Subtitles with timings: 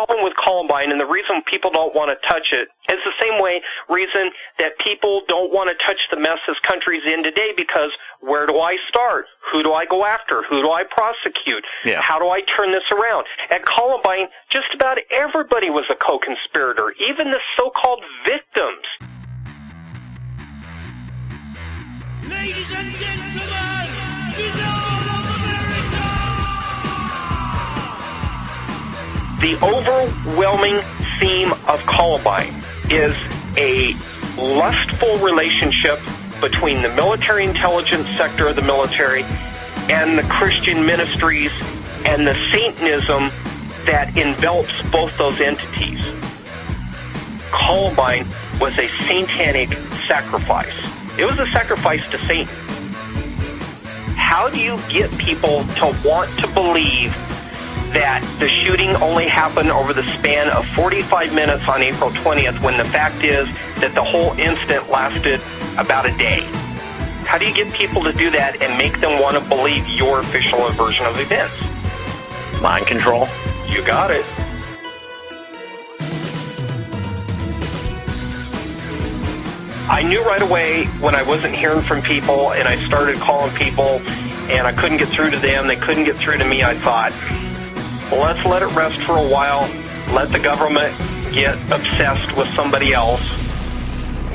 [0.00, 3.40] problem with Columbine and the reason people don't want to touch it is the same
[3.40, 7.92] way reason that people don't want to touch the mess this country's in today because
[8.20, 9.26] where do I start?
[9.52, 10.42] Who do I go after?
[10.48, 11.64] Who do I prosecute?
[11.84, 12.00] Yeah.
[12.00, 13.26] How do I turn this around?
[13.50, 18.86] At Columbine, just about everybody was a co-conspirator, even the so-called victims.
[22.24, 23.69] Ladies and gentlemen,
[29.40, 30.80] The overwhelming
[31.18, 33.16] theme of Columbine is
[33.56, 33.94] a
[34.36, 35.98] lustful relationship
[36.42, 39.22] between the military intelligence sector of the military
[39.88, 41.52] and the Christian ministries
[42.04, 43.30] and the Satanism
[43.86, 46.04] that envelops both those entities.
[47.50, 48.26] Columbine
[48.60, 49.72] was a satanic
[50.06, 50.76] sacrifice.
[51.18, 52.54] It was a sacrifice to Satan.
[54.16, 57.16] How do you get people to want to believe
[57.92, 62.76] that the shooting only happened over the span of 45 minutes on April 20th when
[62.76, 63.48] the fact is
[63.80, 65.40] that the whole incident lasted
[65.76, 66.40] about a day?
[67.24, 70.20] How do you get people to do that and make them want to believe your
[70.20, 71.54] official version of events?
[72.60, 73.28] Mind control.
[73.68, 74.24] You got it.
[79.88, 84.00] I knew right away when I wasn't hearing from people and I started calling people
[84.48, 87.12] and I couldn't get through to them, they couldn't get through to me, I thought,
[88.12, 89.60] let's let it rest for a while,
[90.14, 90.96] let the government
[91.32, 93.22] get obsessed with somebody else.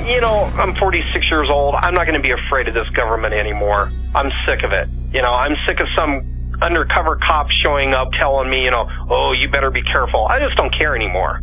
[0.06, 1.74] You know, I'm 46 years old.
[1.74, 3.90] I'm not going to be afraid of this government anymore.
[4.14, 4.88] I'm sick of it.
[5.12, 9.32] You know, I'm sick of some undercover cop showing up telling me, you know, oh,
[9.32, 10.26] you better be careful.
[10.26, 11.40] I just don't care anymore.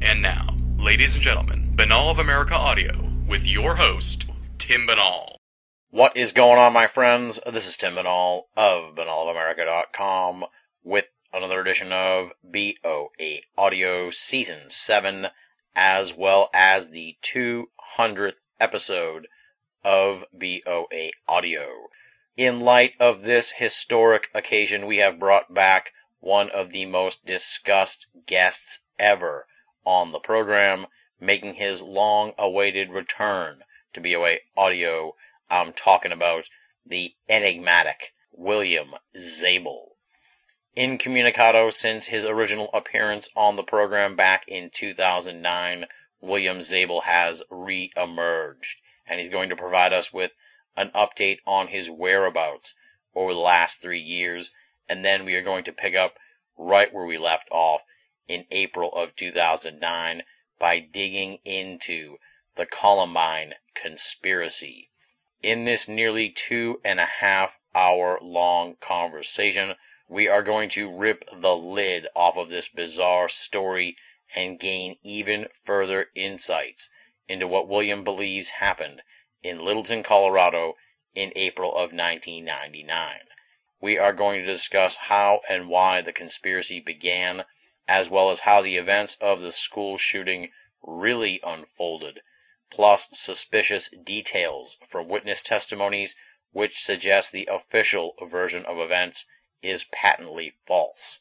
[0.00, 4.26] And now, ladies and gentlemen, Binnall of America Audio with your host,
[4.58, 5.37] Tim Binnall.
[5.90, 7.40] What is going on, my friends?
[7.46, 10.44] This is Tim Binnall of BinnallofAmerica.com
[10.84, 15.28] with another edition of BOA Audio Season 7,
[15.74, 19.28] as well as the 200th episode
[19.82, 21.88] of BOA Audio.
[22.36, 28.06] In light of this historic occasion, we have brought back one of the most discussed
[28.26, 29.46] guests ever
[29.86, 30.86] on the program,
[31.18, 35.14] making his long awaited return to BOA Audio.
[35.50, 36.48] I'm talking about
[36.84, 39.96] the enigmatic William Zabel.
[40.76, 45.86] Incommunicado since his original appearance on the program back in 2009,
[46.20, 50.34] William Zabel has re-emerged, and he's going to provide us with
[50.76, 52.74] an update on his whereabouts
[53.14, 54.52] over the last three years,
[54.88, 56.18] and then we are going to pick up
[56.56, 57.82] right where we left off
[58.28, 60.22] in April of 2009
[60.58, 62.18] by digging into
[62.54, 64.87] the Columbine conspiracy.
[65.40, 69.76] In this nearly two and a half hour long conversation,
[70.08, 73.96] we are going to rip the lid off of this bizarre story
[74.34, 76.90] and gain even further insights
[77.28, 79.00] into what William believes happened
[79.40, 80.76] in Littleton, Colorado
[81.14, 83.20] in April of 1999.
[83.80, 87.44] We are going to discuss how and why the conspiracy began,
[87.86, 90.50] as well as how the events of the school shooting
[90.82, 92.22] really unfolded,
[92.70, 96.14] plus suspicious details from witness testimonies
[96.52, 99.26] which suggest the official version of events
[99.62, 101.20] is patently false.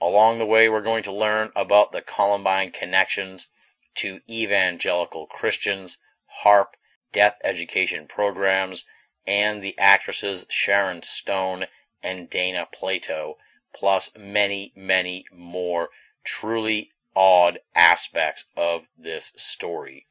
[0.00, 3.48] Along the way, we're going to learn about the Columbine connections
[3.96, 5.98] to evangelical Christians,
[6.42, 6.76] HAARP,
[7.12, 8.84] death education programs,
[9.26, 11.66] and the actresses Sharon Stone
[12.02, 13.38] and Dana Plato,
[13.72, 15.90] plus many, many more
[16.22, 20.06] truly odd aspects of this story.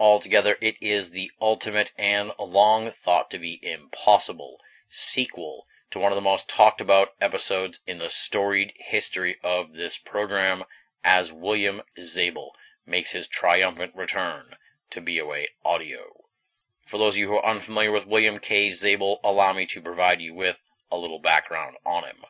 [0.00, 6.16] Altogether, it is the ultimate and long thought to be impossible sequel to one of
[6.16, 10.64] the most talked about episodes in the storied history of this program
[11.02, 12.54] as William Zabel
[12.86, 14.56] makes his triumphant return
[14.90, 16.26] to BOA Audio.
[16.86, 18.70] For those of you who are unfamiliar with William K.
[18.70, 22.24] Zabel, allow me to provide you with a little background on him.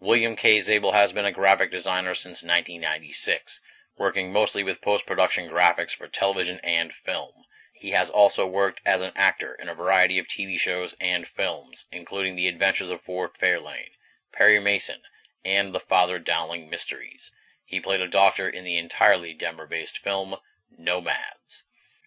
[0.00, 0.60] William K.
[0.60, 3.60] Zabel has been a graphic designer since 1996,
[3.98, 7.44] working mostly with post-production graphics for television and film.
[7.74, 11.86] He has also worked as an actor in a variety of TV shows and films,
[11.92, 13.90] including The Adventures of Ford Fairlane,
[14.32, 15.02] Perry Mason,
[15.44, 17.32] and The Father Dowling Mysteries.
[17.64, 20.36] He played a doctor in the entirely Denver-based film
[20.70, 21.64] Nomads.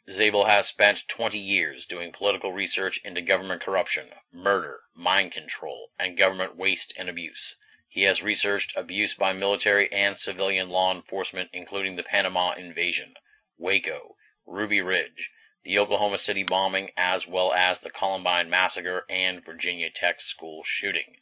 [0.09, 6.17] Zabel has spent 20 years doing political research into government corruption, murder, mind control, and
[6.17, 7.57] government waste and abuse.
[7.95, 13.15] He has researched abuse by military and civilian law enforcement, including the Panama invasion,
[13.57, 15.31] Waco, Ruby Ridge,
[15.63, 21.21] the Oklahoma City bombing, as well as the Columbine massacre and Virginia Tech school shooting.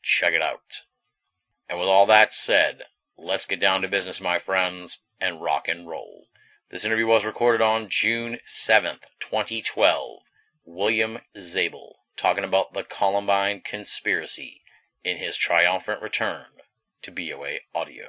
[0.00, 0.82] Check it out.
[1.68, 2.84] And with all that said,
[3.18, 6.28] let's get down to business, my friends, and rock and roll.
[6.70, 10.20] This interview was recorded on June 7th, 2012.
[10.64, 14.60] William Zabel talking about the Columbine conspiracy
[15.04, 16.44] in his triumphant return
[17.02, 18.04] to BOA Audio.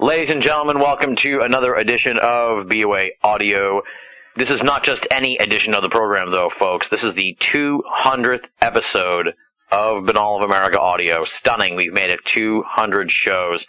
[0.00, 3.82] Ladies and gentlemen, welcome to another edition of BOA Audio.
[4.36, 6.88] This is not just any edition of the program, though, folks.
[6.90, 9.28] This is the 200th episode
[9.70, 11.24] of Binnall of America Audio.
[11.24, 11.76] Stunning.
[11.76, 13.64] We've made it 200 shows.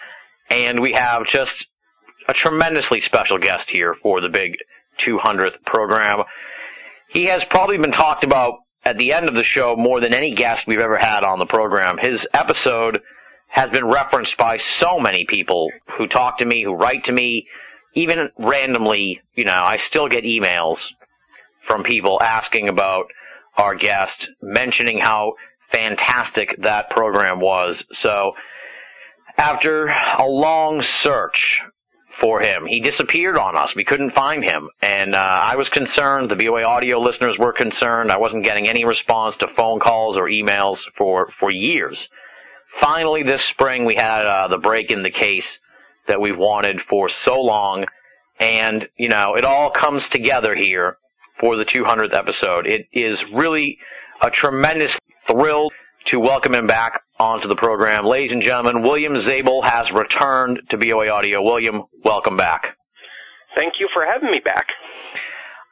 [0.49, 1.67] And we have just
[2.27, 4.53] a tremendously special guest here for the big
[4.99, 6.23] 200th program.
[7.09, 10.35] He has probably been talked about at the end of the show more than any
[10.35, 11.97] guest we've ever had on the program.
[11.97, 13.01] His episode
[13.47, 17.47] has been referenced by so many people who talk to me, who write to me,
[17.95, 20.77] even randomly, you know, I still get emails
[21.67, 23.05] from people asking about
[23.57, 25.33] our guest, mentioning how
[25.71, 27.83] fantastic that program was.
[27.93, 28.33] So,
[29.37, 31.61] after a long search
[32.19, 33.75] for him, he disappeared on us.
[33.75, 36.31] We couldn't find him, and uh, I was concerned.
[36.31, 38.11] The BOA audio listeners were concerned.
[38.11, 42.07] I wasn't getting any response to phone calls or emails for for years.
[42.79, 45.57] Finally, this spring, we had uh, the break in the case
[46.07, 47.85] that we've wanted for so long,
[48.39, 50.97] and you know, it all comes together here
[51.39, 52.65] for the 200th episode.
[52.65, 53.77] It is really
[54.21, 54.97] a tremendous
[55.27, 55.73] thrilled
[56.05, 58.05] to welcome him back onto the program.
[58.05, 61.41] Ladies and gentlemen, William Zabel has returned to BOA Audio.
[61.41, 62.77] William, welcome back.
[63.55, 64.67] Thank you for having me back.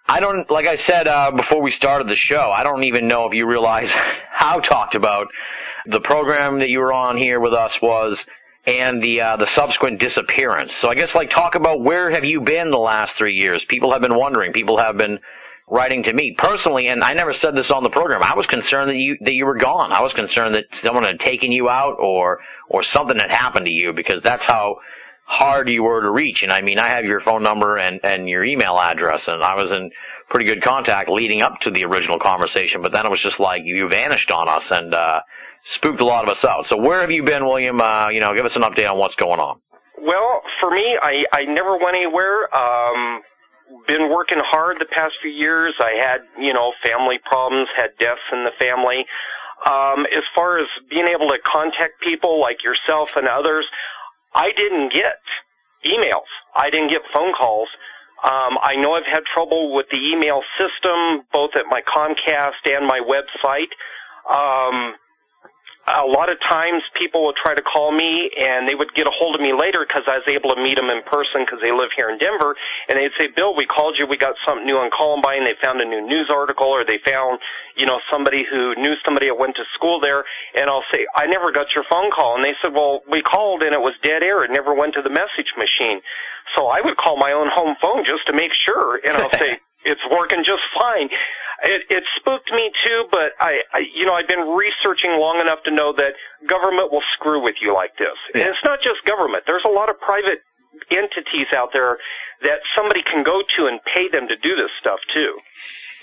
[0.08, 3.26] I don't, like I said uh, before we started the show, I don't even know
[3.26, 3.90] if you realize
[4.32, 5.28] how talked about
[5.86, 8.24] the program that you were on here with us was
[8.66, 10.74] and the uh, the subsequent disappearance.
[10.76, 13.66] So I guess like talk about where have you been the last three years?
[13.66, 14.54] People have been wondering.
[14.54, 15.20] People have been
[15.74, 18.22] writing to me personally, and I never said this on the program.
[18.22, 19.92] I was concerned that you that you were gone.
[19.92, 22.40] I was concerned that someone had taken you out or
[22.70, 24.78] or something had happened to you because that's how
[25.26, 26.44] hard you were to reach.
[26.44, 29.56] And I mean, I have your phone number and and your email address, and I
[29.56, 29.90] was in
[30.30, 32.82] pretty good contact leading up to the original conversation.
[32.84, 35.22] But then it was just like you vanished on us and uh,
[35.76, 36.68] spooked a lot of us out.
[36.68, 37.82] So where have you been, William?
[37.82, 39.60] Uh, you know, give us an update on what's going on.
[39.98, 42.54] Well, for me, I I never went anywhere.
[42.56, 43.22] Um,
[43.88, 45.74] been working hard the past few years.
[45.80, 49.06] I had, you know, family problems, had deaths in the family.
[49.66, 53.66] Um, as far as being able to contact people like yourself and others,
[54.36, 55.20] I didn't get
[55.86, 56.30] emails.
[56.56, 57.70] I didn't get phone calls.
[58.24, 62.86] Um, I know I've had trouble with the email system, both at my Comcast and
[62.88, 63.72] my website.
[64.32, 64.96] Um,
[65.84, 69.12] a lot of times people would try to call me and they would get a
[69.12, 71.76] hold of me later because I was able to meet them in person because they
[71.76, 72.56] live here in Denver
[72.88, 74.08] and they'd say, Bill, we called you.
[74.08, 75.44] We got something new on Columbine.
[75.44, 77.44] They found a new news article or they found,
[77.76, 80.24] you know, somebody who knew somebody that went to school there.
[80.56, 82.40] And I'll say, I never got your phone call.
[82.40, 84.48] And they said, well, we called and it was dead air.
[84.48, 86.00] It never went to the message machine.
[86.56, 89.04] So I would call my own home phone just to make sure.
[89.04, 91.10] And I'll say, it's working just fine.
[91.64, 95.64] It, it spooked me too, but I, I, you know, I've been researching long enough
[95.64, 96.14] to know that
[96.48, 98.20] government will screw with you like this.
[98.34, 99.44] And it's not just government.
[99.48, 100.44] There's a lot of private
[100.92, 101.98] entities out there
[102.44, 105.40] that somebody can go to and pay them to do this stuff too.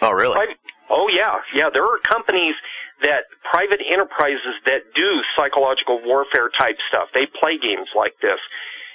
[0.00, 0.32] Oh, really?
[0.32, 0.56] Private,
[0.88, 1.68] oh yeah, yeah.
[1.72, 2.54] There are companies
[3.02, 7.08] that private enterprises that do psychological warfare type stuff.
[7.14, 8.40] They play games like this,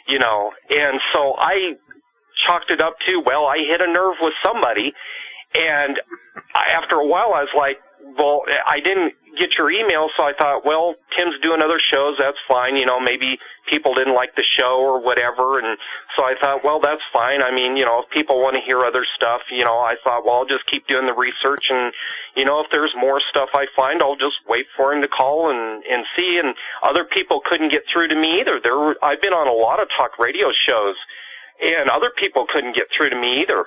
[0.08, 0.52] you know.
[0.70, 1.78] And so I
[2.46, 4.94] chalked it up to well, I hit a nerve with somebody,
[5.58, 6.00] and
[6.54, 7.78] after a while, I was like,
[8.18, 12.16] well, I didn't get your email, so I thought, well, Tim's doing other shows.
[12.20, 12.78] That's fine.
[12.78, 13.38] You know, maybe
[13.70, 15.60] people didn't like the show or whatever.
[15.60, 15.78] And
[16.16, 17.42] so I thought, well, that's fine.
[17.42, 20.24] I mean, you know, if people want to hear other stuff, you know, I thought,
[20.24, 21.66] well, I'll just keep doing the research.
[21.70, 21.92] And,
[22.36, 25.50] you know, if there's more stuff I find, I'll just wait for him to call
[25.50, 26.40] and, and see.
[26.42, 28.60] And other people couldn't get through to me either.
[28.64, 30.96] There were, I've been on a lot of talk radio shows
[31.62, 33.66] and other people couldn't get through to me either.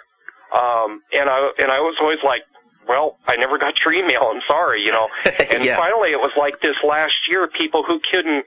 [0.52, 2.42] Um, and I, and I was always like,
[2.88, 4.22] well, I never got your email.
[4.32, 5.08] I'm sorry, you know.
[5.52, 5.76] And Yeah.
[5.76, 8.44] finally, it was like this last year, people who couldn't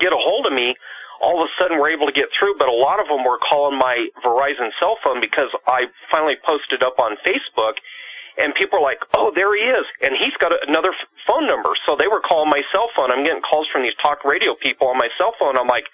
[0.00, 0.74] get a hold of me,
[1.20, 2.56] all of a sudden were able to get through.
[2.58, 6.82] But a lot of them were calling my Verizon cell phone because I finally posted
[6.84, 7.76] up on Facebook,
[8.40, 10.94] and people are like, "Oh, there he is," and he's got another
[11.26, 11.70] phone number.
[11.84, 13.12] So they were calling my cell phone.
[13.12, 15.58] I'm getting calls from these talk radio people on my cell phone.
[15.58, 15.84] I'm like,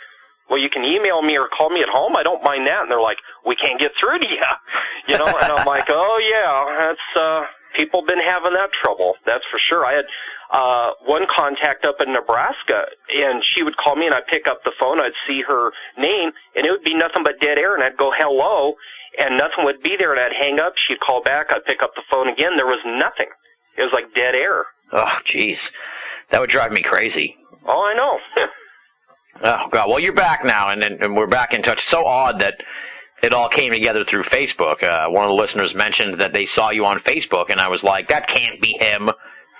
[0.49, 2.15] well, you can email me or call me at home.
[2.17, 2.83] I don't mind that.
[2.83, 4.43] And they're like, we can't get through to you,
[5.09, 5.27] you know.
[5.27, 7.43] and I'm like, oh yeah, that's uh,
[7.77, 9.15] people been having that trouble.
[9.27, 9.85] That's for sure.
[9.85, 10.07] I had
[10.53, 14.63] uh, one contact up in Nebraska, and she would call me, and I'd pick up
[14.65, 15.01] the phone.
[15.01, 18.13] I'd see her name, and it would be nothing but dead air, and I'd go
[18.17, 18.75] hello,
[19.19, 20.75] and nothing would be there, and I'd hang up.
[20.87, 21.49] She'd call back.
[21.51, 22.57] I'd pick up the phone again.
[22.57, 23.29] There was nothing.
[23.77, 24.65] It was like dead air.
[24.93, 25.59] Oh, jeez,
[26.31, 27.37] that would drive me crazy.
[27.67, 28.19] Oh, I know.
[29.43, 29.89] Oh God!
[29.89, 31.85] Well, you're back now, and, and and we're back in touch.
[31.87, 32.55] So odd that
[33.23, 34.83] it all came together through Facebook.
[34.83, 37.83] Uh, one of the listeners mentioned that they saw you on Facebook, and I was
[37.83, 39.11] like, that can't be him.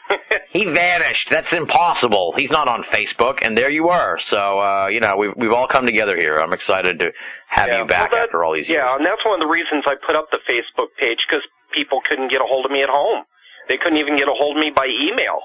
[0.53, 1.31] he vanished.
[1.31, 2.35] That's impossible.
[2.37, 4.19] He's not on Facebook, and there you were.
[4.23, 6.37] So uh, you know, we've we've all come together here.
[6.37, 7.13] I'm excited to
[7.49, 8.81] have yeah, you back well, that, after all these years.
[8.83, 11.43] Yeah, and that's one of the reasons I put up the Facebook page because
[11.73, 13.25] people couldn't get a hold of me at home.
[13.69, 15.43] They couldn't even get a hold of me by email.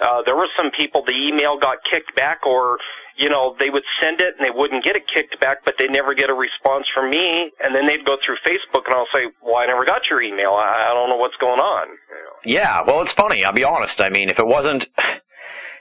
[0.00, 2.78] Uh, there were some people the email got kicked back or
[3.18, 5.86] you know, they would send it and they wouldn't get it kicked back, but they
[5.88, 7.50] never get a response from me.
[7.62, 10.52] And then they'd go through Facebook and I'll say, well, I never got your email.
[10.54, 11.88] I, I don't know what's going on.
[12.44, 13.44] Yeah, well, it's funny.
[13.44, 14.00] I'll be honest.
[14.00, 14.86] I mean, if it wasn't,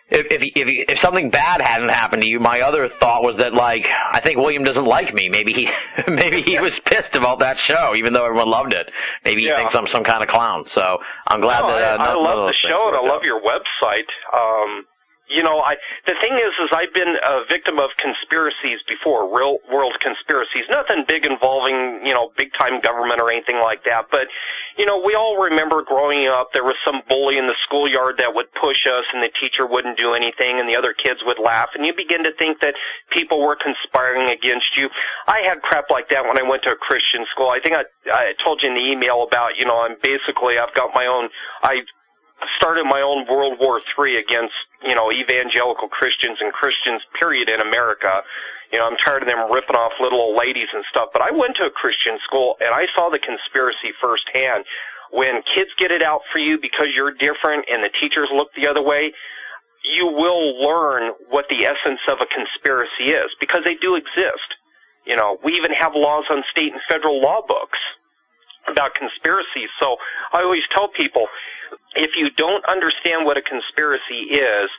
[0.10, 3.53] if, if, if, if something bad hadn't happened to you, my other thought was that
[3.53, 5.29] like, I think William doesn't like me.
[5.29, 5.67] Maybe he,
[6.12, 8.89] maybe he was pissed about that show, even though everyone loved it.
[9.25, 10.65] Maybe he thinks I'm some kind of clown.
[10.74, 12.96] So I'm glad No, that, uh, I, I none- none of love the show and
[12.98, 13.24] I love out.
[13.24, 14.10] your website.
[14.34, 14.86] Um,
[15.27, 19.60] you know, I the thing is, is I've been a victim of conspiracies before, real
[19.72, 20.63] world conspiracies.
[20.69, 24.07] Nothing big involving you know big time government or anything like that.
[24.10, 24.27] But
[24.77, 26.53] you know, we all remember growing up.
[26.53, 29.98] There was some bully in the schoolyard that would push us, and the teacher wouldn't
[29.98, 32.75] do anything, and the other kids would laugh, and you begin to think that
[33.12, 34.88] people were conspiring against you.
[35.27, 37.50] I had crap like that when I went to a Christian school.
[37.50, 40.74] I think I I told you in the email about you know I'm basically I've
[40.74, 41.29] got my own
[41.63, 41.84] I
[42.58, 44.53] started my own World War III against,
[44.86, 48.22] you know, evangelical Christians and Christians, period, in America.
[48.72, 51.10] You know, I'm tired of them ripping off little old ladies and stuff.
[51.13, 54.65] But I went to a Christian school and I saw the conspiracy firsthand.
[55.12, 58.67] When kids get it out for you because you're different and the teachers look the
[58.67, 59.13] other way,
[59.84, 64.60] you will learn what the essence of a conspiracy is because they do exist.
[65.06, 67.79] You know, we even have laws on state and federal law books
[68.67, 69.72] about conspiracies.
[69.79, 69.96] So
[70.34, 71.27] I always tell people,
[71.95, 74.69] if you don't understand what a conspiracy is,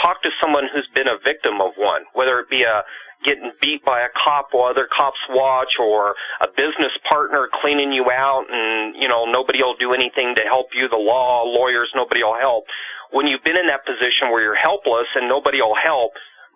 [0.00, 2.82] talk to someone who's been a victim of one, whether it be a
[3.24, 8.06] getting beat by a cop while other cops watch or a business partner cleaning you
[8.10, 12.22] out and, you know, nobody will do anything to help you, the law, lawyers, nobody
[12.22, 12.64] will help.
[13.10, 16.12] When you've been in that position where you're helpless and nobody will help,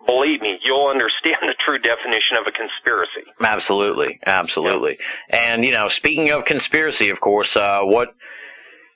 [0.06, 3.26] believe me, you'll understand the true definition of a conspiracy.
[3.42, 4.99] Absolutely, absolutely.
[5.30, 8.14] And you know, speaking of conspiracy, of course, uh, what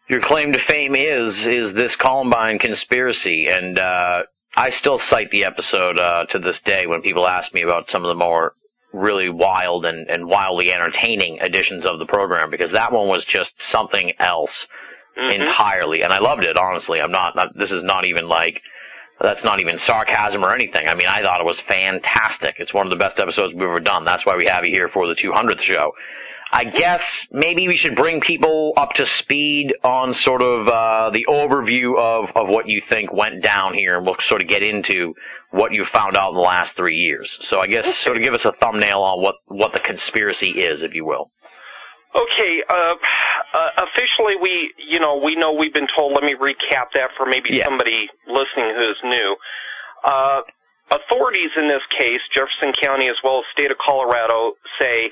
[0.08, 4.22] your claim to fame is is this Columbine conspiracy, and uh,
[4.56, 8.04] I still cite the episode uh, to this day when people ask me about some
[8.04, 8.54] of the more
[8.92, 13.52] really wild and, and wildly entertaining editions of the program because that one was just
[13.70, 14.66] something else
[15.18, 15.32] Mhm.
[15.34, 16.58] entirely, and I loved it.
[16.58, 17.56] Honestly, I'm not, not.
[17.56, 18.60] This is not even like.
[19.18, 20.86] That's not even sarcasm or anything.
[20.88, 22.56] I mean, I thought it was fantastic.
[22.58, 24.04] It's one of the best episodes we've ever done.
[24.04, 25.92] That's why we have you here for the 200th show.
[26.52, 31.26] I guess maybe we should bring people up to speed on sort of uh, the
[31.28, 35.14] overview of, of what you think went down here, and we'll sort of get into
[35.50, 37.28] what you found out in the last three years.
[37.50, 40.82] So I guess sort of give us a thumbnail on what, what the conspiracy is,
[40.82, 41.30] if you will.
[42.14, 42.94] Okay, uh,
[43.52, 47.26] uh, officially we, you know, we know we've been told, let me recap that for
[47.26, 47.64] maybe Yeah.
[47.64, 49.36] somebody listening who's new.
[50.04, 50.40] Uh,
[50.90, 55.10] authorities in this case, Jefferson County as well as state of Colorado, say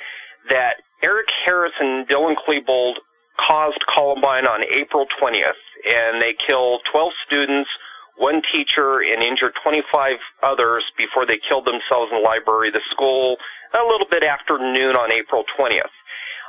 [0.49, 2.95] that Eric Harris and Dylan Klebold
[3.37, 7.69] caused Columbine on April 20th, and they killed 12 students,
[8.17, 12.87] one teacher, and injured 25 others before they killed themselves in the library of the
[12.91, 13.37] school
[13.75, 15.93] a little bit after noon on April 20th.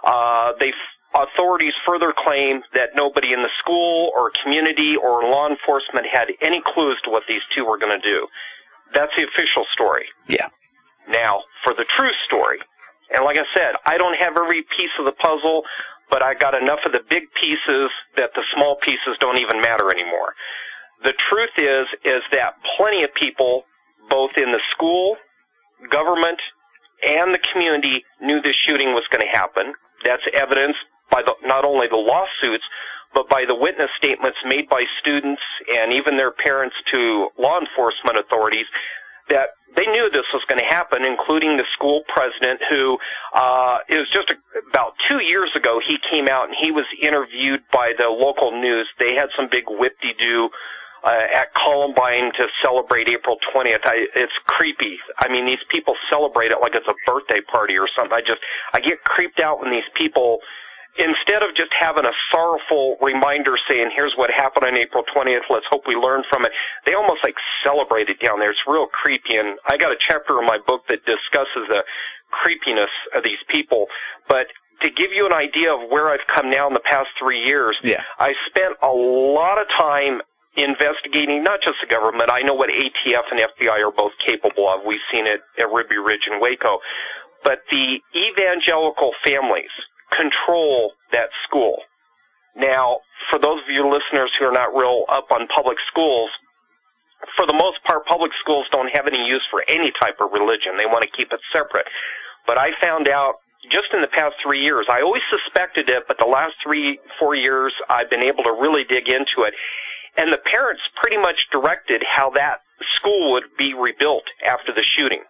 [0.05, 0.71] Uh, they
[1.15, 6.61] authorities further claim that nobody in the school or community or law enforcement had any
[6.73, 8.27] clues to what these two were going to do.
[8.93, 10.05] That's the official story.
[10.27, 10.47] Yeah.
[11.09, 12.59] Now, for the true story,
[13.13, 15.63] and like I said, I don't have every piece of the puzzle,
[16.09, 19.89] but I got enough of the big pieces that the small pieces don't even matter
[19.89, 20.33] anymore.
[21.03, 23.63] The truth is, is that plenty of people,
[24.09, 25.17] both in the school,
[25.89, 26.39] government,
[27.03, 29.73] and the community knew this shooting was going to happen.
[30.03, 30.79] That's evidenced
[31.11, 32.63] by the, not only the lawsuits,
[33.13, 38.19] but by the witness statements made by students and even their parents to law enforcement
[38.19, 38.67] authorities
[39.29, 42.97] that they knew this was going to happen, including the school president who,
[43.33, 44.37] uh, it was just a,
[44.69, 48.87] about two years ago, he came out and he was interviewed by the local news.
[48.99, 50.49] They had some big whip-de-doo,
[51.05, 53.85] uh, at Columbine to celebrate April 20th.
[53.85, 54.97] I, it's creepy.
[55.19, 58.13] I mean, these people celebrate it like it's a birthday party or something.
[58.13, 58.41] I just,
[58.73, 60.39] I get creeped out when these people,
[60.97, 65.65] instead of just having a sorrowful reminder saying, here's what happened on April 20th, let's
[65.69, 66.51] hope we learn from it,
[66.85, 68.51] they almost like celebrate it down there.
[68.51, 69.35] It's real creepy.
[69.35, 71.83] And I got a chapter in my book that discusses the
[72.31, 73.87] creepiness of these people.
[74.27, 74.47] But
[74.81, 77.77] to give you an idea of where I've come now in the past three years,
[77.83, 78.01] Yeah.
[78.19, 80.21] I spent a lot of time
[80.57, 82.31] investigating not just the government.
[82.31, 84.81] I know what ATF and FBI are both capable of.
[84.85, 86.79] We've seen it at Ruby Ridge and Waco.
[87.43, 89.69] But the evangelical families
[90.11, 91.77] control that school.
[92.55, 96.29] Now, for those of you listeners who are not real up on public schools,
[97.35, 100.77] for the most part, public schools don't have any use for any type of religion.
[100.77, 101.87] They want to keep it separate.
[102.45, 103.35] But I found out
[103.71, 107.35] just in the past three years, I always suspected it, but the last three, four
[107.35, 109.53] years, I've been able to really dig into it.
[110.17, 112.59] And the parents pretty much directed how that
[112.95, 115.23] school would be rebuilt after the shooting.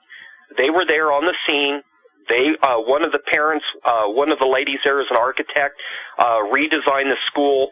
[0.58, 1.82] They were there on the scene.
[2.28, 5.76] They, uh, one of the parents, uh, one of the ladies there is an architect,
[6.18, 7.70] uh, redesigned the school.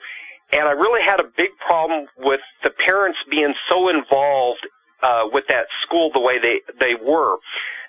[0.51, 4.67] And I really had a big problem with the parents being so involved,
[5.01, 7.37] uh, with that school the way they, they were.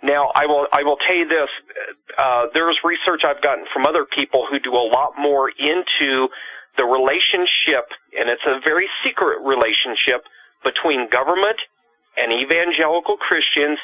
[0.03, 1.49] Now, I will, I will tell you this,
[2.19, 6.29] uh, there's research I've gotten from other people who do a lot more into
[6.77, 10.25] the relationship, and it's a very secret relationship
[10.65, 11.57] between government
[12.17, 13.79] and evangelical Christians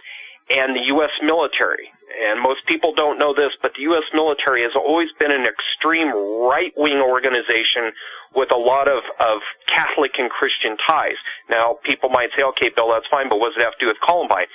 [0.50, 1.14] and the U.S.
[1.22, 1.88] military.
[2.10, 4.02] And most people don't know this, but the U.S.
[4.12, 7.94] military has always been an extreme right-wing organization
[8.34, 9.38] with a lot of, of
[9.70, 11.18] Catholic and Christian ties.
[11.48, 13.88] Now, people might say, okay, Bill, that's fine, but what does it have to do
[13.88, 14.50] with Columbine?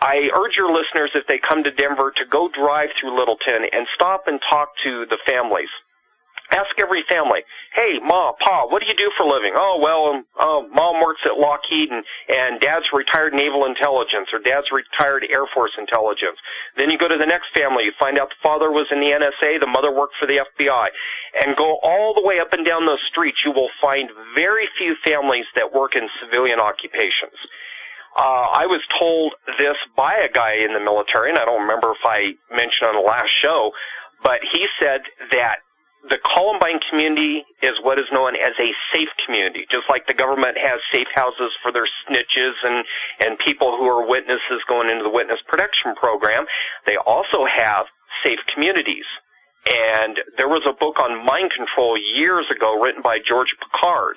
[0.00, 3.86] I urge your listeners, if they come to Denver, to go drive through Littleton and
[3.94, 5.70] stop and talk to the families.
[6.50, 9.52] Ask every family, hey, Ma, Pa, what do you do for a living?
[9.54, 14.38] Oh, well, um, uh, Mom works at Lockheed and, and Dad's retired Naval Intelligence or
[14.38, 16.38] Dad's retired Air Force Intelligence.
[16.76, 19.12] Then you go to the next family, you find out the father was in the
[19.12, 20.88] NSA, the mother worked for the FBI.
[21.44, 24.96] And go all the way up and down those streets, you will find very few
[25.04, 27.36] families that work in civilian occupations.
[28.16, 31.92] Uh, I was told this by a guy in the military, and I don't remember
[31.92, 33.72] if I mentioned on the last show,
[34.24, 35.58] but he said that
[36.06, 40.56] the Columbine community is what is known as a safe community, just like the government
[40.56, 42.84] has safe houses for their snitches and,
[43.26, 46.46] and people who are witnesses going into the witness protection program.
[46.86, 47.86] They also have
[48.22, 49.06] safe communities.
[49.68, 54.16] And there was a book on mind control years ago written by George Picard.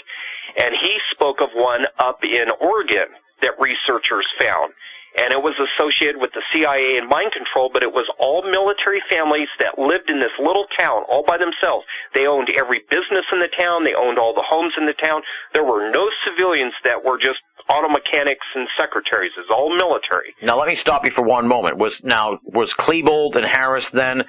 [0.61, 3.09] And he spoke of one up in Oregon
[3.41, 4.73] that researchers found.
[5.11, 9.03] And it was associated with the CIA and mind control, but it was all military
[9.11, 11.83] families that lived in this little town all by themselves.
[12.15, 13.83] They owned every business in the town.
[13.83, 15.21] They owned all the homes in the town.
[15.51, 19.31] There were no civilians that were just auto mechanics and secretaries.
[19.37, 20.31] It's all military.
[20.41, 21.77] Now let me stop you for one moment.
[21.77, 24.23] Was now was Klebold and Harris then?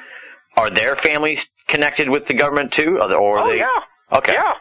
[0.57, 3.59] Are their families connected with the government too, or are Oh they?
[3.59, 3.71] yeah.
[4.19, 4.33] Okay.
[4.35, 4.53] Yeah.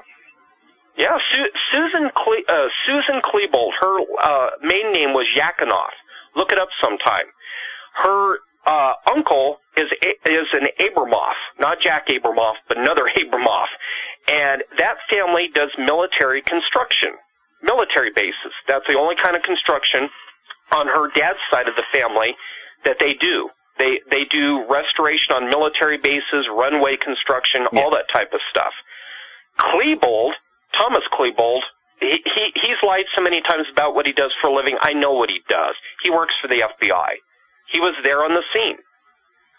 [0.97, 3.71] Yeah, Su- Susan Cle- uh, Susan Klebold.
[3.79, 5.95] Her uh, maiden name was Yassenoff.
[6.35, 7.25] Look it up sometime.
[8.03, 13.67] Her uh, uncle is is an Abramoff, not Jack Abramoff, but another Abramoff,
[14.31, 17.11] and that family does military construction,
[17.63, 18.53] military bases.
[18.67, 20.09] That's the only kind of construction
[20.73, 22.35] on her dad's side of the family
[22.85, 23.49] that they do.
[23.77, 28.73] They they do restoration on military bases, runway construction, all that type of stuff.
[29.57, 30.31] Klebold,
[30.77, 31.61] Thomas Klebold,
[32.01, 34.77] he, he he's lied so many times about what he does for a living.
[34.81, 35.75] I know what he does.
[36.03, 37.21] He works for the FBI.
[37.71, 38.77] He was there on the scene.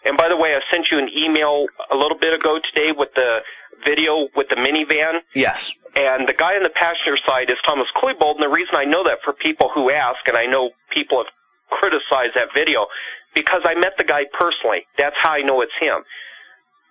[0.05, 3.09] And by the way, I sent you an email a little bit ago today with
[3.15, 3.39] the
[3.87, 5.21] video with the minivan.
[5.33, 5.71] Yes.
[5.95, 9.03] And the guy on the passenger side is Thomas Klebold, and the reason I know
[9.03, 11.31] that for people who ask, and I know people have
[11.69, 12.87] criticized that video,
[13.33, 14.85] because I met the guy personally.
[14.97, 16.03] That's how I know it's him.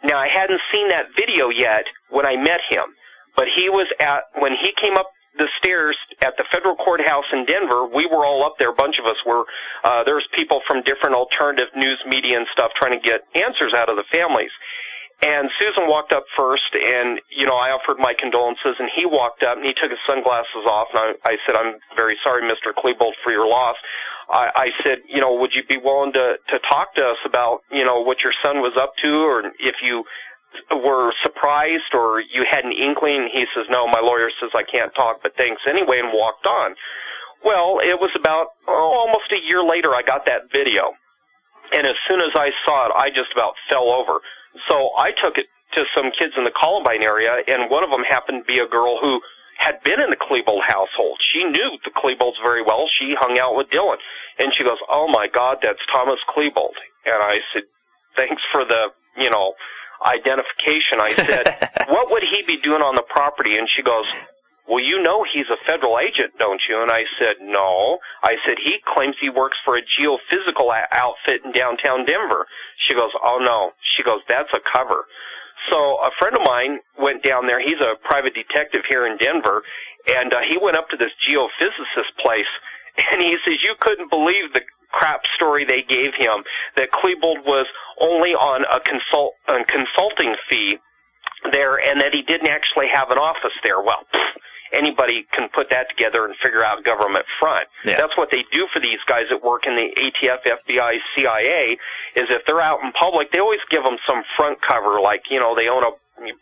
[0.05, 2.85] Now, I hadn't seen that video yet when I met him,
[3.37, 7.47] but he was at, when he came up the stairs at the federal courthouse in
[7.47, 9.45] Denver, we were all up there, a bunch of us were,
[9.85, 13.89] uh, there's people from different alternative news media and stuff trying to get answers out
[13.89, 14.51] of the families.
[15.23, 19.45] And Susan walked up first, and you know I offered my condolences, and he walked
[19.45, 22.75] up and he took his sunglasses off, and I, I said, "I'm very sorry, Mr.
[22.75, 23.77] Klebold, for your loss."
[24.29, 27.63] I, I said, "You know, would you be willing to to talk to us about
[27.71, 30.03] you know what your son was up to, or if you
[30.71, 34.95] were surprised or you had an inkling?" He says, "No, my lawyer says I can't
[34.95, 36.75] talk, but thanks anyway," and walked on.
[37.45, 40.95] Well, it was about oh, almost a year later I got that video.
[41.73, 44.21] And as soon as I saw it, I just about fell over.
[44.69, 48.05] So I took it to some kids in the Columbine area, and one of them
[48.05, 49.21] happened to be a girl who
[49.57, 51.21] had been in the Klebold household.
[51.33, 52.89] She knew the Klebolds very well.
[52.99, 53.97] She hung out with Dylan.
[54.39, 56.77] And she goes, oh my God, that's Thomas Klebold.
[57.07, 57.63] And I said,
[58.17, 59.55] thanks for the, you know,
[60.05, 61.01] identification.
[61.01, 61.45] I said,
[61.89, 63.57] what would he be doing on the property?
[63.57, 64.07] And she goes,
[64.69, 66.81] well, you know he's a federal agent, don't you?
[66.81, 67.99] And I said, no.
[68.23, 72.47] I said, he claims he works for a geophysical a- outfit in downtown Denver.
[72.87, 73.73] She goes, oh no.
[73.97, 75.05] She goes, that's a cover.
[75.71, 77.61] So a friend of mine went down there.
[77.61, 79.63] He's a private detective here in Denver,
[80.11, 82.51] and uh, he went up to this geophysicist place,
[82.99, 86.45] and he says you couldn't believe the crap story they gave him
[86.77, 87.67] that Klebold was
[88.01, 90.79] only on a consult a consulting fee
[91.53, 93.81] there, and that he didn't actually have an office there.
[93.83, 94.07] Well.
[94.15, 94.41] Pfft,
[94.73, 97.69] anybody can put that together and figure out government front.
[97.85, 97.97] Yeah.
[97.99, 101.77] That's what they do for these guys that work in the ATF, FBI, CIA,
[102.17, 105.39] is if they're out in public, they always give them some front cover, like, you
[105.39, 105.93] know, they own a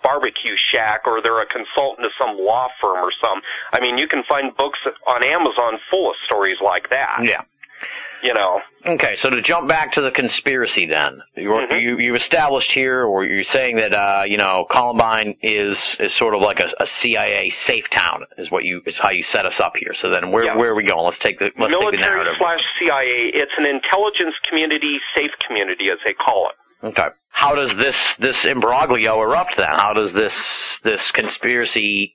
[0.03, 3.41] barbecue shack or they're a consultant to some law firm or some.
[3.73, 7.21] I mean, you can find books on Amazon full of stories like that.
[7.25, 7.43] Yeah.
[8.23, 8.61] You know.
[8.87, 11.81] Okay, so to jump back to the conspiracy, then you Mhm.
[11.83, 16.35] you you established here, or you're saying that uh, you know Columbine is is sort
[16.35, 19.59] of like a, a CIA safe town, is what you is how you set us
[19.61, 19.95] up here.
[20.01, 20.57] So then where Yeah.
[20.57, 21.05] where are we going?
[21.05, 22.35] Let's take the let's take the Military narrative.
[22.39, 23.31] slash CIA.
[23.33, 26.87] It's an intelligence community, safe community, as they call it.
[26.87, 27.09] Okay.
[27.31, 29.69] How does this this imbroglio erupt then?
[29.71, 32.15] How does this this conspiracy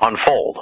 [0.00, 0.58] unfold?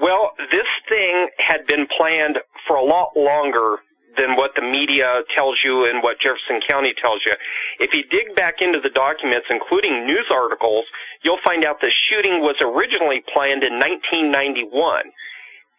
[0.00, 3.78] Well, this thing had been planned for a lot longer
[4.18, 7.32] than what the media tells you and what Jefferson County tells you.
[7.78, 10.84] If you dig back into the documents, including news articles,
[11.22, 15.12] you'll find out the shooting was originally planned in 1991.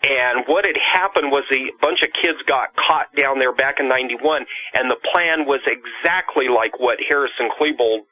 [0.08, 3.90] And what had happened was a bunch of kids got caught down there back in
[3.90, 8.08] 91, and the plan was exactly like what Harris and Klebold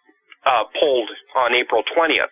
[0.46, 2.28] uh, pulled on April 20th.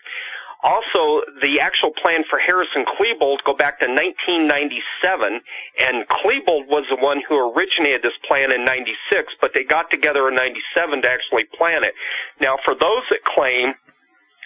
[0.66, 5.40] Also, the actual plan for Harris and Klebold go back to 1997,
[5.86, 10.28] and Klebold was the one who originated this plan in 96, but they got together
[10.28, 11.94] in 97 to actually plan it.
[12.42, 13.76] Now, for those that claim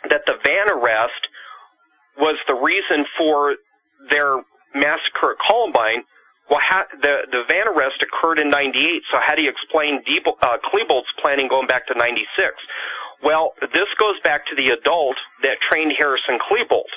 [0.09, 1.23] that the van arrest
[2.17, 3.55] was the reason for
[4.09, 4.43] their
[4.75, 6.03] massacre at Columbine,
[6.49, 9.03] well, how, the the van arrest occurred in '98.
[9.11, 12.55] So how do you explain Diebel, uh, Klebold's planning going back to '96?
[13.23, 16.89] Well, this goes back to the adult that trained Harris and Klebold.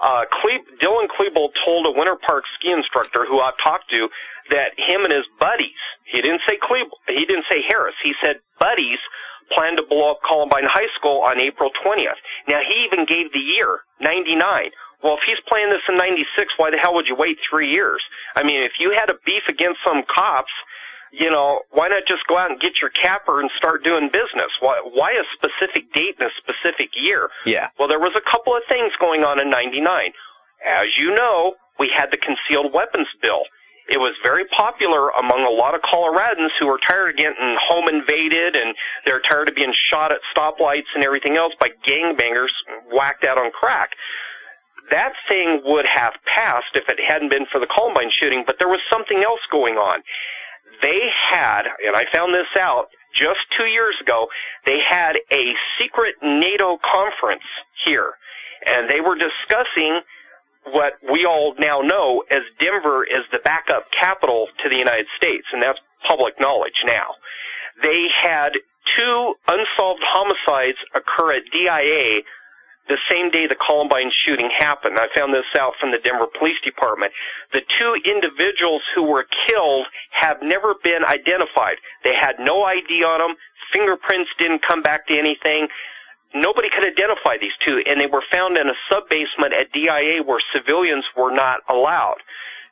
[0.00, 4.08] Uh, Cle- Dylan Klebold told a Winter Park ski instructor who I've talked to
[4.50, 8.36] that him and his buddies, he didn't say Klebold, he didn't say Harris, he said
[8.60, 8.98] buddies
[9.50, 12.18] planned to blow up Columbine High School on April 20th.
[12.48, 14.70] Now he even gave the year, 99.
[15.02, 18.02] Well, if he's playing this in 96, why the hell would you wait three years?
[18.34, 20.50] I mean, if you had a beef against some cops,
[21.12, 24.50] you know, why not just go out and get your capper and start doing business?
[24.60, 27.30] Why, why a specific date and a specific year?
[27.44, 27.68] Yeah.
[27.78, 30.12] Well, there was a couple of things going on in 99.
[30.66, 33.42] As you know, we had the concealed weapons bill.
[33.88, 37.88] It was very popular among a lot of Coloradans who were tired of getting home
[37.88, 42.50] invaded and they're tired of being shot at stoplights and everything else by gangbangers
[42.92, 43.90] whacked out on crack.
[44.90, 48.68] That thing would have passed if it hadn't been for the Columbine shooting, but there
[48.68, 50.02] was something else going on.
[50.82, 54.28] They had, and I found this out just two years ago,
[54.66, 57.44] they had a secret NATO conference
[57.84, 58.12] here,
[58.66, 60.00] and they were discussing
[60.64, 65.46] what we all now know as Denver is the backup capital to the United States,
[65.52, 67.14] and that's public knowledge now.
[67.82, 68.52] They had
[68.96, 72.22] two unsolved homicides occur at DIA
[72.88, 74.98] the same day the Columbine shooting happened.
[74.98, 77.12] I found this out from the Denver Police Department.
[77.52, 81.76] The two individuals who were killed have never been identified.
[82.04, 83.36] They had no ID on them.
[83.72, 85.68] Fingerprints didn't come back to anything.
[86.34, 90.22] Nobody could identify these two, and they were found in a sub basement at DIA
[90.22, 92.18] where civilians were not allowed.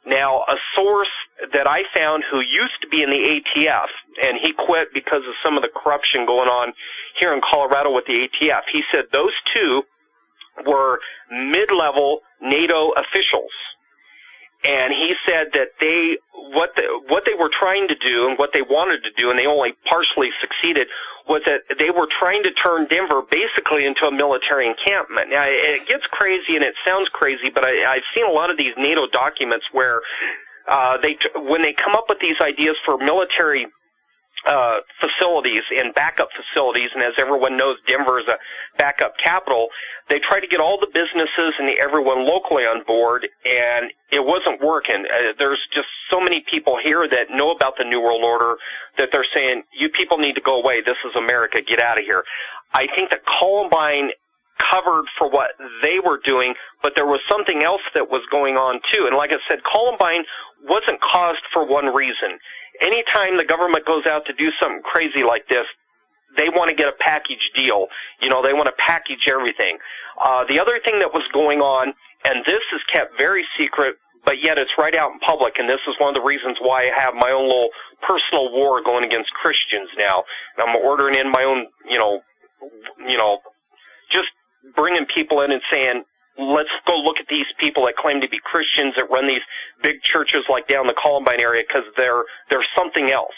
[0.06, 1.08] Now, a source
[1.52, 3.88] that I found who used to be in the ATF,
[4.22, 6.74] and he quit because of some of the corruption going on
[7.18, 9.82] here in Colorado with the ATF, he said those two
[10.66, 13.50] were mid-level NATO officials.
[14.64, 18.50] And he said that they, what the, what they were trying to do and what
[18.54, 20.88] they wanted to do, and they only partially succeeded,
[21.28, 25.28] was that they were trying to turn Denver basically into a military encampment.
[25.28, 28.56] Now, it gets crazy and it sounds crazy, but I, I've seen a lot of
[28.56, 30.00] these NATO documents where
[30.66, 33.66] uh, they, when they come up with these ideas for military
[34.46, 38.36] uh, facilities and backup facilities, and as everyone knows, Denver is a
[38.76, 39.68] backup capital.
[40.08, 44.60] They try to get all the businesses and everyone locally on board, and it wasn't
[44.60, 45.06] working.
[45.08, 48.56] Uh, there's just so many people here that know about the New World Order
[48.98, 50.80] that they're saying, "You people need to go away.
[50.82, 51.62] This is America.
[51.62, 52.24] Get out of here."
[52.74, 54.10] I think that Columbine
[54.70, 55.50] covered for what
[55.82, 59.06] they were doing, but there was something else that was going on too.
[59.06, 60.24] And like I said, Columbine
[60.68, 62.38] wasn't caused for one reason.
[62.80, 65.66] Anytime the government goes out to do something crazy like this,
[66.36, 67.86] they want to get a package deal.
[68.20, 69.78] You know, they want to package everything.
[70.20, 74.42] Uh, the other thing that was going on, and this is kept very secret, but
[74.42, 76.90] yet it's right out in public, and this is one of the reasons why I
[76.98, 77.68] have my own little
[78.02, 80.24] personal war going against Christians now.
[80.56, 82.20] And I'm ordering in my own, you know,
[83.06, 83.38] you know,
[84.10, 84.28] just
[84.74, 86.04] bringing people in and saying,
[86.38, 89.42] let's go look at these people that claim to be Christians that run these
[89.82, 93.34] big churches like down the Columbine area because they're they're something else.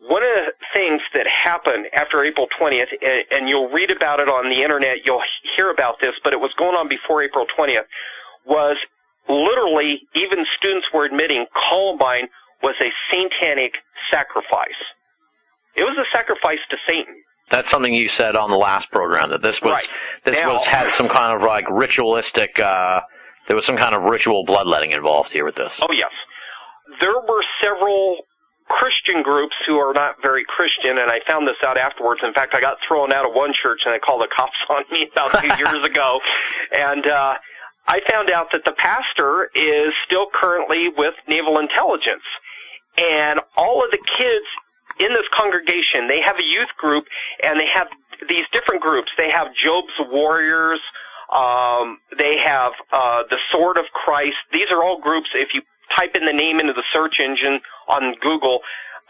[0.00, 2.92] One of the things that happened after April 20th,
[3.30, 5.22] and, you'll read about it on the internet, you'll
[5.56, 7.88] hear about this, but it was going on before April 20th,
[8.44, 8.76] was
[9.30, 12.28] literally even students were admitting Columbine
[12.62, 13.72] was a satanic
[14.10, 14.76] sacrifice.
[15.76, 17.16] It was a sacrifice to Satan.
[17.50, 19.88] That's something you said on the last program that this was Right.
[20.24, 22.58] this Now- was had some kind of like ritualistic.
[22.58, 23.00] uh
[23.46, 25.78] There was some kind of ritual bloodletting involved here with this.
[25.82, 26.10] Oh yes.
[27.00, 28.26] There were several
[28.68, 32.22] Christian groups who are not very Christian, and I found this out afterwards.
[32.24, 34.84] In fact, I got thrown out of one church, and they called the cops on
[34.90, 36.18] me about two years ago.
[36.72, 37.34] And uh,
[37.86, 42.24] I found out that the pastor is still currently with Naval Intelligence,
[42.96, 44.46] and all of the kids
[45.00, 47.04] in this congregation, they have a youth group,
[47.42, 47.88] and they have
[48.28, 49.10] these different groups.
[49.16, 50.80] They have Job's Warriors.
[51.32, 54.36] Um, they have uh, the Sword of Christ.
[54.52, 55.28] These are all groups.
[55.34, 55.62] If you
[55.96, 58.60] type in the name into the search engine on Google,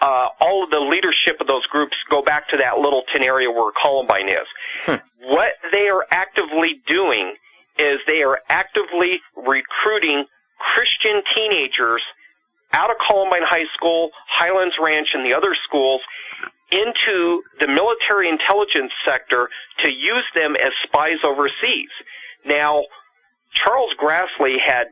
[0.01, 3.51] uh, all of the leadership of those groups go back to that little Littleton area
[3.51, 4.99] where Columbine is.
[5.21, 7.35] What they are actively doing
[7.79, 10.27] is they are actively recruiting
[10.59, 12.03] Christian teenagers
[12.73, 16.01] out of Columbine High School, Highlands Ranch, and the other schools
[16.73, 19.49] into the military intelligence sector
[19.85, 21.91] to use them as spies overseas.
[22.45, 22.85] Now,
[23.55, 24.89] Charles Grassley had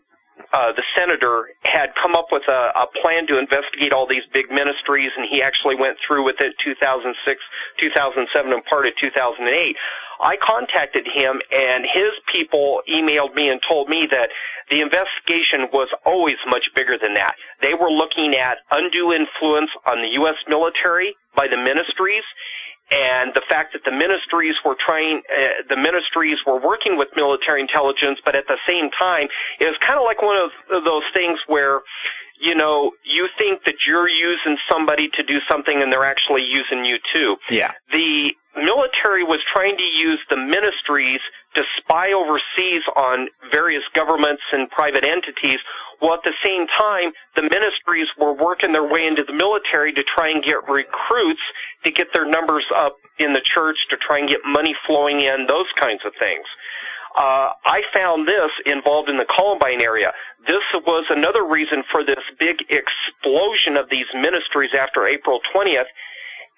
[0.53, 4.51] uh, the senator had come up with a, a plan to investigate all these big
[4.51, 7.41] ministries, and he actually went through with it 2006,
[7.81, 9.77] 2007, and part of 2008.
[10.23, 14.31] I contacted him, and his people emailed me and told me that
[14.71, 17.35] the investigation was always much bigger than that.
[17.61, 20.37] They were looking at undue influence on the U.S.
[20.49, 22.23] military by the ministries,
[22.93, 27.61] and the fact that the ministries were trying, uh, the ministries were working with military
[27.61, 29.29] intelligence, but at the same time,
[29.61, 30.53] it was kind of like one of
[30.85, 31.81] those things where,
[32.43, 36.85] you know, you think that you're using somebody to do something and they're actually using
[36.85, 37.37] you too.
[37.49, 37.71] Yeah.
[37.93, 41.21] The military was trying to use the ministries
[41.55, 45.61] to spy overseas on various governments and private entities,
[46.01, 50.03] while at the same time, the ministries were working their way into the military to
[50.03, 51.41] try and get recruits
[51.85, 55.47] to get their numbers up in the church, to try and get money flowing in,
[55.47, 56.45] those kinds of things.
[57.17, 60.13] Uh, I found this involved in the Columbine area.
[60.47, 65.91] This was another reason for this big explosion of these ministries after April 20th.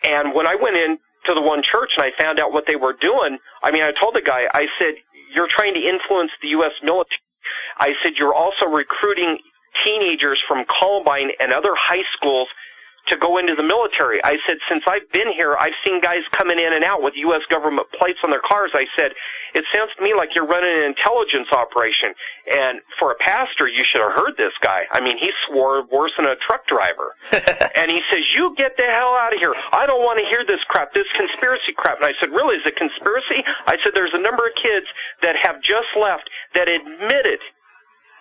[0.04, 2.76] And when I went in to the one church and I found out what they
[2.76, 4.94] were doing, I mean, I told the guy, I said,
[5.34, 6.72] you're trying to influence the U.S.
[6.82, 7.18] military.
[7.78, 9.38] I said, you're also recruiting
[9.84, 12.46] teenagers from Columbine and other high schools
[13.08, 14.22] to go into the military.
[14.24, 17.42] I said, since I've been here, I've seen guys coming in and out with U.S.
[17.50, 18.70] government plates on their cars.
[18.72, 19.12] I said,
[19.54, 22.16] it sounds to me like you're running an intelligence operation.
[22.48, 24.88] And for a pastor, you should have heard this guy.
[24.90, 27.12] I mean, he swore worse than a truck driver.
[27.76, 29.54] and he says, you get the hell out of here.
[29.72, 32.00] I don't want to hear this crap, this conspiracy crap.
[32.00, 33.44] And I said, really, is it conspiracy?
[33.68, 34.88] I said, there's a number of kids
[35.20, 36.24] that have just left
[36.56, 37.40] that admitted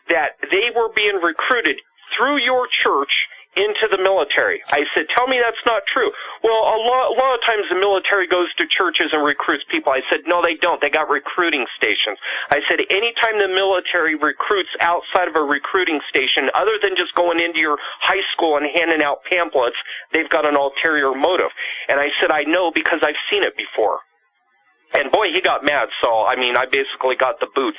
[0.09, 1.79] that they were being recruited
[2.17, 4.61] through your church into the military.
[4.69, 6.09] I said, tell me that's not true.
[6.43, 9.93] Well, a lot, a lot of times the military goes to churches and recruits people.
[9.93, 10.81] I said, no, they don't.
[10.81, 12.17] They got recruiting stations.
[12.49, 17.39] I said, anytime the military recruits outside of a recruiting station, other than just going
[17.39, 19.77] into your high school and handing out pamphlets,
[20.11, 21.53] they've got an ulterior motive.
[21.89, 23.99] And I said, I know because I've seen it before.
[24.93, 27.75] And boy, he got mad, so I mean, I basically got the boot.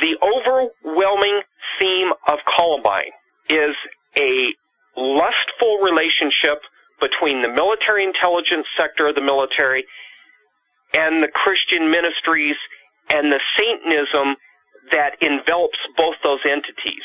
[0.00, 1.42] The overwhelming
[1.78, 3.12] theme of Columbine
[3.48, 3.76] is
[4.18, 4.54] a
[4.96, 6.62] lustful relationship
[7.00, 9.84] between the military intelligence sector of the military
[10.94, 12.56] and the Christian ministries
[13.10, 14.36] and the Satanism
[14.92, 17.04] that envelops both those entities.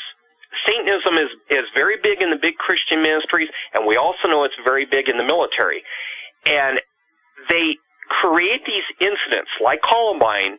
[0.66, 4.54] Satanism is, is very big in the big Christian ministries, and we also know it's
[4.64, 5.82] very big in the military.
[6.46, 6.80] And
[7.48, 7.76] they
[8.08, 10.58] create these incidents like Columbine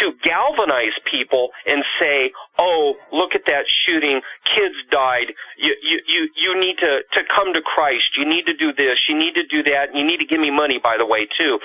[0.00, 4.20] to galvanize people and say, "Oh, look at that shooting!
[4.44, 5.32] Kids died.
[5.56, 8.16] You you you you need to to come to Christ.
[8.16, 8.98] You need to do this.
[9.08, 9.94] You need to do that.
[9.94, 11.58] You need to give me money, by the way, too."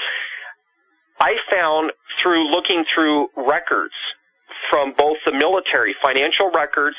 [1.19, 3.93] I found through looking through records
[4.69, 6.95] from both the military, financial records,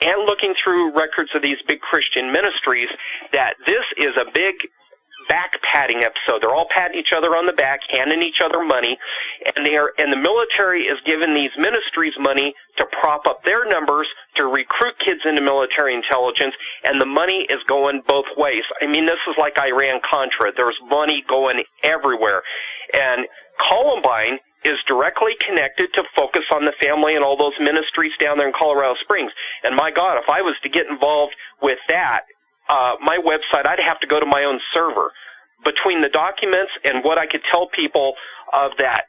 [0.00, 2.88] and looking through records of these big Christian ministries
[3.32, 4.54] that this is a big
[5.28, 6.40] back patting episode.
[6.40, 8.98] They're all patting each other on the back, handing each other money,
[9.44, 13.68] and they are and the military is giving these ministries money to prop up their
[13.68, 18.64] numbers to recruit kids into military intelligence, and the money is going both ways.
[18.80, 20.52] I mean, this is like Iran Contra.
[20.56, 22.42] There's money going everywhere,
[22.94, 23.26] and
[23.68, 28.48] Columbine is directly connected to focus on the family and all those ministries down there
[28.48, 29.30] in Colorado Springs.
[29.62, 32.22] And my God, if I was to get involved with that,
[32.68, 35.12] uh, my website, I'd have to go to my own server.
[35.64, 38.14] Between the documents and what I could tell people
[38.52, 39.04] of that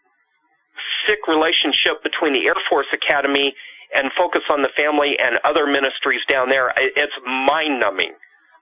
[1.07, 3.53] sick relationship between the Air Force Academy
[3.93, 8.13] and focus on the family and other ministries down there, it's mind numbing.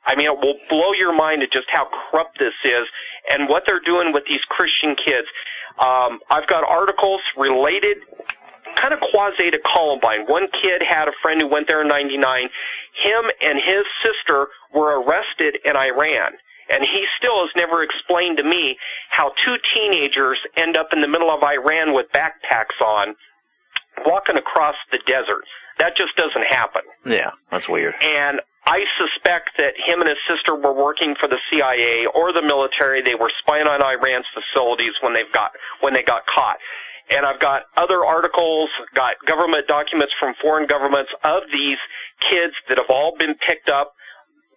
[0.05, 2.87] I mean, it will blow your mind at just how corrupt this is
[3.31, 5.27] and what they're doing with these Christian kids.
[5.79, 7.97] Um, I've got articles related,
[8.75, 10.25] kind of quasi to Columbine.
[10.27, 12.49] One kid had a friend who went there in 99.
[13.03, 16.33] Him and his sister were arrested in Iran.
[16.69, 18.77] And he still has never explained to me
[19.09, 23.15] how two teenagers end up in the middle of Iran with backpacks on,
[24.05, 25.45] walking across the desert.
[25.79, 26.81] That just doesn't happen.
[27.05, 27.93] Yeah, that's weird.
[28.01, 32.41] And I suspect that him and his sister were working for the CIA or the
[32.41, 33.01] military.
[33.01, 36.57] They were spying on Iran's facilities when they've got when they got caught.
[37.09, 41.77] And I've got other articles, got government documents from foreign governments of these
[42.29, 43.93] kids that have all been picked up.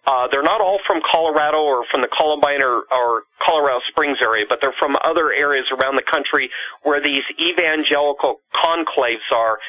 [0.05, 4.45] Uh, they're not all from Colorado or from the Columbine or, or Colorado Springs area,
[4.49, 6.49] but they're from other areas around the country
[6.83, 9.59] where these evangelical conclaves are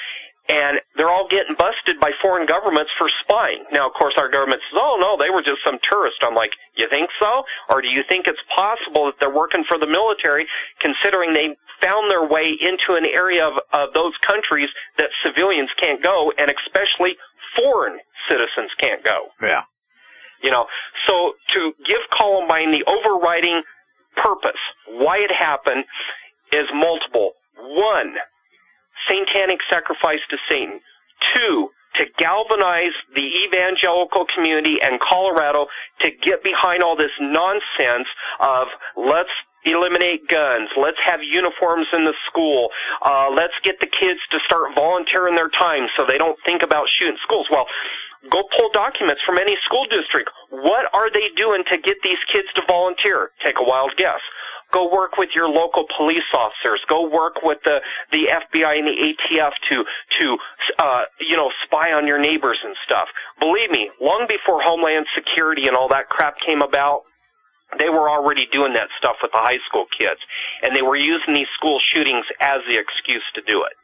[0.48, 3.64] and they're all getting busted by foreign governments for spying.
[3.70, 6.52] Now, of course, our government says, "Oh no, they were just some tourist." I'm like,
[6.74, 7.44] "You think so?
[7.68, 10.48] Or do you think it's possible that they're working for the military,
[10.80, 16.02] considering they found their way into an area of, of those countries that civilians can't
[16.02, 17.16] go, and especially
[17.56, 19.62] foreign citizens can't go?" Yeah.
[20.42, 20.66] You know,
[21.06, 23.62] so to give Columbine the overriding
[24.16, 25.84] purpose, why it happened,
[26.52, 27.32] is multiple.
[27.56, 28.16] One,
[29.08, 30.80] satanic sacrifice to Satan.
[31.34, 35.66] Two, to galvanize the evangelical community and Colorado
[36.00, 38.08] to get behind all this nonsense
[38.40, 39.30] of let's
[39.64, 42.70] eliminate guns, let's have uniforms in the school,
[43.04, 46.86] uh, let's get the kids to start volunteering their time so they don't think about
[46.98, 47.46] shooting schools.
[47.50, 47.66] Well,
[48.30, 50.30] go pull documents from any school district.
[50.50, 53.30] What are they doing to get these kids to volunteer?
[53.44, 54.20] Take a wild guess.
[54.72, 56.80] Go work with your local police officers.
[56.88, 57.80] Go work with the
[58.10, 59.84] the FBI and the ATF to
[60.18, 60.36] to
[60.78, 63.08] uh, you know spy on your neighbors and stuff.
[63.38, 67.02] Believe me, long before Homeland Security and all that crap came about,
[67.78, 70.20] they were already doing that stuff with the high school kids,
[70.62, 73.76] and they were using these school shootings as the excuse to do it.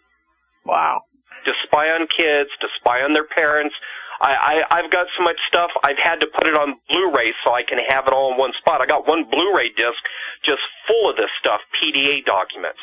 [0.65, 1.03] Wow.
[1.45, 3.75] To spy on kids, to spy on their parents,
[4.21, 7.55] I, I I've got so much stuff I've had to put it on Blu-ray so
[7.55, 8.81] I can have it all in one spot.
[8.81, 9.99] I got one Blu-ray disc
[10.45, 12.81] just full of this stuff, PDA documents.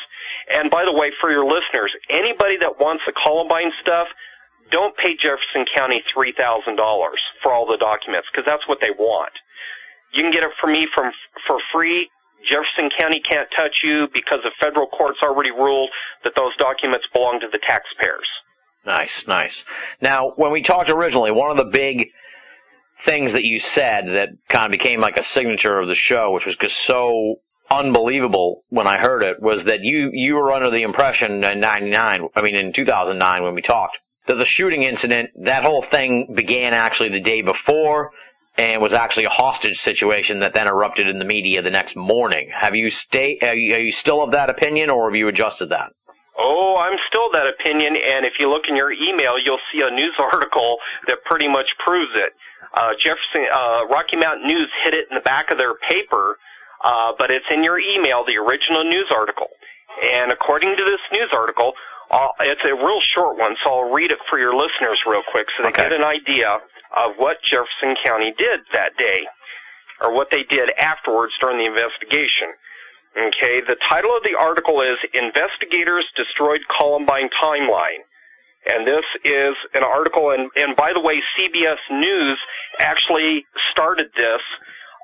[0.52, 4.08] And by the way, for your listeners, anybody that wants the Columbine stuff,
[4.70, 8.90] don't pay Jefferson County three thousand dollars for all the documents because that's what they
[8.90, 9.32] want.
[10.12, 11.12] You can get it from me from
[11.46, 12.10] for free.
[12.48, 15.90] Jefferson County can't touch you because the federal courts already ruled
[16.24, 18.28] that those documents belong to the taxpayers.
[18.86, 19.64] Nice, nice.
[20.00, 22.10] Now, when we talked originally, one of the big
[23.04, 26.46] things that you said that kind of became like a signature of the show, which
[26.46, 27.36] was just so
[27.68, 32.28] unbelievable when I heard it, was that you you were under the impression in '99,
[32.34, 36.72] I mean in 2009 when we talked, that the shooting incident, that whole thing began
[36.72, 38.12] actually the day before
[38.56, 42.50] and was actually a hostage situation that then erupted in the media the next morning.
[42.58, 43.38] Have you stay?
[43.42, 45.90] Are you, are you still of that opinion, or have you adjusted that?
[46.38, 49.90] Oh, I'm still that opinion, and if you look in your email, you'll see a
[49.90, 52.32] news article that pretty much proves it.
[52.74, 56.36] Uh, Jefferson, uh, Rocky Mountain News hit it in the back of their paper,
[56.84, 59.48] uh, but it's in your email, the original news article.
[60.02, 61.72] And according to this news article,
[62.10, 65.46] uh, it's a real short one, so I'll read it for your listeners real quick
[65.56, 65.88] so they Okay.
[65.88, 66.60] get an idea
[66.96, 69.24] of what Jefferson County did that day,
[70.02, 72.52] or what they did afterwards during the investigation.
[73.16, 78.04] Okay, the title of the article is Investigators Destroyed Columbine Timeline.
[78.68, 82.38] And this is an article, and, and by the way, CBS News
[82.78, 84.42] actually started this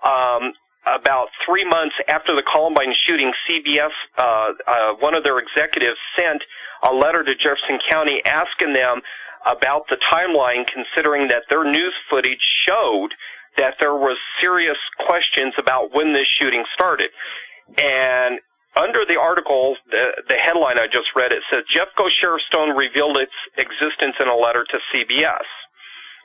[0.05, 0.53] um,
[0.85, 3.33] about three months after the Columbine shooting.
[3.49, 6.43] CBS, uh, uh, one of their executives, sent
[6.83, 9.01] a letter to Jefferson County asking them
[9.47, 13.15] about the timeline, considering that their news footage showed
[13.57, 17.11] that there was serious questions about when this shooting started.
[17.79, 18.41] And
[18.77, 23.17] under the article, the, the headline I just read, it says Jeffco Sheriff Stone revealed
[23.19, 25.47] its existence in a letter to CBS.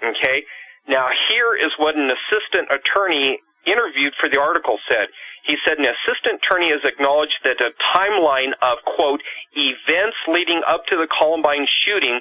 [0.03, 0.43] Okay?
[0.87, 5.07] Now here is what an assistant attorney interviewed for the article said.
[5.43, 9.21] He said an assistant attorney has acknowledged that a timeline of, quote,
[9.55, 12.19] events leading up to the Columbine shooting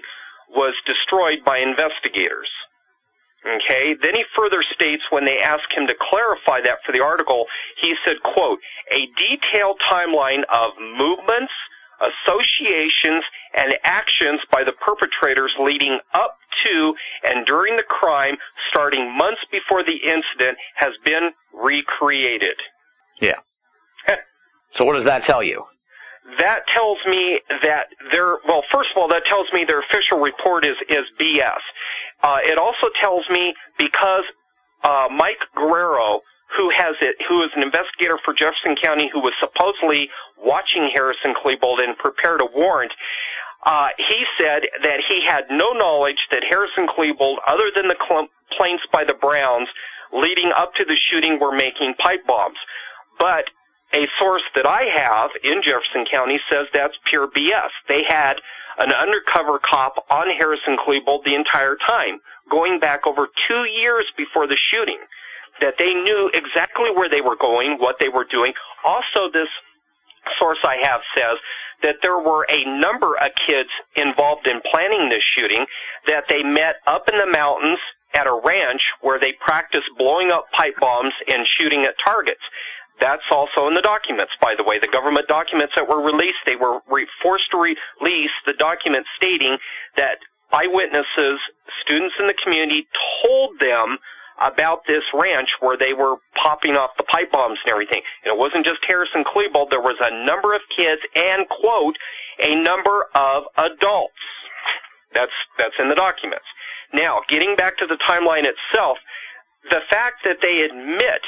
[0.51, 2.51] was destroyed by investigators.
[3.47, 7.47] Okay, then he further states when they asked him to clarify that for the article,
[7.81, 8.59] he said, quote,
[8.91, 11.53] a detailed timeline of movements,
[12.03, 13.23] associations,
[13.57, 16.95] and actions by the perpetrators leading up to
[17.25, 18.37] and during the crime
[18.71, 22.57] starting months before the incident has been recreated.
[23.21, 23.39] Yeah.
[24.75, 25.65] so what does that tell you?
[26.39, 30.67] That tells me that their well, first of all, that tells me their official report
[30.67, 31.63] is is BS.
[32.23, 34.25] Uh, it also tells me because
[34.83, 36.21] uh, Mike Guerrero,
[36.57, 40.09] who has it, who is an investigator for Jefferson County, who was supposedly
[40.39, 42.93] watching Harris and Klebold and prepared a warrant.
[43.65, 47.97] Uh, he said that he had no knowledge that Harris and Klebold, other than the
[47.97, 49.69] complaints by the Browns
[50.13, 52.59] leading up to the shooting, were making pipe bombs.
[53.19, 53.47] But
[53.95, 57.71] a source that I have in Jefferson County says that's pure BS.
[57.89, 58.35] They had
[58.79, 62.21] an undercover cop on Harris and Klebold the entire time,
[62.51, 64.99] going back over two years before the shooting,
[65.61, 68.53] that they knew exactly where they were going, what they were doing.
[68.85, 69.49] Also, this
[70.39, 71.39] source I have says
[71.83, 75.65] that there were a number of kids involved in planning this shooting,
[76.07, 77.79] that they met up in the mountains
[78.15, 82.41] at a ranch where they practiced blowing up pipe bombs and shooting at targets.
[83.01, 84.79] That's also in the documents, by the way.
[84.81, 89.59] The government documents that were released, they were re- forced to release the document stating
[89.97, 90.19] that
[90.53, 91.39] eyewitnesses,
[91.85, 92.87] students in the community
[93.23, 93.99] told them
[94.41, 98.03] about this ranch where they were popping off the pipe bombs and everything.
[98.25, 99.71] And it wasn't just Harris and Klebold.
[99.71, 101.97] There was a number of kids and, quote,
[102.41, 104.21] a number of adults.
[105.15, 106.45] That's, that's in the documents.
[106.93, 108.99] Now, getting back to the timeline itself,
[109.71, 111.21] the fact that they admit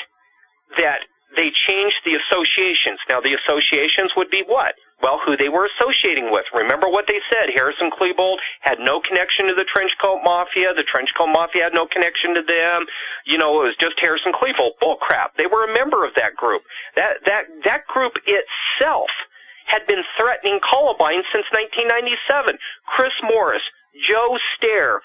[0.76, 1.00] that
[1.36, 2.98] they changed the associations.
[3.08, 4.74] Now, the associations would be what?
[5.02, 6.44] Well, who they were associating with.
[6.52, 7.50] Remember what they said.
[7.54, 10.74] Harris and Klebold had no connection to the Trenchcoat Mafia.
[10.74, 12.86] The Trenchcoat Mafia had no connection to them.
[13.24, 14.80] You know, it was just Harris and Klebold.
[14.80, 15.36] Bull crap.
[15.36, 16.62] They were a member of that group.
[16.96, 19.10] That, that, that group itself
[19.66, 22.58] had been threatening Columbine since 1997.
[22.88, 23.62] Chris Morris,
[24.08, 25.02] Joe Stair,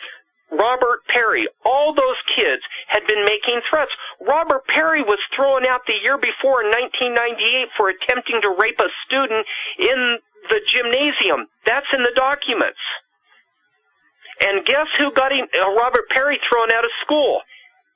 [0.52, 3.92] Robert Perry, all those kids had been making threats.
[4.22, 8.90] Robert Perry was thrown out the year before in 1998 for attempting to rape a
[9.06, 9.46] student
[9.80, 10.20] in
[10.50, 11.48] the gymnasium.
[11.66, 12.80] That's in the documents.
[14.42, 17.42] And guess who got him, uh, Robert Perry thrown out of school?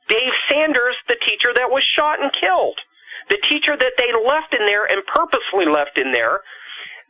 [0.07, 2.79] Dave Sanders, the teacher that was shot and killed.
[3.29, 6.41] The teacher that they left in there and purposely left in there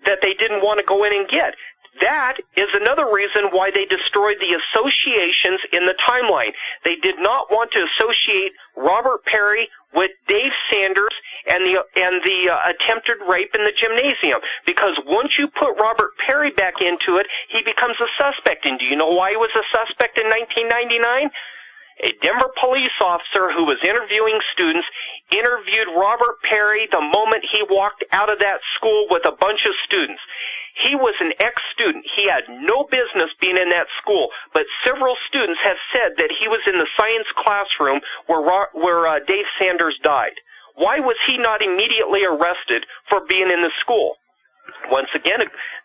[0.06, 1.54] that they didn't want to go in and get.
[2.02, 6.54] That is another reason why they destroyed the associations in the timeline.
[6.84, 11.16] They did not want to associate Robert Perry with Dave Sanders
[11.48, 16.12] and the and the uh, attempted rape in the gymnasium because once you put Robert
[16.26, 18.66] Perry back into it, he becomes a suspect.
[18.66, 21.32] And do you know why he was a suspect in 1999?
[22.04, 24.86] A Denver police officer who was interviewing students
[25.32, 29.74] interviewed Robert Perry the moment he walked out of that school with a bunch of
[29.86, 30.22] students.
[30.78, 32.06] He was an ex-student.
[32.16, 36.48] He had no business being in that school, but several students have said that he
[36.48, 40.38] was in the science classroom where where uh, Dave Sanders died.
[40.76, 44.18] Why was he not immediately arrested for being in the school?
[44.92, 45.40] Once again,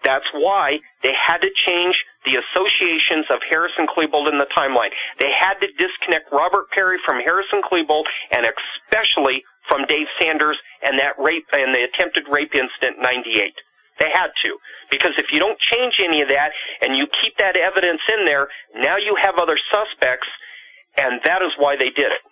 [0.04, 4.94] that's why they had to change the associations of Harris and Klebold in the timeline.
[5.18, 10.58] They had to disconnect Robert Perry from Harris and Klebold and especially from Dave Sanders
[10.82, 13.54] and that rape and the attempted rape incident in 98.
[13.98, 14.50] They had to.
[14.90, 18.48] Because if you don't change any of that and you keep that evidence in there,
[18.76, 20.28] now you have other suspects,
[20.96, 22.22] and that is why they did it.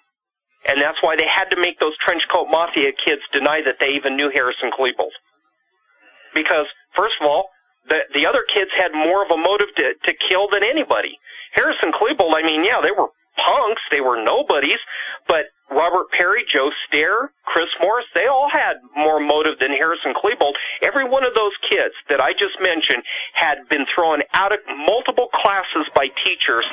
[0.68, 3.96] And that's why they had to make those trench coat mafia kids deny that they
[3.96, 5.14] even knew Harris and Klebold.
[6.34, 7.48] Because, first of all,
[7.90, 11.18] the the other kids had more of a motive to to kill than anybody.
[11.52, 14.78] Harris and Klebold, I mean, yeah, they were punks, they were nobodies,
[15.26, 20.14] but Robert Perry, Joe Stair, Chris Morris, they all had more motive than Harris and
[20.14, 20.54] Klebold.
[20.82, 23.02] Every one of those kids that I just mentioned
[23.34, 26.66] had been thrown out of multiple classes by teachers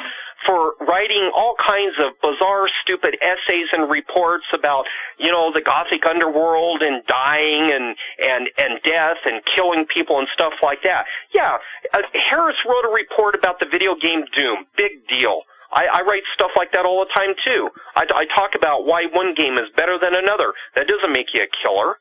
[0.47, 4.85] for writing all kinds of bizarre, stupid essays and reports about,
[5.19, 10.27] you know, the gothic underworld and dying and, and, and death and killing people and
[10.33, 11.05] stuff like that.
[11.35, 11.57] Yeah,
[11.93, 14.65] uh, Harris wrote a report about the video game Doom.
[14.77, 15.41] Big deal.
[15.71, 17.69] I, I write stuff like that all the time too.
[17.95, 20.53] I, I talk about why one game is better than another.
[20.75, 21.95] That doesn't make you a killer.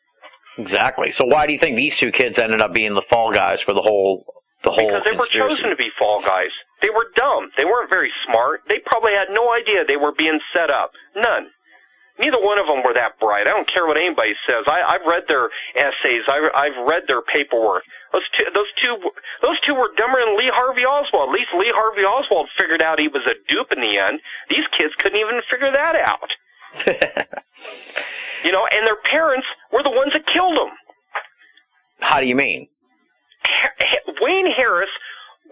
[0.58, 1.12] Exactly.
[1.18, 3.74] So why do you think these two kids ended up being the fall guys for
[3.74, 4.24] the whole
[4.64, 6.50] the whole because they were chosen to be fall guys.
[6.82, 7.50] They were dumb.
[7.56, 8.62] They weren't very smart.
[8.68, 10.92] They probably had no idea they were being set up.
[11.14, 11.48] None.
[12.18, 13.46] Neither one of them were that bright.
[13.46, 14.64] I don't care what anybody says.
[14.66, 16.24] I, I've read their essays.
[16.28, 17.84] I, I've read their paperwork.
[18.12, 18.96] Those two, those two,
[19.42, 21.28] those two were dumber than Lee Harvey Oswald.
[21.28, 24.20] At least Lee Harvey Oswald figured out he was a dupe in the end.
[24.48, 26.30] These kids couldn't even figure that out.
[28.44, 30.70] You know, and their parents were the ones that killed them.
[31.98, 32.68] How do you mean?
[34.20, 34.90] Wayne Harris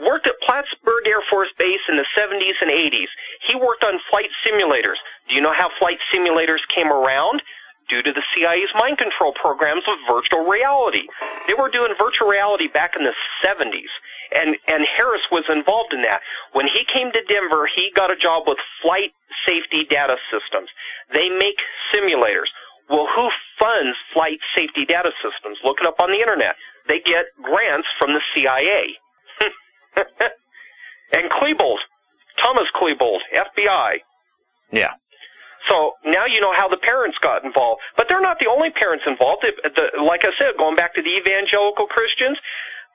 [0.01, 3.11] worked at Plattsburgh Air Force Base in the 70s and 80s.
[3.47, 4.99] He worked on flight simulators.
[5.29, 7.43] Do you know how flight simulators came around?
[7.89, 11.05] Due to the CIA's mind control programs of virtual reality.
[11.47, 13.13] They were doing virtual reality back in the
[13.45, 13.93] 70s.
[14.33, 16.23] And, and Harris was involved in that.
[16.53, 19.13] When he came to Denver, he got a job with Flight
[19.47, 20.71] Safety Data Systems.
[21.13, 21.61] They make
[21.93, 22.49] simulators.
[22.89, 23.29] Well, who
[23.59, 25.59] funds Flight Safety Data Systems?
[25.65, 26.57] Look it up on the internet.
[26.89, 28.97] They get grants from the CIA.
[31.13, 31.79] and Klebold,
[32.41, 33.99] Thomas Klebold, FBI.
[34.73, 34.93] Yeah.
[35.69, 37.81] So now you know how the parents got involved.
[37.97, 39.45] But they're not the only parents involved.
[39.45, 42.37] The, the, like I said, going back to the evangelical Christians,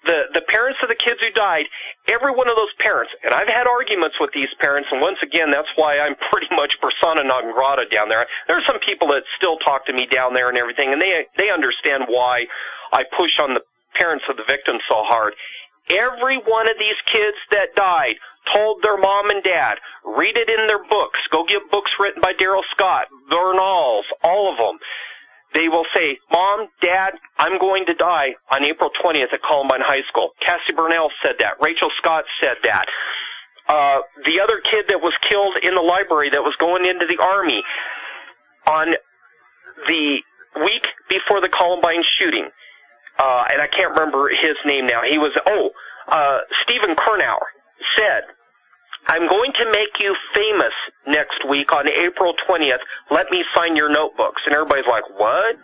[0.05, 1.65] the, the parents of the kids who died,
[2.07, 5.51] every one of those parents, and I've had arguments with these parents, and once again,
[5.51, 8.25] that's why I'm pretty much persona non grata down there.
[8.47, 11.25] There are some people that still talk to me down there and everything, and they,
[11.37, 12.45] they understand why
[12.93, 13.61] I push on the
[13.99, 15.33] parents of the victims so hard.
[15.89, 18.15] Every one of these kids that died
[18.53, 21.19] told their mom and dad, read it in their books.
[21.31, 24.79] Go get books written by Darrell Scott, Bernalls, all of them.
[25.53, 30.05] They will say, Mom, Dad, I'm going to die on April 20th at Columbine High
[30.07, 30.29] School.
[30.41, 31.53] Cassie Bernall said that.
[31.59, 32.85] Rachel Scott said that.
[33.67, 37.21] Uh, the other kid that was killed in the library that was going into the
[37.23, 37.63] army
[38.67, 38.93] on
[39.87, 40.19] the
[40.65, 42.49] week before the Columbine shooting,
[43.17, 45.01] uh, and I can't remember his name now.
[45.09, 45.69] He was, oh,
[46.07, 47.37] uh, Stephen Curnow
[47.97, 48.23] said,
[49.07, 50.73] I'm going to make you famous
[51.07, 52.83] next week on April 20th.
[53.09, 54.41] Let me sign your notebooks.
[54.45, 55.55] And everybody's like, what?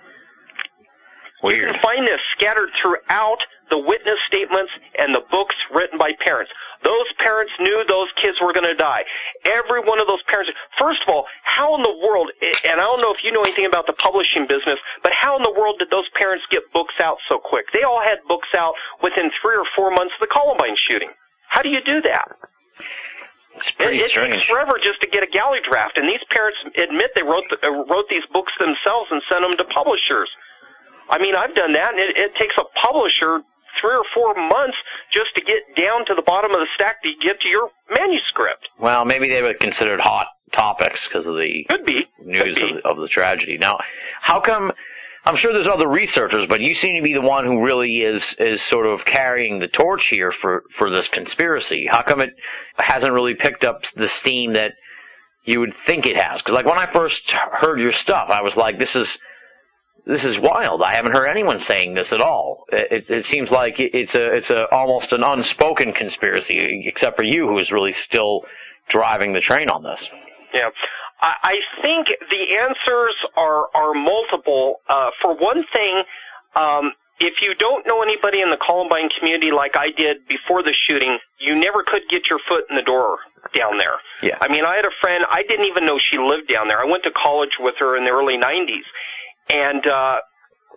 [1.54, 3.38] You can find this scattered throughout
[3.70, 6.52] the witness statements and the books written by parents.
[6.84, 9.04] Those parents knew those kids were going to die.
[9.46, 10.52] Every one of those parents.
[10.78, 13.66] First of all, how in the world, and I don't know if you know anything
[13.66, 17.18] about the publishing business, but how in the world did those parents get books out
[17.28, 17.66] so quick?
[17.74, 21.10] They all had books out within three or four months of the Columbine shooting.
[21.50, 22.26] How do you do that?
[23.58, 24.36] It's It, pretty it strange.
[24.36, 27.58] takes forever just to get a galley draft, and these parents admit they wrote the,
[27.66, 30.30] uh, wrote these books themselves and sent them to publishers.
[31.10, 33.42] I mean, I've done that, and it, it takes a publisher
[33.82, 34.78] three or four months
[35.12, 38.70] just to get down to the bottom of the stack to get to your manuscript.
[38.80, 42.08] Well, maybe they were considered hot topics because of the Could be.
[42.18, 42.80] Could news be.
[42.84, 43.58] of, of the tragedy.
[43.58, 43.80] Now,
[44.22, 44.72] how come?
[45.28, 48.24] I'm sure there's other researchers, but you seem to be the one who really is
[48.38, 51.88] is sort of carrying the torch here for for this conspiracy.
[51.90, 52.36] How come it
[52.78, 54.74] hasn't really picked up the steam that
[55.44, 56.42] you would think it has?
[56.42, 59.08] Because like when I first heard your stuff, I was like, this is
[60.06, 60.82] this is wild.
[60.84, 62.66] I haven't heard anyone saying this at all.
[62.72, 67.24] It, it, it seems like it's a it's a almost an unspoken conspiracy, except for
[67.24, 68.42] you, who is really still
[68.90, 70.08] driving the train on this.
[70.54, 70.70] Yeah.
[71.22, 74.82] I, I think the answers are are multiple.
[74.88, 76.04] Uh, for one thing,
[76.56, 80.74] um, if you don't know anybody in the Columbine community like I did before the
[80.88, 83.20] shooting, you never could get your foot in the door
[83.54, 83.98] down there.
[84.22, 84.38] Yeah.
[84.42, 85.24] I mean, I had a friend.
[85.30, 86.80] I didn't even know she lived down there.
[86.80, 88.86] I went to college with her in the early '90s,
[89.50, 90.18] and uh,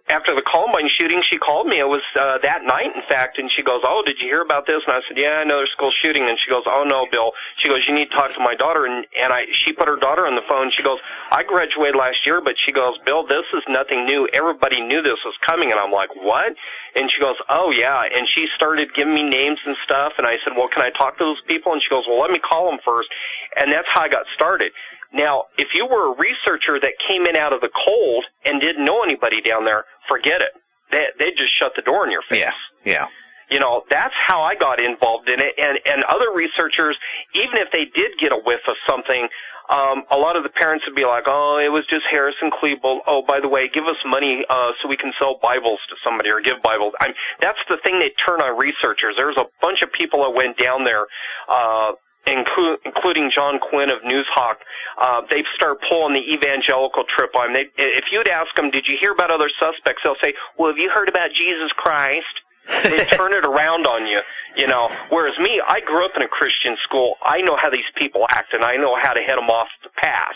[0.09, 1.81] after the Columbine shooting, she called me.
[1.81, 4.65] It was uh, that night, in fact, and she goes, "Oh, did you hear about
[4.67, 7.05] this?" And I said, "Yeah, I know another school shooting." And she goes, "Oh no,
[7.13, 9.89] Bill." She goes, "You need to talk to my daughter." And and I, she put
[9.89, 10.73] her daughter on the phone.
[10.73, 10.99] She goes,
[11.31, 14.29] "I graduated last year, but she goes, Bill, this is nothing new.
[14.33, 16.57] Everybody knew this was coming." And I'm like, "What?"
[16.97, 20.17] And she goes, "Oh yeah." And she started giving me names and stuff.
[20.17, 22.33] And I said, "Well, can I talk to those people?" And she goes, "Well, let
[22.33, 23.13] me call them first.
[23.61, 24.73] And that's how I got started.
[25.13, 28.85] Now, if you were a researcher that came in out of the cold and didn't
[28.85, 30.53] know anybody down there, forget it.
[30.91, 32.41] They they just shut the door in your face.
[32.41, 32.53] Yeah,
[32.85, 33.07] yeah.
[33.51, 35.55] You know, that's how I got involved in it.
[35.57, 36.97] And and other researchers,
[37.35, 39.29] even if they did get a whiff of something,
[39.71, 42.53] um, a lot of the parents would be like, "Oh, it was just Harris and
[42.53, 43.01] Klebold.
[43.07, 46.31] Oh, by the way, give us money uh, so we can sell Bibles to somebody
[46.31, 49.15] or give Bibles." I mean, that's the thing they turn on researchers.
[49.17, 51.07] There's a bunch of people that went down there.
[51.49, 51.93] Uh,
[52.35, 54.57] inclu- including John Quinn of Newshawk,
[54.99, 57.53] uh, they start pulling the evangelical trip on.
[57.53, 60.79] They, if you'd ask them, "Did you hear about other suspects?" They'll say, "Well, have
[60.79, 62.35] you heard about Jesus Christ?"
[62.69, 64.21] they turn it around on you,
[64.57, 64.89] you know.
[65.11, 67.15] Whereas me, I grew up in a Christian school.
[67.25, 69.91] I know how these people act, and I know how to head them off the
[69.97, 70.35] pass,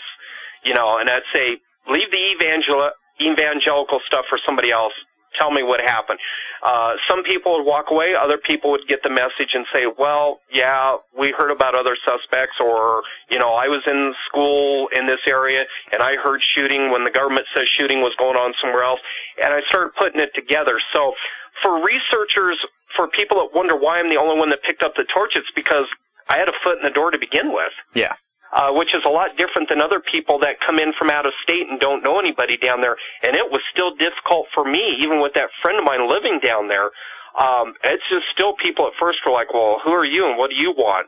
[0.63, 0.97] you know.
[0.97, 2.89] And I'd say, leave the evangel
[3.21, 4.93] evangelical stuff for somebody else.
[5.39, 6.19] tell me what happened.
[6.63, 10.39] Uh, some people would walk away, other people would get the message and say, well,
[10.51, 15.19] yeah, we heard about other suspects or, you know, I was in school in this
[15.27, 19.01] area and I heard shooting when the government says shooting was going on somewhere else.
[19.43, 20.79] And I started putting it together.
[20.93, 21.13] So
[21.61, 22.57] for researchers,
[22.95, 25.51] for people that wonder why I'm the only one that picked up the torch, it's
[25.55, 25.85] because
[26.29, 28.13] I had a foot in the door to begin with Yeah.
[28.55, 31.33] Uh, which is a lot different than other people that come in from out of
[31.43, 32.95] state and don't know anybody down there.
[33.25, 36.67] And it was still difficult for me, even with that friend of mine living down
[36.67, 36.91] there.
[37.37, 40.49] Um, it's just still people at first were like, well, who are you and what
[40.51, 41.07] do you want?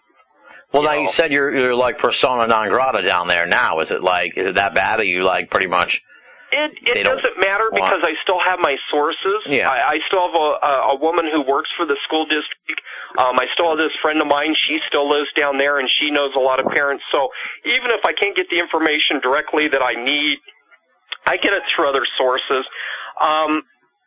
[0.73, 1.01] Well, You now know.
[1.03, 3.79] you said you're you're like persona non grata down there now.
[3.81, 4.99] Is it like is it that bad?
[4.99, 6.01] Are you like pretty much?
[6.51, 9.41] It it doesn't matter want- because I still have my sources.
[9.47, 9.69] Yeah.
[9.69, 12.81] I, I still have a, a a woman who works for the school district.
[13.17, 14.55] Um, I still have this friend of mine.
[14.67, 17.03] She still lives down there, and she knows a lot of parents.
[17.11, 17.29] So
[17.65, 20.37] even if I can't get the information directly that I need,
[21.25, 22.65] I get it through other sources.
[23.19, 23.63] Um,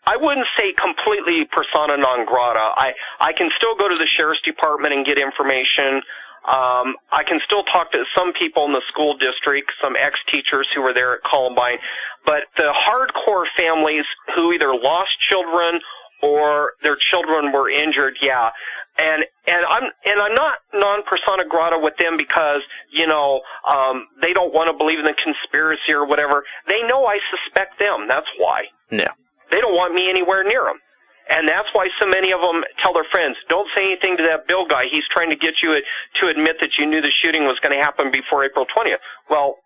[0.07, 2.61] I wouldn't say completely persona non grata.
[2.76, 6.01] I I can still go to the sheriff's department and get information.
[6.47, 10.82] Um, I can still talk to some people in the school district, some ex-teachers who
[10.82, 11.78] were there at Columbine,
[12.24, 15.80] but the hardcore families who either lost children
[16.22, 18.51] or their children were injured, yeah.
[18.99, 24.07] And and I'm and I'm not non persona grata with them because you know um,
[24.20, 26.43] they don't want to believe in the conspiracy or whatever.
[26.68, 28.07] They know I suspect them.
[28.09, 29.12] That's why Yeah.
[29.53, 30.80] they don't want me anywhere near them.
[31.29, 34.49] And that's why so many of them tell their friends, don't say anything to that
[34.49, 34.85] Bill guy.
[34.91, 37.85] He's trying to get you to admit that you knew the shooting was going to
[37.85, 39.05] happen before April 20th.
[39.29, 39.57] Well,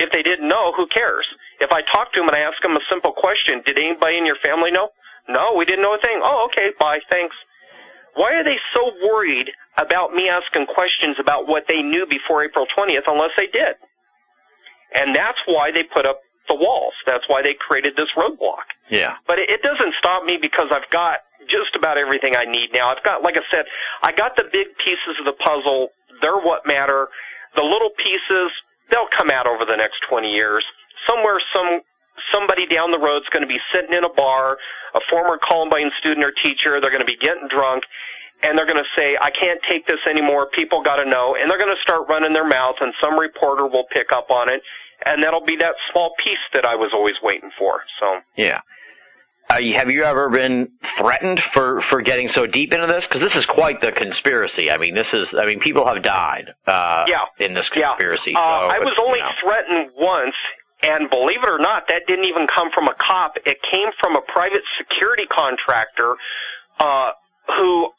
[0.00, 1.26] if they didn't know, who cares?
[1.60, 4.24] If I talk to them and I ask them a simple question, did anybody in
[4.24, 4.88] your family know?
[5.28, 6.20] No, we didn't know a thing.
[6.22, 7.36] Oh, okay, bye, thanks.
[8.14, 12.66] Why are they so worried about me asking questions about what they knew before April
[12.76, 13.74] 20th unless they did?
[14.94, 16.94] And that's why they put up the walls.
[17.06, 18.68] That's why they created this roadblock.
[18.90, 19.16] Yeah.
[19.26, 22.88] But it, it doesn't stop me because I've got just about everything I need now.
[22.88, 23.64] I've got, like I said,
[24.02, 25.88] I got the big pieces of the puzzle.
[26.20, 27.08] They're what matter.
[27.56, 28.50] The little pieces,
[28.90, 30.64] they'll come out over the next 20 years.
[31.08, 31.80] Somewhere, some,
[32.32, 34.58] somebody down the road's going to be sitting in a bar,
[34.94, 37.84] a former Columbine student or teacher, they're going to be getting drunk,
[38.42, 41.50] and they're going to say, I can't take this anymore, people got to know, and
[41.50, 44.62] they're going to start running their mouth, and some reporter will pick up on it,
[45.06, 47.80] and that'll be that small piece that I was always waiting for.
[48.00, 48.60] So, Yeah.
[49.50, 50.68] Uh, have you ever been
[50.98, 53.04] threatened for for getting so deep into this?
[53.06, 54.70] Because this is quite the conspiracy.
[54.70, 55.28] I mean, this is.
[55.38, 56.54] I mean, people have died.
[56.66, 57.24] Uh, Yeah.
[57.40, 58.34] In this yeah, conspiracy.
[58.34, 59.30] uh, so, I but, was only you know.
[59.44, 60.34] threatened once,
[60.82, 63.36] and believe it or not, that didn't even come from a cop.
[63.44, 66.16] It came from a private security contractor
[66.80, 67.10] uh,
[67.58, 67.90] who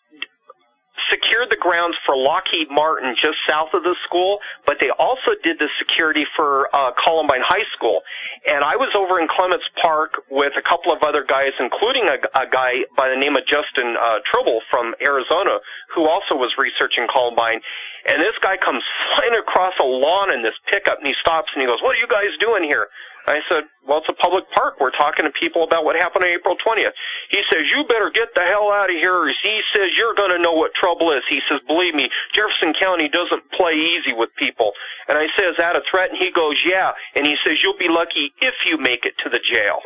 [1.12, 5.60] secured the grounds for Lockheed Martin just south of the school, but they also did
[5.60, 8.02] the security for uh, Columbine High School.
[8.50, 12.18] And I was over in Clements Park with a couple of other guys, including a,
[12.38, 15.60] a guy by the name of Justin uh, Tribble from Arizona,
[15.94, 17.62] who also was researching Columbine.
[18.06, 18.84] And this guy comes
[19.16, 22.02] flying across a lawn in this pickup, and he stops and he goes, "What are
[22.02, 22.90] you guys doing here?"
[23.26, 24.78] I said, well, it's a public park.
[24.80, 26.94] We're talking to people about what happened on April 20th.
[27.34, 29.26] He says, you better get the hell out of here.
[29.42, 31.26] He says, you're going to know what trouble is.
[31.30, 32.06] He says, believe me,
[32.38, 34.74] Jefferson County doesn't play easy with people.
[35.10, 36.14] And I says, that a threat?
[36.14, 36.94] And he goes, yeah.
[37.18, 39.82] And he says, you'll be lucky if you make it to the jail.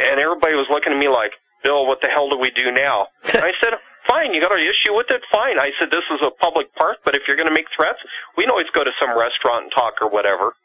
[0.00, 3.06] And everybody was looking at me like, Bill, what the hell do we do now?
[3.24, 3.76] And I said,
[4.08, 5.20] fine, you got an issue with it?
[5.32, 5.60] Fine.
[5.60, 8.00] I said, this is a public park, but if you're going to make threats,
[8.36, 10.56] we can always go to some restaurant and talk or whatever.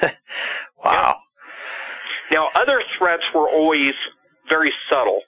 [0.84, 1.20] wow.
[2.30, 3.94] Now, other threats were always
[4.48, 5.20] very subtle.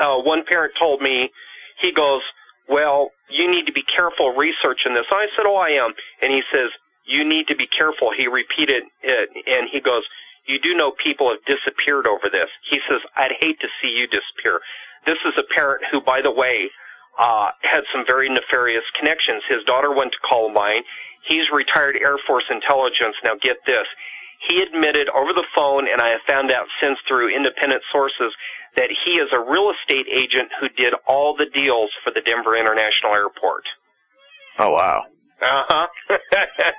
[0.00, 1.30] Uh, one parent told me,
[1.80, 2.22] he goes,
[2.68, 5.06] well, you need to be careful researching this.
[5.10, 5.92] I said, oh, I am.
[6.22, 6.70] And he says,
[7.06, 8.10] you need to be careful.
[8.16, 10.02] He repeated it, and he goes,
[10.46, 12.50] you do know people have disappeared over this.
[12.70, 14.60] He says, I'd hate to see you disappear.
[15.06, 16.70] This is a parent who, by the way,
[17.18, 19.42] uh, had some very nefarious connections.
[19.48, 20.82] His daughter went to Columbine.
[21.26, 23.16] He's retired Air Force intelligence.
[23.24, 23.86] Now get this.
[24.48, 28.32] He admitted over the phone, and I have found out since through independent sources,
[28.76, 32.56] that he is a real estate agent who did all the deals for the Denver
[32.56, 33.64] International Airport.
[34.58, 35.02] Oh wow.
[35.40, 35.86] Uh huh.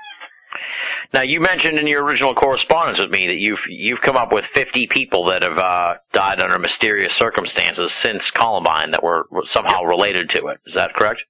[1.13, 4.45] Now you mentioned in your original correspondence with me that you've you've come up with
[4.55, 10.29] 50 people that have uh, died under mysterious circumstances since Columbine that were somehow related
[10.31, 10.59] to it.
[10.65, 11.21] Is that correct?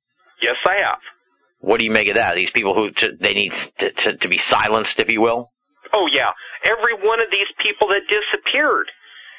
[0.41, 0.99] yes, I have.
[1.59, 2.35] What do you make of that?
[2.35, 5.51] These people who t- they need to, to, to be silenced, if you will.
[5.93, 6.31] Oh yeah,
[6.63, 8.91] every one of these people that disappeared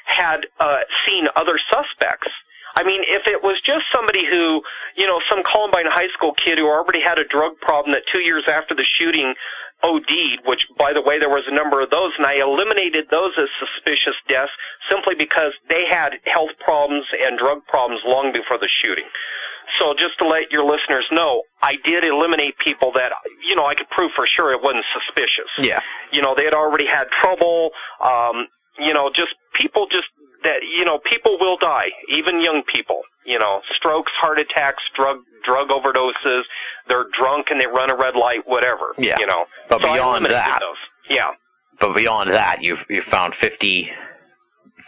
[0.05, 2.29] had uh, seen other suspects.
[2.75, 4.61] I mean, if it was just somebody who,
[4.95, 8.21] you know, some Columbine high school kid who already had a drug problem that two
[8.21, 9.33] years after the shooting
[9.81, 13.31] OD'd, which, by the way, there was a number of those, and I eliminated those
[13.39, 14.51] as suspicious deaths
[14.89, 19.07] simply because they had health problems and drug problems long before the shooting.
[19.77, 23.11] So just to let your listeners know, I did eliminate people that,
[23.47, 25.51] you know, I could prove for sure it wasn't suspicious.
[25.59, 25.79] Yeah.
[26.11, 27.69] You know, they had already had trouble,
[28.03, 28.47] um,
[28.79, 30.07] you know, just people just
[30.43, 35.17] that, you know, people will die, even young people, you know, strokes, heart attacks, drug,
[35.45, 36.41] drug overdoses,
[36.87, 38.93] they're drunk and they run a red light, whatever.
[38.97, 39.15] Yeah.
[39.19, 39.45] You know.
[39.69, 40.77] But so beyond that- those.
[41.09, 41.31] Yeah.
[41.79, 43.89] But beyond that, you've you found 50,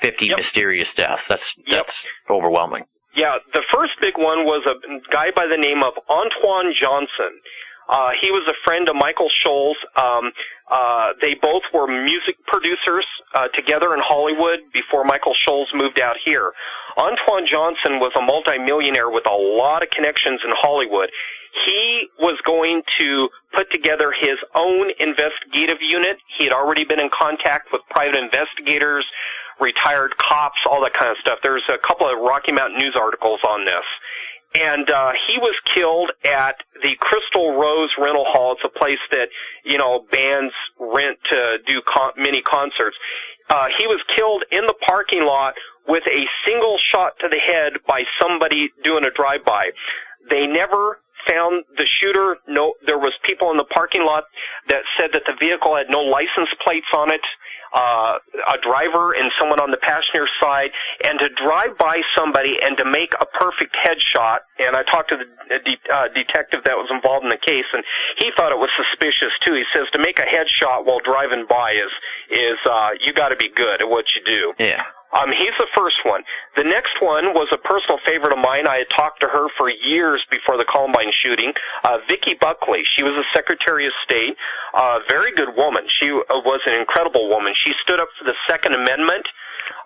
[0.02, 0.38] 50 Yep.
[0.38, 1.26] mysterious deaths.
[1.28, 1.78] That's Yep.
[1.86, 2.86] that's overwhelming.
[3.16, 4.76] Yeah, the first big one was a
[5.12, 7.44] guy by the name of Antoine Johnson.
[7.90, 9.76] Uh, he was a friend of Michael Shoels.
[9.98, 10.32] Um,
[10.72, 13.06] uh, they both were music producers
[13.36, 16.54] uh, together in Hollywood before Michael Shoels moved out here.
[16.98, 21.10] Antoine Johnson was a multimillionaire with a lot of connections in Hollywood.
[21.66, 26.16] He was going to put together his own investigative unit.
[26.40, 29.06] He had already been in contact with private investigators,
[29.60, 31.40] retired cops, all that kind of stuff.
[31.44, 33.86] There's a couple of Rocky Mountain News articles on this.
[34.54, 38.52] And uh, he was killed at the Crystal Rose Rental Hall.
[38.54, 39.30] It's a place that
[39.64, 42.98] you know bands rent to do con- mini concerts.
[43.50, 45.54] Uh, he was killed in the parking lot
[45.88, 49.72] with a single shot to the head by somebody doing a drive-by.
[50.30, 52.38] They never found the shooter.
[52.48, 54.26] No, there was people in the parking lot
[54.68, 57.22] that said that the vehicle had no license plates on it.
[57.74, 58.20] Uh,
[58.52, 60.72] a driver and someone on the passenger side,
[61.08, 64.40] and to drive by somebody and to make a perfect headshot.
[64.60, 67.84] And I talked to the de- uh, detective that was involved in the case, and
[68.18, 69.56] he thought it was suspicious too.
[69.56, 71.92] He says to make a headshot while driving by is
[72.30, 74.54] is uh, you got to be good at what you do.
[74.60, 74.84] Yeah.
[75.14, 76.24] Um, he's the first one.
[76.56, 78.68] The next one was a personal favorite of mine.
[78.68, 81.54] I had talked to her for years before the Columbine shooting.
[81.84, 82.84] Uh, Vicki Buckley.
[82.96, 84.36] She was a Secretary of State.
[84.74, 85.84] Uh, very good woman.
[86.00, 87.54] She uh, was an incredible woman.
[87.66, 89.28] She stood up for the Second Amendment,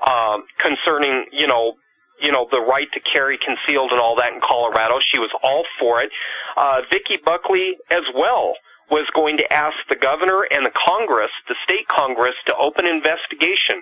[0.06, 1.74] um, concerning, you know,
[2.22, 5.00] you know, the right to carry concealed and all that in Colorado.
[5.12, 6.10] She was all for it.
[6.56, 8.56] Uh, Vicki Buckley as well
[8.90, 13.82] was going to ask the governor and the Congress, the state Congress, to open investigation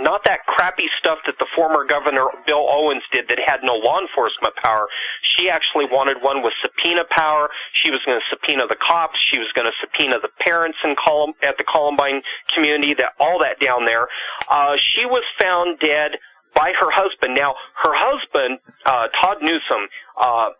[0.00, 4.00] not that crappy stuff that the former governor Bill Owens did that had no law
[4.00, 4.88] enforcement power.
[5.36, 7.50] She actually wanted one with subpoena power.
[7.72, 9.18] She was going to subpoena the cops.
[9.30, 12.22] She was going to subpoena the parents in Colum- at the Columbine
[12.54, 12.94] community.
[12.94, 14.08] That all that down there.
[14.48, 16.18] Uh, she was found dead
[16.54, 17.34] by her husband.
[17.34, 19.88] Now, her husband, uh, Todd Newsom,
[20.20, 20.50] uh,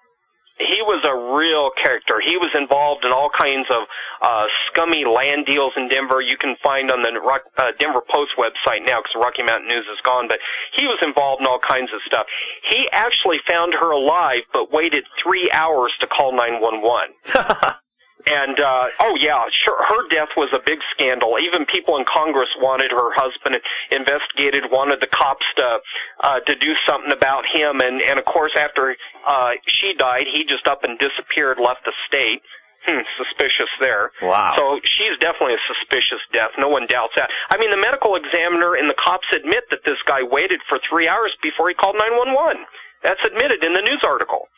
[0.59, 2.21] he was a real character.
[2.21, 3.87] He was involved in all kinds of
[4.23, 6.21] uh, scummy land deals in Denver.
[6.21, 9.87] You can find on the Rock, uh, Denver Post website now because Rocky Mountain News
[9.87, 10.29] is gone.
[10.29, 10.39] But
[10.75, 12.27] he was involved in all kinds of stuff.
[12.71, 17.11] He actually found her alive, but waited three hours to call nine one one.
[18.27, 21.39] And uh oh yeah, sure her death was a big scandal.
[21.39, 23.57] Even people in Congress wanted her husband
[23.91, 25.79] investigated, wanted the cops to
[26.21, 28.97] uh to do something about him and and of course after
[29.27, 32.43] uh she died, he just up and disappeared, left the state.
[32.87, 34.13] Hmm, suspicious there.
[34.23, 34.55] Wow.
[34.57, 36.51] So she's definitely a suspicious death.
[36.59, 37.29] No one doubts that.
[37.51, 41.09] I mean, the medical examiner and the cops admit that this guy waited for three
[41.09, 42.65] hours before he called 911.
[43.03, 44.49] That's admitted in the news article.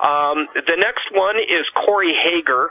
[0.00, 2.70] Um, the next one is Corey Hager.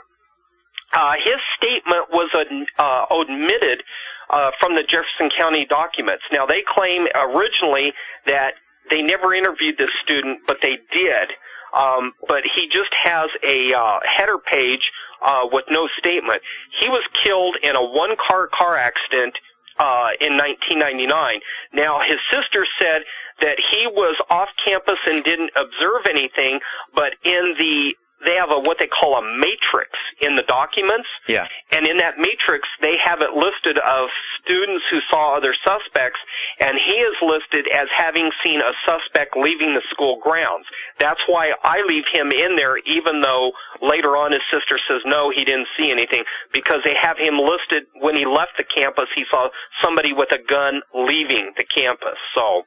[0.92, 2.30] Uh, his statement was
[2.78, 3.82] uh, omitted
[4.30, 6.24] uh, from the Jefferson County documents.
[6.32, 7.92] Now, they claim originally
[8.26, 8.54] that
[8.90, 11.28] they never interviewed this student, but they did.
[11.76, 14.90] Um, but he just has a uh, header page
[15.24, 16.40] uh, with no statement.
[16.80, 19.34] He was killed in a one-car car accident
[19.78, 21.40] uh, in 1999.
[21.72, 23.02] Now, his sister said
[23.40, 26.60] that he was off campus and didn't observe anything,
[26.94, 27.94] but in the
[28.24, 29.90] they have a what they call a matrix
[30.20, 31.08] in the documents.
[31.28, 31.46] Yeah.
[31.72, 34.08] And in that matrix, they have it listed of
[34.42, 36.18] students who saw other suspects,
[36.60, 40.66] and he is listed as having seen a suspect leaving the school grounds.
[40.98, 43.52] That's why I leave him in there, even though
[43.82, 47.84] later on his sister says no, he didn't see anything, because they have him listed
[48.00, 49.48] when he left the campus, he saw
[49.82, 52.18] somebody with a gun leaving the campus.
[52.34, 52.62] So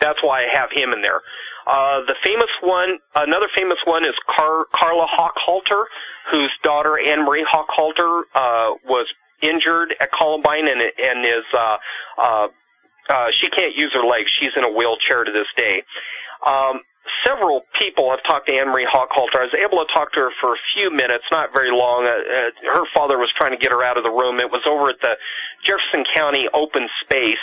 [0.00, 1.20] that's why I have him in there.
[1.66, 5.84] Uh, the famous one, another famous one is Car- Carla Hochhalter,
[6.30, 9.06] whose daughter Anne Marie Hochhalter uh, was
[9.42, 11.76] injured at Columbine and and is uh,
[12.18, 12.48] uh,
[13.08, 14.30] uh, she can't use her legs.
[14.40, 15.82] She's in a wheelchair to this day.
[16.46, 16.80] Um,
[17.24, 19.38] several people have talked to Anne Marie Hochhalter.
[19.42, 22.06] I was able to talk to her for a few minutes, not very long.
[22.06, 24.40] Uh, uh, her father was trying to get her out of the room.
[24.40, 25.16] It was over at the
[25.64, 27.42] Jefferson County open space,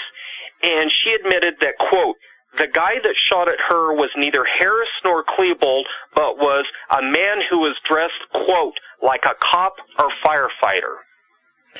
[0.63, 2.17] and she admitted that quote
[2.57, 5.83] the guy that shot at her was neither Harris nor Klebold,
[6.13, 11.01] but was a man who was dressed, quote, like a cop or firefighter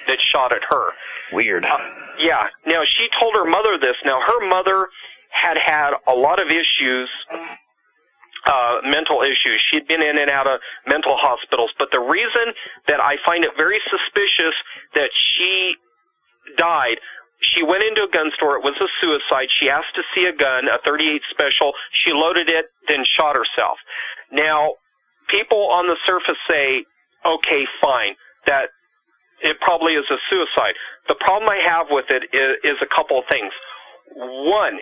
[0.08, 0.90] that shot at her.
[1.32, 1.66] Weird.
[1.66, 1.78] Uh,
[2.20, 2.48] yeah.
[2.66, 3.96] Now she told her mother this.
[4.06, 4.88] Now her mother
[5.30, 7.10] had had a lot of issues,
[8.46, 9.64] uh, mental issues.
[9.70, 11.72] She'd been in and out of mental hospitals.
[11.78, 12.54] But the reason
[12.88, 14.56] that I find it very suspicious
[14.96, 15.76] that she
[16.58, 16.98] died
[17.44, 18.56] she went into a gun store.
[18.58, 19.48] It was a suicide.
[19.60, 21.74] She asked to see a gun, a 38 special.
[21.92, 23.78] She loaded it, then shot herself.
[24.32, 24.74] Now,
[25.30, 26.86] people on the surface say,
[27.26, 28.16] okay, fine,
[28.48, 28.70] that
[29.42, 30.74] it probably is a suicide.
[31.08, 33.52] The problem I have with it is, is a couple of things.
[34.16, 34.80] One,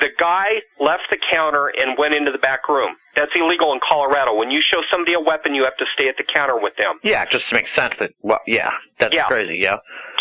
[0.00, 2.94] the guy left the counter and went into the back room.
[3.16, 4.34] That's illegal in Colorado.
[4.34, 7.00] When you show somebody a weapon, you have to stay at the counter with them.
[7.02, 9.26] Yeah, just makes sense that, well, yeah, that's Yeah.
[9.26, 9.76] crazy, yeah.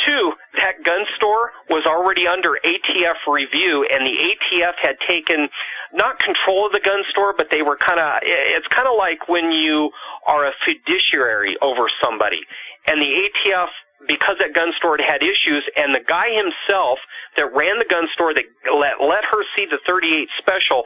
[0.07, 5.49] Two, that gun store was already under ATF review, and the ATF had taken
[5.93, 8.19] not control of the gun store, but they were kind of.
[8.23, 9.91] It's kind of like when you
[10.25, 12.41] are a fiduciary over somebody,
[12.87, 13.69] and the ATF.
[14.07, 16.99] Because that gun store had had issues, and the guy himself
[17.35, 20.85] that ran the gun store that let let her see the 38 special,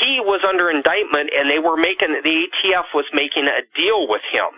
[0.00, 4.22] he was under indictment, and they were making the ATF was making a deal with
[4.32, 4.48] him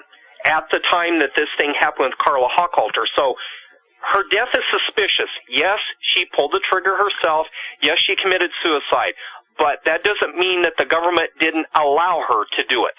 [0.47, 3.05] at the time that this thing happened with Carla Hochhalter.
[3.17, 3.35] So
[4.13, 5.31] her death is suspicious.
[5.49, 5.79] Yes,
[6.15, 7.47] she pulled the trigger herself.
[7.83, 9.13] Yes, she committed suicide.
[9.59, 12.95] But that doesn't mean that the government didn't allow her to do it.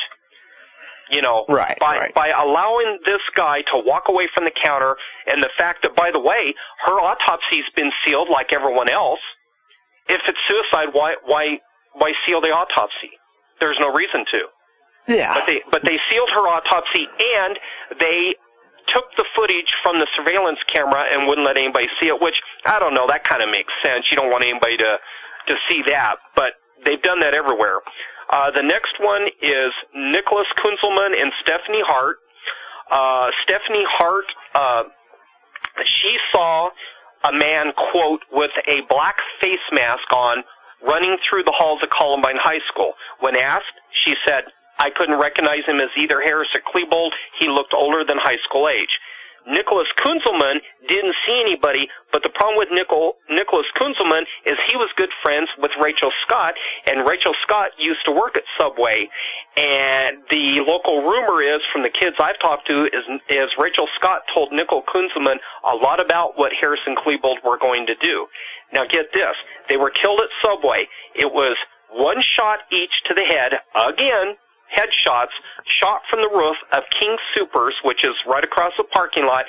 [1.09, 2.13] You know, Right, by right.
[2.15, 4.95] by allowing this guy to walk away from the counter,
[5.27, 6.53] and the fact that, by the way,
[6.85, 9.19] her autopsy's been sealed like everyone else.
[10.07, 11.59] If it's suicide, why why
[11.93, 13.11] why seal the autopsy?
[13.59, 15.13] There's no reason to.
[15.13, 15.33] Yeah.
[15.33, 17.59] But they but they sealed her autopsy and
[17.99, 18.35] they
[18.93, 22.35] took the footage from the surveillance camera and wouldn't let anybody see it, which
[22.65, 24.05] I don't know, that kind of makes sense.
[24.11, 24.97] You don't want anybody to
[25.47, 26.53] to see that, but
[26.85, 27.79] they've done that everywhere.
[28.29, 32.17] Uh, the next one is Nicholas Kunselman and Stephanie Hart.
[32.89, 34.25] Uh, Stephanie Hart,
[34.55, 34.83] uh,
[35.83, 36.69] she saw
[37.23, 40.43] a man, quote, with a black face mask on
[40.85, 42.93] running through the halls of Columbine High School.
[43.19, 43.73] When asked,
[44.05, 44.45] she said,
[44.81, 47.11] I couldn't recognize him as either Harris or Klebold.
[47.39, 48.89] He looked older than high school age.
[49.47, 54.89] Nicholas Kunselman didn't see anybody, but the problem with Nicol, Nicholas Kunselman is he was
[54.97, 56.53] good friends with Rachel Scott,
[56.85, 59.09] and Rachel Scott used to work at Subway.
[59.57, 64.21] And the local rumor is, from the kids I've talked to, is, is Rachel Scott
[64.33, 68.27] told Nicole Kunselman a lot about what Harris and Klebold were going to do.
[68.73, 69.35] Now get this,
[69.69, 70.87] they were killed at Subway.
[71.15, 71.57] It was
[71.91, 74.37] one shot each to the head, again,
[74.75, 75.33] headshots
[75.79, 79.45] shot from the roof of King Soopers, which is right across the parking lot,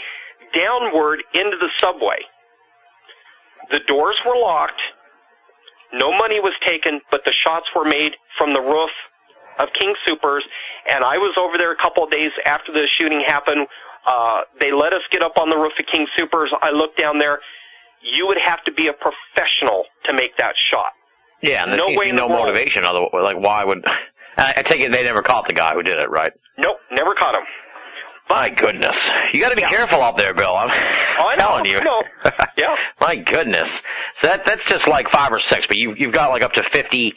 [0.54, 2.18] downward into the subway.
[3.70, 4.80] The doors were locked.
[5.92, 8.90] No money was taken, but the shots were made from the roof
[9.58, 10.40] of King Soopers.
[10.88, 13.66] And I was over there a couple of days after the shooting happened.
[14.06, 16.48] Uh, they let us get up on the roof of King Soopers.
[16.60, 17.40] I looked down there.
[18.02, 20.90] You would have to be a professional to make that shot.
[21.40, 22.46] yeah, and no way no world.
[22.46, 22.84] motivation.
[22.84, 23.84] Otherwise, like, why would.
[24.36, 26.32] I, I take it they never caught the guy who did it, right?
[26.58, 27.42] Nope, never caught him.
[28.30, 28.96] My goodness.
[29.32, 29.70] You gotta be Yeah.
[29.70, 30.54] careful out there, Bill.
[30.56, 30.70] I'm
[31.18, 31.78] Oh, I know, telling you.
[31.78, 32.02] I know.
[32.56, 32.76] Yeah.
[33.00, 33.68] My goodness.
[34.20, 36.62] So that that's just like five or six, but you you've got like up to
[36.70, 37.14] fifty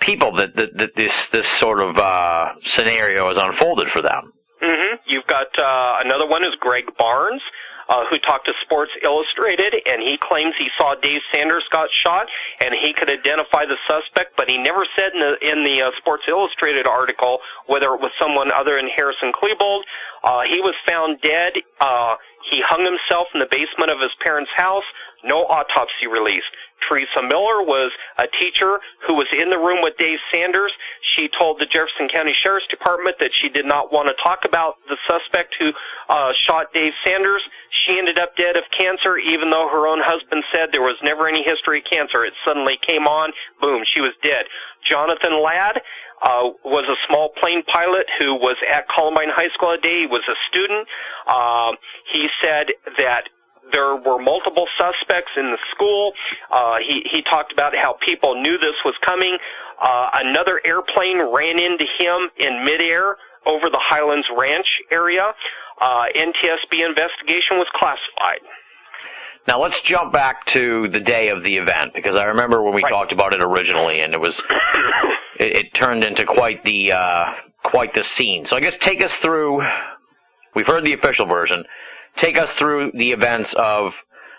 [0.00, 4.32] people that that, that this this sort of uh scenario has unfolded for them.
[4.62, 4.96] Mm-hmm.
[5.08, 7.42] You've got uh, another one is Greg Barnes,
[7.88, 12.26] uh, who talked to Sports Illustrated, and he claims he saw Dave Sanders got shot,
[12.60, 15.90] and he could identify the suspect, but he never said in the in the uh,
[15.98, 19.82] Sports Illustrated article whether it was someone other than Harris and Klebold.
[20.22, 21.54] Uh, he was found dead.
[21.80, 22.14] Uh,
[22.50, 24.84] he hung himself in the basement of his parents' house.
[25.24, 26.50] No autopsy released.
[26.88, 30.72] Teresa Miller was a teacher who was in the room with Dave Sanders.
[31.14, 34.76] She told the Jefferson County Sheriff's Department that she did not want to talk about
[34.88, 35.72] the suspect who
[36.08, 37.42] uh, shot Dave Sanders.
[37.70, 41.28] She ended up dead of cancer, even though her own husband said there was never
[41.28, 42.24] any history of cancer.
[42.24, 43.32] It suddenly came on.
[43.60, 44.46] Boom, she was dead.
[44.82, 45.80] Jonathan Ladd
[46.22, 50.02] uh, was a small plane pilot who was at Columbine High School that day.
[50.02, 50.86] He was a student.
[51.26, 51.72] Uh,
[52.12, 52.68] he said
[52.98, 53.28] that
[53.72, 56.12] there were multiple suspects in the school.
[56.50, 59.38] Uh, he, he talked about how people knew this was coming.
[59.80, 65.32] Uh, another airplane ran into him in midair over the Highlands Ranch area.
[65.80, 68.40] Uh, NTSB investigation was classified.
[69.48, 72.82] Now let's jump back to the day of the event because I remember when we
[72.82, 72.90] Right.
[72.90, 74.40] talked about it originally, and it was
[75.40, 77.24] it, it turned into quite the uh,
[77.64, 78.46] quite the scene.
[78.46, 79.62] So I guess take us through.
[80.54, 81.64] We've heard the official version.
[82.16, 83.92] Take us through the events of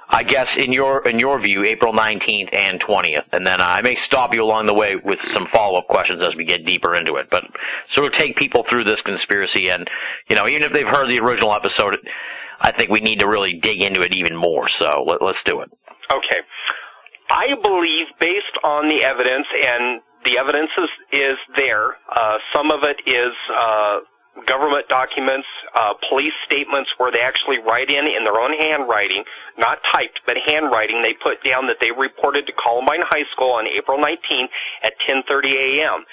[0.09, 3.95] I guess in your in your view, April 19th and 20th, and then I may
[3.95, 7.15] stop you along the way with some follow up questions as we get deeper into
[7.15, 7.29] it.
[7.31, 7.43] But
[7.87, 9.89] sort of take people through this conspiracy, and
[10.29, 11.95] you know, even if they've heard the original episode,
[12.59, 14.69] I think we need to really dig into it even more.
[14.69, 15.71] So let, let's do it.
[16.11, 16.39] Okay.
[17.29, 22.83] I believe, based on the evidence, and the evidence is, is there, uh, some of
[22.83, 23.99] it is uh,
[24.47, 29.23] government documents, uh, police statements where they actually write in in their own handwriting,
[29.57, 31.01] not typed, but handwriting.
[31.01, 34.49] They put down that they reported to Columbine High School on April 19th
[34.83, 36.05] at 10:30 a.m.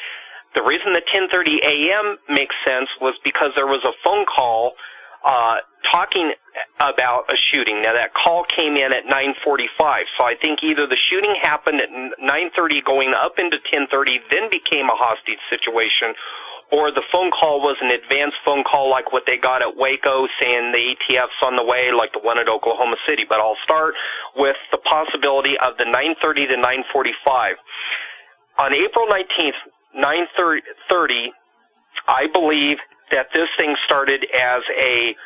[0.55, 2.19] The reason the 10:30 a.m.
[2.29, 4.75] makes sense was because there was a phone call
[5.25, 5.57] uh,
[5.93, 6.33] talking
[6.81, 7.83] about a shooting.
[7.83, 11.89] Now that call came in at 9:45, so I think either the shooting happened at
[11.89, 16.15] 9:30, going up into 10:30, then became a hostage situation,
[16.73, 20.27] or the phone call was an advanced phone call like what they got at Waco,
[20.41, 23.25] saying the ATF's on the way, like the one at Oklahoma City.
[23.29, 23.95] But I'll start
[24.37, 27.55] with the possibility of the 9:30 to 9:45.
[28.59, 29.59] On April 19th,
[29.95, 31.33] 9:30,
[32.07, 32.79] I believe
[33.11, 35.17] that this thing started as a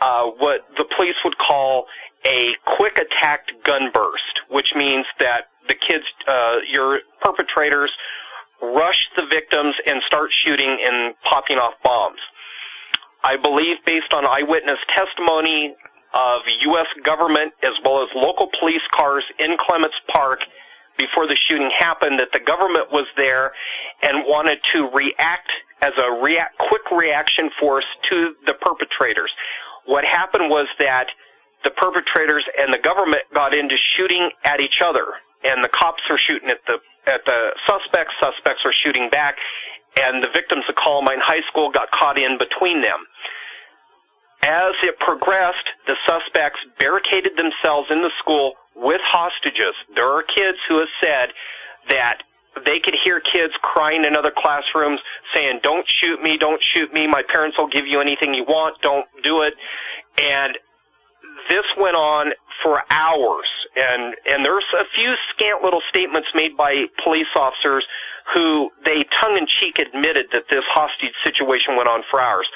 [0.00, 1.86] uh, what the police would call
[2.26, 7.90] a quick attack gun burst, which means that the kids, uh, your perpetrators,
[8.62, 12.20] rush the victims and start shooting and popping off bombs.
[13.22, 15.74] I believe, based on eyewitness testimony
[16.14, 16.86] of U.S.
[17.04, 20.40] government as well as local police cars in Clements Park
[20.98, 23.52] before the shooting happened, that the government was there
[24.02, 25.50] and wanted to react
[25.82, 29.32] as a react, quick reaction force to the perpetrators.
[29.86, 31.08] What happened was that
[31.64, 35.04] the perpetrators and the government got into shooting at each other,
[35.44, 38.14] and the cops are shooting at the at the suspects.
[38.20, 39.36] Suspects are shooting back,
[40.00, 43.06] and the victims of Columbine High School got caught in between them.
[44.42, 49.74] As it progressed, the suspects barricaded themselves in the school with hostages.
[49.94, 51.30] There are kids who have said
[51.88, 52.22] that
[52.66, 55.00] they could hear kids crying in other classrooms
[55.34, 58.80] saying, don't shoot me, don't shoot me, my parents will give you anything you want,
[58.82, 59.54] don't do it.
[60.18, 60.56] And
[61.48, 62.32] this went on
[62.64, 63.46] for hours
[63.76, 67.84] and and there's a few scant little statements made by police officers
[68.32, 72.48] who they tongue in cheek admitted that this hostage situation went on for hours.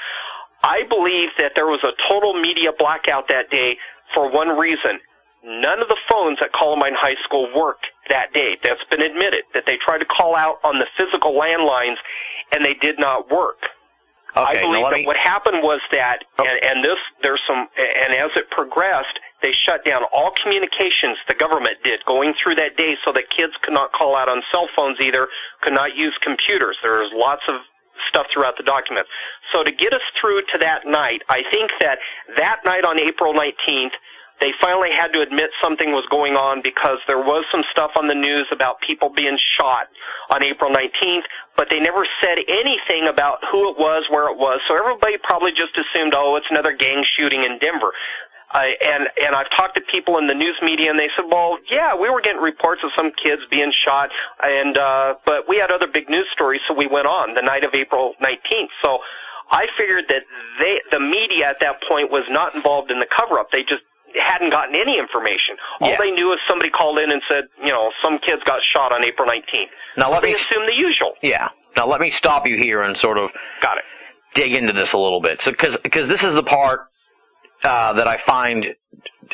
[0.64, 3.76] I believe that there was a total media blackout that day
[4.14, 4.98] for one reason.
[5.44, 8.56] None of the phones at Columbine High School worked that day.
[8.64, 9.44] That's been admitted.
[9.54, 11.96] That they tried to call out on the physical landlines
[12.50, 13.60] and they did not work.
[14.36, 16.44] Okay, I believe let that what happened was that, Oh.
[16.44, 21.34] and, and this, there's some, and as it progressed, they shut down all communications the
[21.34, 24.68] government did going through that day so that kids could not call out on cell
[24.74, 25.28] phones either,
[25.62, 26.76] could not use computers.
[26.82, 27.56] There's lots of
[28.08, 29.06] stuff throughout the document.
[29.52, 31.98] So to get us through to that night, I think that
[32.36, 33.94] that night on April 19th,
[34.40, 38.06] they finally had to admit something was going on because there was some stuff on
[38.06, 39.90] the news about people being shot
[40.30, 41.26] on April 19th,
[41.56, 44.60] but they never said anything about who it was, where it was.
[44.68, 47.90] So everybody probably just assumed, oh, it's another gang shooting in Denver.
[48.50, 51.58] I, and and I've talked to people in the news media, and they said, "Well,
[51.70, 54.08] yeah, we were getting reports of some kids being shot,
[54.42, 57.62] and uh, but we had other big news stories, so we went on the night
[57.64, 58.98] of April 19th." So
[59.50, 60.22] I figured that
[60.58, 63.50] they, the media at that point, was not involved in the cover-up.
[63.52, 63.82] They just
[64.18, 65.56] hadn't gotten any information.
[65.80, 65.96] All Yeah.
[66.00, 69.04] they knew is somebody called in and said, you know, some kids got shot on
[69.06, 69.68] April 19th.
[69.98, 71.12] now let They me assume the usual.
[71.22, 71.48] yeah.
[71.76, 73.28] Now let me stop you here and sort of
[73.60, 73.84] Got it.
[74.34, 75.42] dig into this a little bit.
[75.42, 76.88] So, because because this is the part
[77.64, 78.66] uh, that I find,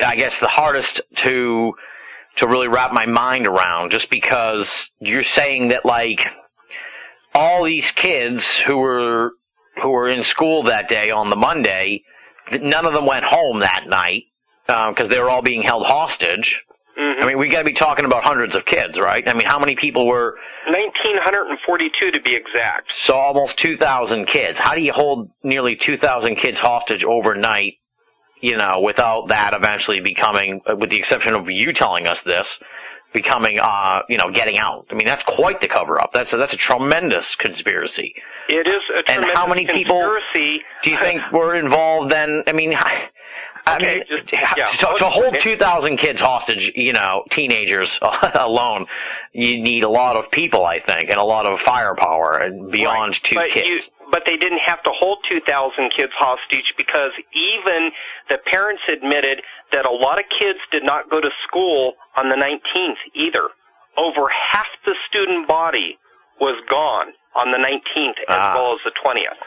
[0.03, 1.73] I guess, the hardest to
[2.37, 3.91] to really wrap my mind around.
[3.91, 4.69] Just because
[4.99, 6.19] you're saying that like
[7.33, 9.31] all these kids who were
[9.81, 12.03] who were in school that day on the Monday,
[12.51, 14.23] none of them went home that night
[14.65, 16.61] because they were all being held hostage.
[16.97, 19.27] hmm I mean, we got to be talking about hundreds of kids, right?
[19.27, 22.91] I mean, how many people were 1942 to be exact.
[22.95, 24.57] so almost 2,000 kids.
[24.57, 27.75] How do you hold nearly 2,000 kids hostage overnight,
[28.41, 32.47] you know, without that eventually becoming, with the exception of you telling us this,
[33.13, 34.87] becoming, uh, you know, getting out?
[34.91, 36.11] I mean, that's quite the cover up.
[36.13, 38.13] That's a, that's a tremendous conspiracy.
[38.49, 40.17] It is a And tremendous how many people.
[40.83, 42.43] Do you think were involved then?
[42.47, 42.73] I mean,
[43.67, 44.71] I Okay, mean, just- yeah.
[44.71, 47.97] to, to hold 2,000 kids hostage, you know, teenagers
[48.35, 48.85] alone,
[49.33, 53.11] you need a lot of people, I think, and a lot of firepower and beyond
[53.13, 53.23] Right.
[53.23, 53.65] two but kids.
[53.67, 53.79] You,
[54.11, 57.91] but they didn't have to hold 2,000 kids hostage because even
[58.29, 59.41] the parents admitted
[59.71, 63.49] that a lot of kids did not go to school on the 19th either.
[63.97, 65.97] Over half the student body
[66.39, 68.53] was gone on the 19th as Ah.
[68.55, 69.41] well as the 20th.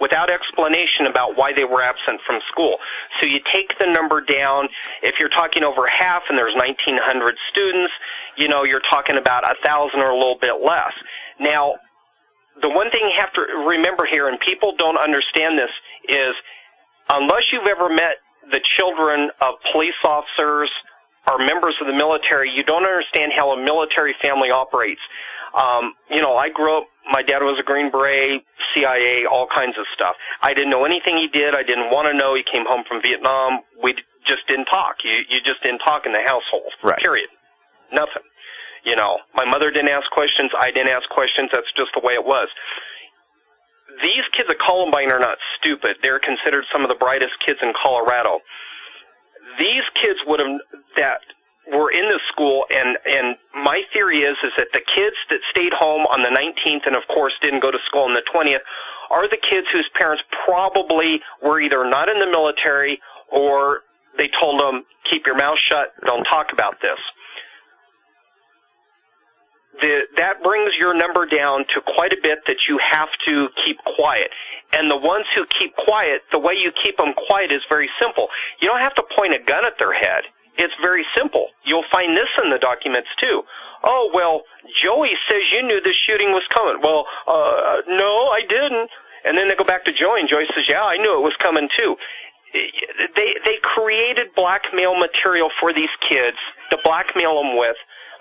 [0.00, 2.78] Without explanation about why they were absent from school.
[3.20, 4.68] So you take the number down.
[5.02, 7.92] If you're talking over half and there's 1,900 students,
[8.36, 10.92] you know, you're talking about a thousand or a little bit less.
[11.40, 11.74] Now,
[12.60, 15.70] the one thing you have to remember here, and people don't understand this,
[16.08, 16.34] is
[17.10, 18.16] unless you've ever met
[18.50, 20.70] the children of police officers
[21.30, 25.00] or members of the military, you don't understand how a military family operates.
[25.54, 28.42] Um, you know, I grew up, my dad was a Green Beret,
[28.72, 30.16] CIA, all kinds of stuff.
[30.40, 31.54] I didn't know anything he did.
[31.54, 32.34] I didn't want to know.
[32.34, 33.60] He came home from Vietnam.
[33.82, 33.94] We
[34.26, 35.04] just didn't talk.
[35.04, 36.72] You, you just didn't talk in the household.
[36.82, 36.98] Right.
[36.98, 37.28] Period.
[37.92, 38.24] Nothing.
[38.84, 40.50] You know, my mother didn't ask questions.
[40.58, 41.50] I didn't ask questions.
[41.52, 42.48] That's just the way it was.
[44.02, 45.96] These kids at Columbine are not stupid.
[46.02, 48.40] They're considered some of the brightest kids in Colorado.
[49.58, 50.60] These kids would have
[50.96, 51.20] that
[51.70, 55.72] were in the school and and my theory is is that the kids that stayed
[55.72, 58.60] home on the 19th and of course didn't go to school on the 20th
[59.10, 63.00] are the kids whose parents probably were either not in the military
[63.32, 63.80] or
[64.18, 66.98] they told them keep your mouth shut don't talk about this
[69.80, 73.78] the, that brings your number down to quite a bit that you have to keep
[73.96, 74.30] quiet.
[74.72, 78.28] And the ones who keep quiet, the way you keep them quiet is very simple.
[78.60, 80.24] You don't have to point a gun at their head.
[80.56, 81.48] It's very simple.
[81.64, 83.42] You'll find this in the documents too.
[83.82, 84.42] Oh, well,
[84.82, 86.80] Joey says you knew the shooting was coming.
[86.82, 88.90] Well, uh, no, I didn't.
[89.24, 91.34] And then they go back to Joey and Joey says, yeah, I knew it was
[91.38, 91.96] coming too.
[92.52, 96.36] They, they created blackmail material for these kids
[96.70, 97.76] to blackmail them with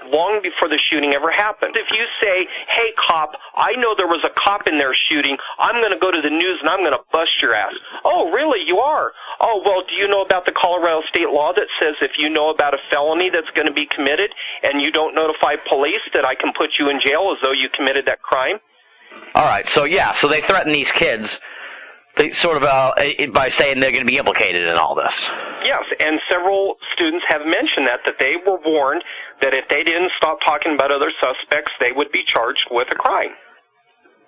[0.08, 1.76] long before the shooting ever happened.
[1.76, 5.82] If you say, hey cop, I know there was a cop in there shooting, I'm
[5.82, 7.74] gonna go to the news and I'm gonna bust your ass.
[8.04, 8.66] Oh, really?
[8.66, 9.12] You are?
[9.40, 12.50] Oh, well, do you know about the Colorado state law that says if you know
[12.50, 14.32] about a felony that's gonna be committed
[14.64, 17.70] and you don't notify police that I can put you in jail as though you
[17.70, 18.60] committed that crime?
[19.36, 21.40] All right, so yeah, so they threaten these kids,
[22.18, 22.94] they sort of uh,
[23.32, 25.14] by saying they're going to be implicated in all this.
[25.66, 29.04] Yes, and several students have mentioned that that they were warned
[29.42, 32.96] that if they didn't stop talking about other suspects, they would be charged with a
[32.96, 33.32] crime.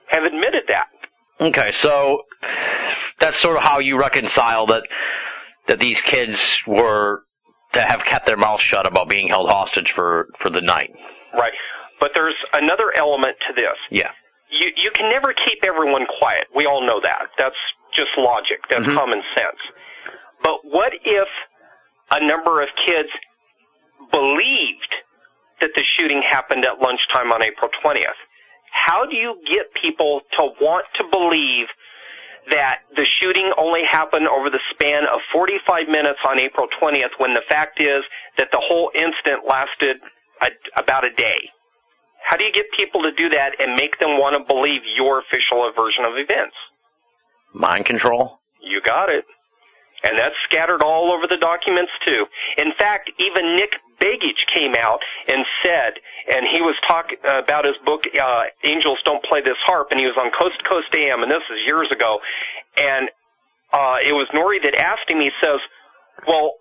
[0.08, 0.88] Have admitted that.
[1.40, 2.24] Okay, so
[3.20, 4.84] that's sort of how you reconcile that
[5.68, 7.24] that these kids were
[7.74, 10.92] to have kept their mouths shut about being held hostage for for the night.
[11.34, 11.54] Right.
[12.00, 13.78] But there's another element to this.
[13.90, 14.12] Yeah.
[14.56, 16.47] You you can never keep everyone quiet.
[16.56, 17.28] We all know that.
[17.38, 17.56] That's
[17.93, 18.60] just logic.
[18.70, 18.95] That's Mhm.
[18.95, 19.60] common sense.
[20.41, 21.28] But what if
[22.12, 23.10] a number of kids
[24.12, 24.93] believed
[25.62, 28.18] that the shooting happened at lunchtime on April 20th?
[28.72, 31.68] How do you get people to want to believe
[32.49, 37.34] that the shooting only happened over the span of 45 minutes on April 20th when
[37.34, 38.03] the fact is
[38.38, 39.97] that the whole incident lasted
[40.41, 41.49] a, about a day?
[42.26, 45.20] How do you get people to do that and make them want to believe your
[45.20, 46.56] official version of events?
[47.54, 48.40] Mind control.
[48.62, 49.26] You got it.
[50.04, 52.26] And that's scattered all over the documents too.
[52.58, 55.94] In fact, even Nick Begich came out and said,
[56.28, 60.06] and he was talking about his book, uh, Angels Don't Play This HAARP, and he
[60.06, 62.20] was on Coast to Coast AM, and this is years ago.
[62.78, 63.10] And,
[63.72, 65.60] uh, it was Noory that asked him, he says,
[66.28, 66.56] well,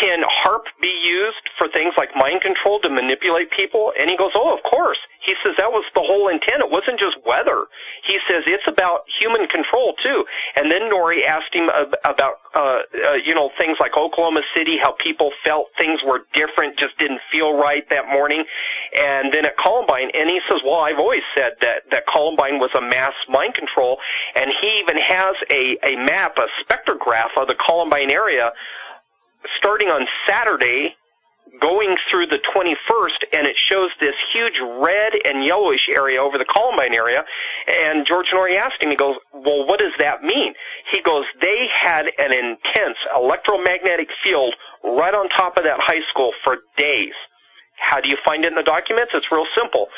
[0.00, 3.92] can HAARP be used for things like mind control to manipulate people?
[3.98, 4.98] And he goes, oh, of course.
[5.24, 6.66] He says that was the whole intent.
[6.66, 7.70] It wasn't just weather.
[8.02, 10.24] He says it's about human control too.
[10.56, 11.70] And then Noory asked him
[12.04, 16.78] about, uh, uh, you know, things like Oklahoma City, how people felt things were different,
[16.78, 18.42] just didn't feel right that morning.
[18.98, 22.74] And then at Columbine, and he says, well, I've always said that, that Columbine was
[22.74, 23.98] a mass mind control.
[24.34, 28.50] And he even has a, a map, a spectrograph of the Columbine area
[29.58, 30.94] starting on Saturday,
[31.60, 36.46] going through the 21st, and it shows this huge red and yellowish area over the
[36.46, 37.24] Columbine area.
[37.68, 40.54] And George Noory asked him, he goes, well, what does that mean?
[40.90, 46.32] He goes, they had an intense electromagnetic field right on top of that high school
[46.42, 47.12] for days.
[47.76, 49.12] How do you find it in the documents?
[49.14, 49.88] It's real simple.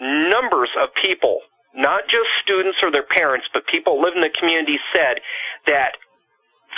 [0.00, 1.40] Numbers of people,
[1.74, 5.20] not just students or their parents, but people living in the community said
[5.66, 5.92] that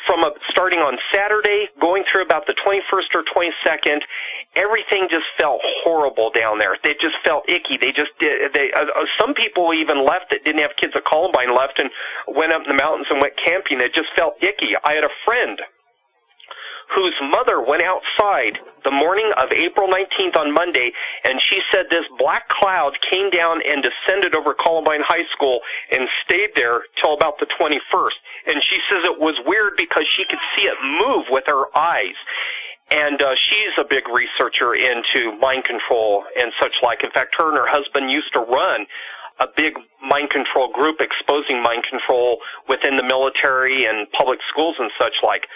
[0.07, 4.01] from a, starting on Saturday, going through about the 21st or 22nd,
[4.55, 6.77] everything just felt horrible down there.
[6.83, 7.79] They just felt icky.
[7.81, 8.53] They just did.
[8.55, 11.91] They uh, uh, some people even left that didn't have kids at Columbine left and
[12.29, 13.81] went up in the mountains and went camping.
[13.81, 14.77] It just felt icky.
[14.83, 15.61] I had a friend
[16.94, 20.93] whose mother went outside the morning of April 19th on Monday,
[21.24, 26.09] and she said this black cloud came down and descended over Columbine High School and
[26.24, 28.19] stayed there till about the 21st.
[28.47, 32.16] And she says it was weird because she could see it move with her eyes.
[32.90, 37.02] And uh, she's a big researcher into mind control and such like.
[37.02, 38.86] In fact, her and her husband used to run
[39.40, 42.39] a big mind control group exposing mind control
[42.69, 45.47] within the military and public schools and such like.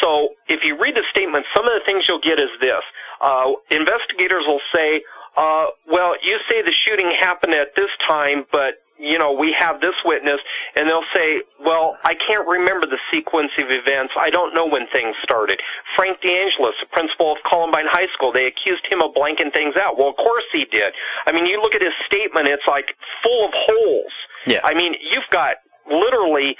[0.00, 2.82] So if you read the statement, some of the things you'll get is this.
[3.20, 5.02] Uh, investigators will say,
[5.36, 9.80] uh, well, you say the shooting happened at this time, but you know, we have
[9.80, 10.40] this witness,
[10.76, 14.12] and they'll say, well, I can't remember the sequence of events.
[14.18, 15.60] I don't know when things started.
[15.96, 19.96] Frank DeAngelis, the principal of Columbine High School, they accused him of blanking things out.
[19.98, 20.92] Well, of course he did.
[21.26, 24.12] I mean, you look at his statement, it's like full of holes.
[24.46, 24.60] Yeah.
[24.64, 25.56] I mean, you've got
[25.86, 26.56] literally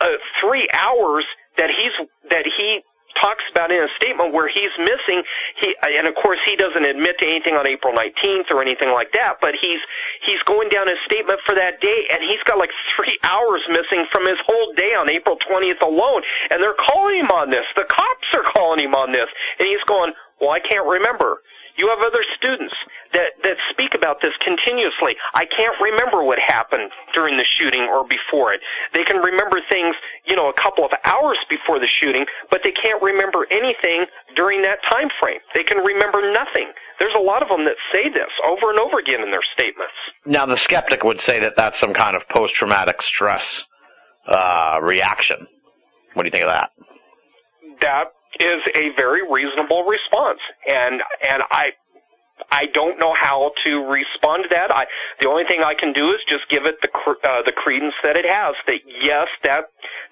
[0.00, 1.24] uh, three hours
[1.56, 1.92] that he's
[2.30, 2.80] that he
[3.20, 5.22] talks about in a statement where he's missing
[5.56, 9.12] he and of course he doesn't admit to anything on April 19th or anything like
[9.12, 9.80] that but he's
[10.24, 14.06] he's going down his statement for that day and he's got like 3 hours missing
[14.12, 17.64] from his whole day on April 20th alone and they're calling him on this.
[17.76, 19.28] The cops are calling him on this
[19.58, 21.40] and he's going well I can't remember
[21.76, 22.74] you have other students
[23.12, 25.16] that, that speak about this continuously.
[25.34, 28.60] I can't remember what happened during the shooting or before it.
[28.94, 29.94] They can remember things,
[30.26, 34.62] you know, a couple of hours before the shooting, but they can't remember anything during
[34.62, 35.40] that time frame.
[35.54, 36.72] They can remember nothing.
[36.98, 39.96] There's a lot of them that say this over and over again in their statements.
[40.26, 43.64] Now, the skeptic would say that that's some kind of post-traumatic stress
[44.26, 45.46] uh, reaction.
[46.14, 46.70] What do you think of that?
[47.80, 48.04] That
[48.42, 51.00] is a very reasonable response, and
[51.30, 51.70] and I
[52.50, 54.70] I don't know how to respond to that.
[54.70, 54.86] I
[55.20, 58.16] the only thing I can do is just give it the uh, the credence that
[58.16, 58.54] it has.
[58.66, 59.64] That yes, that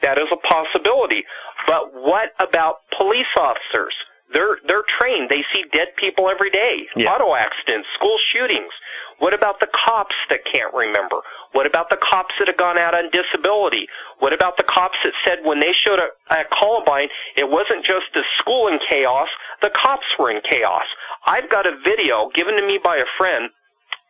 [0.02, 1.24] that is a possibility.
[1.66, 3.94] But what about police officers?
[4.32, 5.30] They're they're trained.
[5.30, 6.86] They see dead people every day.
[6.96, 7.12] Yeah.
[7.12, 8.72] Auto accidents, school shootings.
[9.18, 11.20] What about the cops that can't remember?
[11.52, 13.86] What about the cops that have gone out on disability?
[14.20, 18.06] What about the cops that said when they showed up at Columbine, it wasn't just
[18.14, 19.28] the school in chaos,
[19.60, 20.88] the cops were in chaos.
[21.26, 23.50] I've got a video given to me by a friend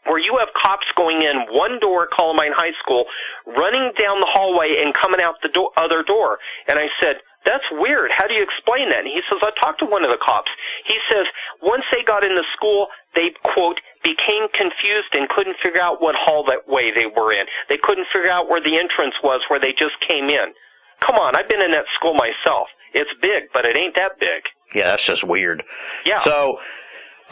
[0.07, 3.05] where you have cops going in one door at Columbine High School,
[3.47, 6.39] running down the hallway and coming out the do- other door.
[6.69, 8.11] And I said, that's weird.
[8.13, 9.01] How do you explain that?
[9.01, 10.51] And he says, I talked to one of the cops.
[10.85, 11.25] He says,
[11.63, 16.93] once they got into school, they, quote, became confused and couldn't figure out what hallway
[16.95, 17.47] they were in.
[17.69, 20.53] They couldn't figure out where the entrance was where they just came in.
[21.01, 22.69] Come on, I've been in that school myself.
[22.93, 24.45] It's big, but it ain't that big.
[24.75, 25.63] Yeah, that's just weird.
[26.05, 26.23] Yeah.
[26.25, 26.59] So,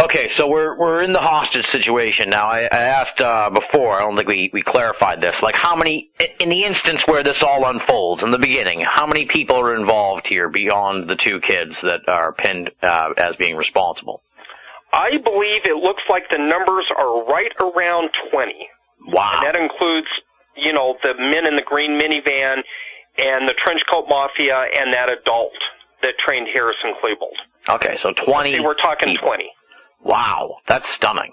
[0.03, 2.47] okay, so we're we're in the hostage situation now.
[2.47, 3.95] I, I asked uh, before.
[3.97, 5.43] I don't think we we clarified this.
[5.43, 6.11] Like, how many
[6.41, 8.85] in the instance where this all unfolds in the beginning?
[8.87, 13.37] How many people are involved here beyond the two kids that are pinned uh, as
[13.37, 14.23] being responsible?
[14.93, 18.69] I believe it looks like the numbers are right around 20.
[19.07, 19.33] Wow.
[19.35, 20.09] And that includes,
[20.57, 22.63] you know, the men in the green minivan
[23.19, 25.53] and the trench coat mafia and that adult
[26.03, 27.75] that trained Harris and Klebold.
[27.75, 28.61] Okay, so twenty.
[28.61, 29.29] We're talking people.
[29.29, 29.51] 20.
[30.03, 31.33] Wow, that's stunning.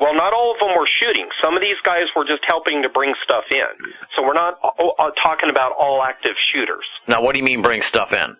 [0.00, 1.28] Well, not all of them were shooting.
[1.42, 3.92] Some of these guys were just helping to bring stuff in.
[4.16, 6.84] So we're not uh, uh, talking about all active shooters.
[7.08, 8.36] Now, what do you mean bring stuff in?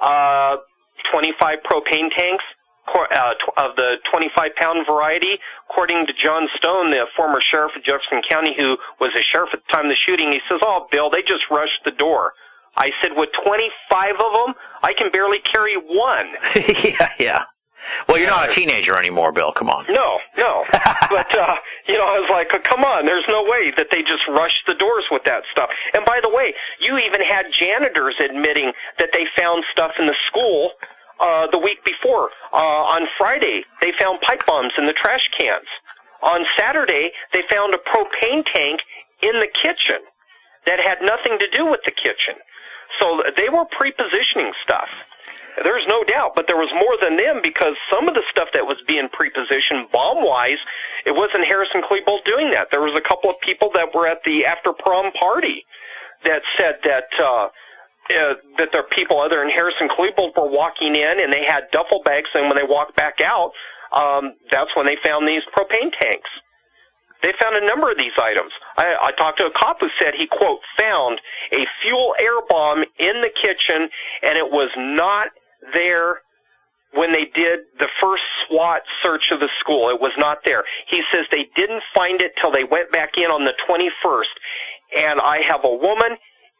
[0.00, 0.56] Uh,
[1.12, 2.44] 25 propane tanks
[2.88, 5.38] uh, of the 25 pound variety.
[5.68, 9.60] According to John Stone, the former sheriff of Jefferson County, who was a sheriff at
[9.66, 12.32] the time of the shooting, he says, "Oh, Bill, they just rushed the door."
[12.76, 16.34] I said, "With 25 of them, I can barely carry one."
[16.84, 17.42] yeah, yeah.
[18.08, 19.52] Well, you're not a teenager anymore, Bill.
[19.52, 19.86] Come on.
[19.88, 20.64] No, no.
[21.10, 21.56] but uh,
[21.86, 24.74] you know, I was like, come on, there's no way that they just rushed the
[24.74, 25.70] doors with that stuff.
[25.94, 30.16] And by the way, you even had janitors admitting that they found stuff in the
[30.28, 30.70] school
[31.20, 32.30] uh the week before.
[32.52, 35.68] Uh on Friday, they found pipe bombs in the trash cans.
[36.22, 38.80] On Saturday, they found a propane tank
[39.22, 40.00] in the kitchen
[40.66, 42.40] that had nothing to do with the kitchen.
[42.98, 44.88] So they were pre-positioning stuff.
[45.62, 48.66] There's no doubt, but there was more than them because some of the stuff that
[48.66, 50.58] was being pre-positioned bomb-wise,
[51.06, 52.68] it wasn't Harris and Klebold doing that.
[52.72, 55.62] There was a couple of people that were at the after prom party
[56.24, 57.46] that said that uh,
[58.10, 61.44] uh, that there are people other than Harris and Klebold were walking in and they
[61.46, 63.52] had duffel bags, and when they walked back out,
[63.94, 66.28] um, that's when they found these propane tanks.
[67.22, 68.52] They found a number of these items.
[68.76, 71.20] I, I talked to a cop who said he quote found
[71.52, 73.88] a fuel air bomb in the kitchen,
[74.22, 75.28] and it was not
[75.72, 76.20] there
[76.94, 79.90] when they did the first SWAT search of the school.
[79.90, 80.64] It was not there.
[80.88, 84.34] He says they didn't find it till they went back in on the 21st.
[84.96, 86.16] And I have a woman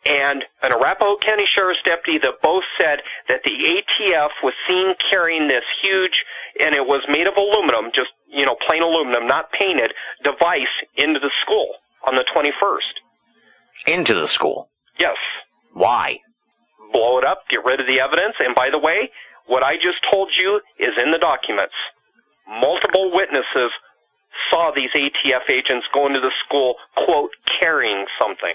[0.06, 5.48] and an Arapahoe County Sheriff's deputy that both said that the ATF was seen carrying
[5.48, 6.24] this huge,
[6.60, 11.20] and it was made of aluminum, just, you know, plain aluminum, not painted, device into
[11.20, 11.68] the school
[12.06, 13.94] on the 21st.
[13.94, 14.68] Into the school.
[14.98, 15.16] Yes.
[15.72, 16.18] Why?
[16.92, 19.10] Blow it up, get rid of the evidence, and by the way,
[19.46, 21.74] what I just told you is in the documents.
[22.48, 23.72] Multiple witnesses
[24.50, 27.30] saw these ATF agents go into the school, quote,
[27.60, 28.54] carrying something.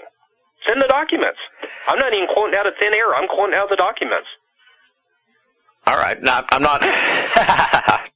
[0.60, 1.38] It's in the documents.
[1.88, 3.14] I'm not even quoting out of thin air.
[3.14, 4.28] I'm quoting out of the documents.
[5.86, 6.20] All right.
[6.22, 6.82] No, I'm not.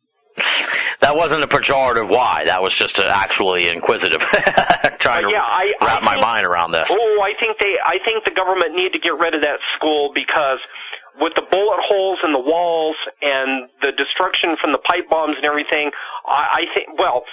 [1.04, 2.44] that wasn't a pejorative why.
[2.46, 4.20] That was just a actually inquisitive,
[5.00, 6.88] trying Uh, to yeah, I- I wrap my think- mind around this.
[6.90, 7.76] Oh, I think they.
[7.84, 10.58] I think the government need to get rid of that school because
[11.20, 15.46] with the bullet holes in the walls and the destruction from the pipe bombs and
[15.46, 15.90] everything,
[16.26, 16.98] I, I think.
[16.98, 17.24] Well,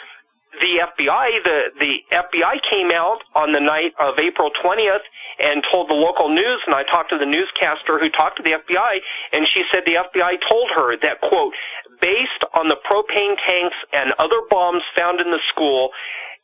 [0.59, 5.05] the FBI, the the FBI came out on the night of April 20th
[5.39, 8.59] and told the local news, and I talked to the newscaster who talked to the
[8.59, 8.99] FBI,
[9.31, 11.53] and she said the FBI told her that quote,
[12.01, 15.89] based on the propane tanks and other bombs found in the school,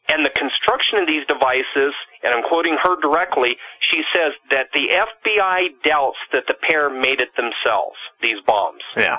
[0.09, 1.93] and the construction of these devices,
[2.23, 7.19] and I'm quoting her directly, she says that the FBI doubts that the pair made
[7.19, 8.81] it themselves, these bombs.
[8.95, 9.17] Yeah.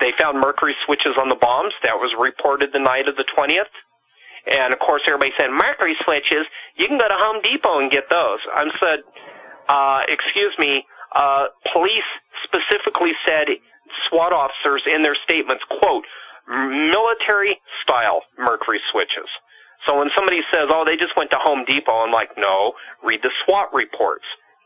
[0.00, 1.72] They found mercury switches on the bombs.
[1.82, 3.72] That was reported the night of the 20th.
[4.46, 6.46] And of course, everybody said, mercury switches,
[6.76, 8.38] you can go to Home Depot and get those.
[8.54, 9.00] I said,
[9.68, 12.06] uh, excuse me, uh, police
[12.44, 13.48] specifically said,
[14.08, 16.04] SWAT officers in their statements, quote,
[16.46, 19.26] military style mercury switches.
[19.86, 23.20] So when somebody says, oh, they just went to Home Depot, I'm like, no, read
[23.22, 24.24] the SWAT reports.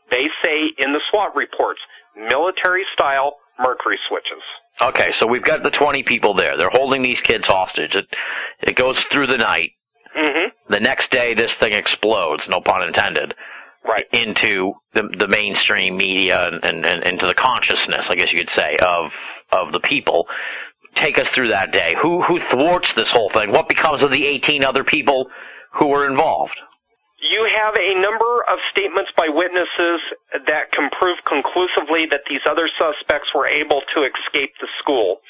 [0.09, 1.79] They say in the SWAT reports,
[2.17, 4.43] military style mercury switches.
[4.79, 6.57] Okay, so we've got the 20 people there.
[6.57, 7.95] They're holding these kids hostage.
[7.95, 8.05] It,
[8.61, 9.71] it goes through the night.
[10.15, 13.33] hmm The next day, this thing explodes, no pun intended,
[13.83, 14.05] Right.
[14.13, 18.49] into the, the mainstream media and, and, and into the consciousness, I guess you could
[18.51, 19.11] say, of,
[19.51, 20.27] of the people.
[20.95, 21.95] Take us through that day.
[22.01, 23.51] Who, who thwarts this whole thing?
[23.51, 25.27] What becomes of the 18 other people
[25.73, 26.55] who were involved?
[27.21, 30.01] You have a number of statements by witnesses
[30.47, 35.21] that can prove conclusively that these other suspects were able to escape the school.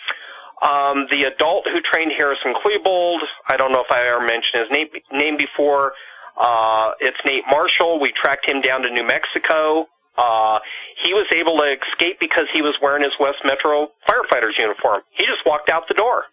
[0.64, 3.20] Um, the adult who trained Harris and Klebold,
[3.50, 5.92] I don't know if I ever mentioned his name, name before.
[6.40, 8.00] Uh, it's Nate Marshall.
[8.00, 9.88] We tracked him down to New Mexico.
[10.16, 10.60] Uh,
[11.04, 15.02] he was able to escape because he was wearing his West Metro firefighter's uniform.
[15.12, 16.24] He just walked out the door.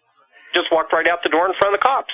[0.53, 2.13] Just walked right out the door in front of the cops.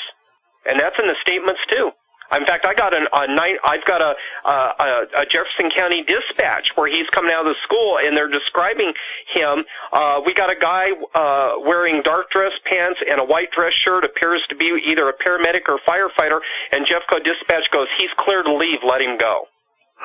[0.66, 1.92] And that's in the statements too.
[2.34, 3.58] In fact, I got an, a night.
[3.64, 4.14] I've got a,
[4.46, 8.94] a a Jefferson County dispatch where he's coming out of the school and they're describing
[9.34, 9.64] him.
[9.94, 14.04] Uh, we got a guy uh, wearing dark dress pants and a white dress shirt,
[14.04, 16.40] appears to be either a paramedic or firefighter.
[16.72, 18.80] And Jeffco dispatch goes, "He's clear to leave.
[18.84, 19.46] Let him go."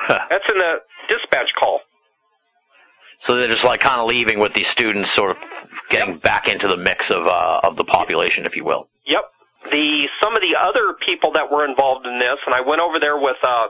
[0.07, 1.81] That's in the dispatch call.
[3.21, 5.37] So they're just like kind of leaving with these students sort of
[5.89, 8.87] getting back into the mix of, uh, of the population, if you will.
[9.05, 9.21] Yep.
[9.69, 12.99] The some of the other people that were involved in this, and I went over
[12.99, 13.67] there with uh,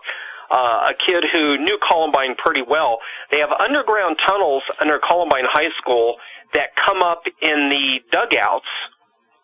[0.49, 2.99] uh, a kid who knew Columbine pretty well.
[3.31, 6.15] They have underground tunnels under Columbine High School
[6.53, 8.71] that come up in the dugouts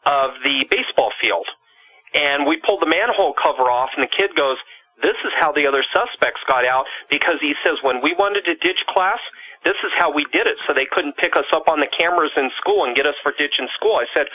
[0.06, 1.48] of the baseball field.
[2.14, 4.58] And we pulled the manhole cover off, and the kid goes,
[5.02, 8.56] "This is how the other suspects got out." Because he says when we wanted to
[8.56, 9.20] ditch class,
[9.64, 12.32] this is how we did it so they couldn't pick us up on the cameras
[12.38, 13.96] in school and get us for ditching school.
[13.96, 14.28] I said,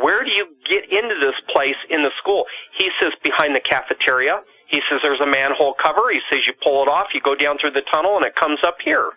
[0.00, 2.44] where do you get into this place in the school?
[2.76, 4.40] He says, behind the cafeteria.
[4.66, 6.10] He says, there's a manhole cover.
[6.12, 8.58] He says, you pull it off, you go down through the tunnel, and it comes
[8.66, 9.10] up here.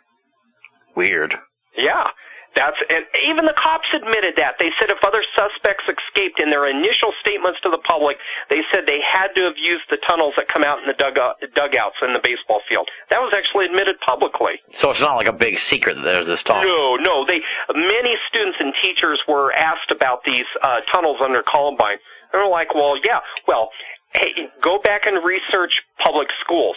[0.96, 1.36] Weird.
[1.78, 2.08] Yeah.
[2.56, 4.60] That's and even the cops admitted that.
[4.60, 8.18] They said if other suspects escaped in their initial statements to the public,
[8.50, 11.40] they said they had to have used the tunnels that come out in the dugout,
[11.56, 12.92] dugouts in the baseball field.
[13.08, 14.60] That was actually admitted publicly.
[14.84, 16.60] So it's not like a big secret that there's this talk.
[16.60, 17.24] No, no.
[17.24, 17.40] They
[17.72, 22.04] many students and teachers were asked about these uh, tunnels under Columbine.
[22.36, 23.24] They were like, "Well, yeah.
[23.48, 23.72] Well,
[24.12, 26.76] hey, go back and research public schools."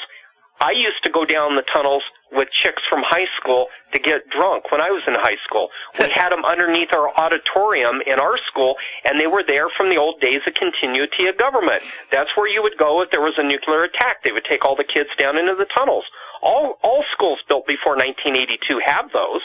[0.60, 2.02] I used to go down the tunnels
[2.34, 5.68] with chicks from high school to get drunk when I was in high school.
[5.98, 9.96] We had them underneath our auditorium in our school, and they were there from the
[9.96, 11.82] old days of continuity of government.
[12.10, 14.22] That's where you would go if there was a nuclear attack.
[14.22, 16.04] They would take all the kids down into the tunnels.
[16.42, 19.42] All all schools built before 1982 have those.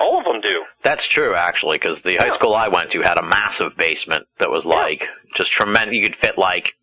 [0.00, 0.64] All of them do.
[0.82, 4.50] That's true, actually, because the high school I went to had a massive basement that
[4.50, 5.02] was like
[5.36, 5.94] just tremendous.
[5.94, 6.74] You could fit like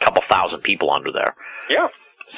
[0.00, 1.34] a couple thousand people under there.
[1.68, 1.88] Yeah.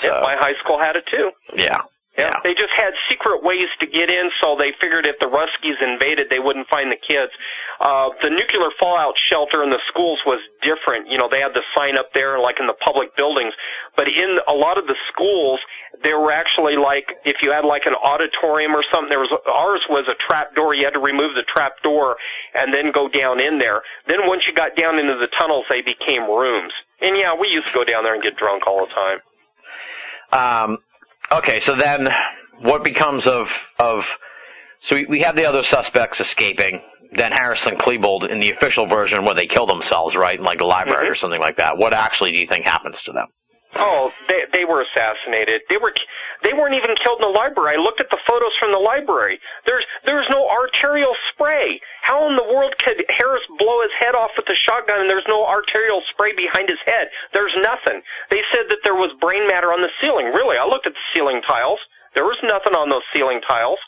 [0.00, 0.20] So yeah.
[0.22, 1.30] My high school had it too.
[1.56, 1.82] yeah,
[2.18, 2.36] Yeah.
[2.42, 6.28] They just had secret ways to get in, so they figured if the Ruskies invaded,
[6.28, 7.32] they wouldn't find the kids.
[7.80, 11.08] Uh, the nuclear fallout shelter in the schools was different.
[11.08, 13.54] You know, they had the sign up there, like in the public buildings.
[13.96, 15.60] But in a lot of the schools,
[16.02, 19.80] there were actually like, if you had like an auditorium or something, there was, ours
[19.88, 20.74] was a trap door.
[20.74, 22.16] You had to remove the trap door
[22.52, 23.80] and then go down in there.
[24.08, 26.72] Then once you got down into the tunnels, they became rooms.
[27.00, 29.24] And yeah, we used to go down there and get drunk all the time.
[30.32, 30.78] Um,
[31.32, 32.08] okay, so then
[32.60, 33.46] what becomes of
[33.78, 34.02] of?
[34.84, 36.80] So we, we have the other suspects escaping.
[37.12, 40.58] Then Harris and Klebold in the official version where they kill themselves, right, in like
[40.58, 41.12] the library Mhm.
[41.12, 41.76] or something like that.
[41.76, 43.26] What actually do you think happens to them?
[43.80, 45.62] Oh, they they were assassinated.
[45.68, 45.92] They were
[46.44, 47.76] they weren't even killed in the library.
[47.76, 49.40] I looked at the photos from the library.
[49.64, 51.80] There's there's no arterial spray.
[52.02, 55.28] How in the world could Harris blow his head off with a shotgun and there's
[55.28, 57.08] no arterial spray behind his head?
[57.32, 58.02] There's nothing.
[58.30, 60.28] They said that there was brain matter on the ceiling.
[60.28, 61.80] Really, I looked at the ceiling tiles.
[62.14, 63.78] There was nothing on those ceiling tiles.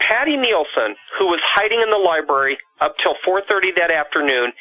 [0.00, 4.52] Patty Nielsen, who was hiding in the library up till 4:30 that afternoon,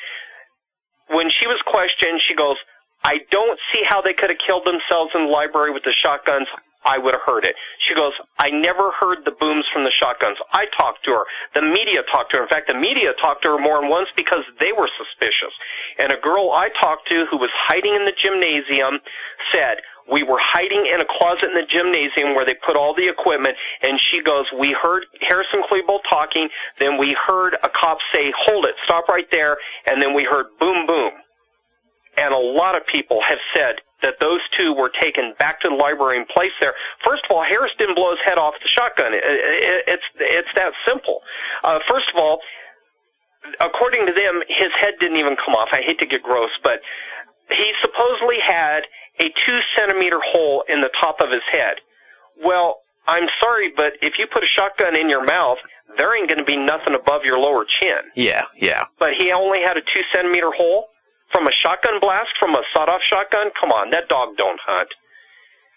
[1.09, 2.55] when she was questioned, she goes,
[3.03, 6.47] I don't see how they could have killed themselves in the library with the shotguns.
[6.85, 7.55] I would have heard it.
[7.87, 10.37] She goes, I never heard the booms from the shotguns.
[10.51, 11.23] I talked to her.
[11.55, 12.43] The media talked to her.
[12.43, 15.55] In fact, the media talked to her more than once because they were suspicious.
[15.97, 18.99] And a girl I talked to who was hiding in the gymnasium
[19.51, 19.79] said,
[20.11, 23.55] we were hiding in a closet in the gymnasium where they put all the equipment
[23.81, 26.49] and she goes, we heard Harris and Klebold talking,
[26.79, 29.55] then we heard a cop say, hold it, stop right there,
[29.87, 31.11] and then we heard boom boom
[32.17, 35.75] and a lot of people have said that those two were taken back to the
[35.75, 36.73] library and placed there.
[37.05, 39.13] First of all, Harris didn't blow his head off the shotgun.
[39.13, 41.21] It, it, it's it's that simple.
[41.63, 42.39] Uh, first of all,
[43.59, 45.69] according to them, his head didn't even come off.
[45.71, 46.79] I hate to get gross, but
[47.49, 48.83] he supposedly had
[49.19, 51.79] a two centimeter hole in the top of his head.
[52.43, 55.57] Well, I'm sorry, but if you put a shotgun in your mouth,
[55.97, 57.99] there ain't going to be nothing above your lower chin.
[58.15, 58.83] Yeah, yeah.
[58.97, 60.87] But he only had a two centimeter hole
[61.33, 63.49] from a shotgun blast from a sawed-off shotgun.
[63.59, 64.89] Come on, that dog don't hunt.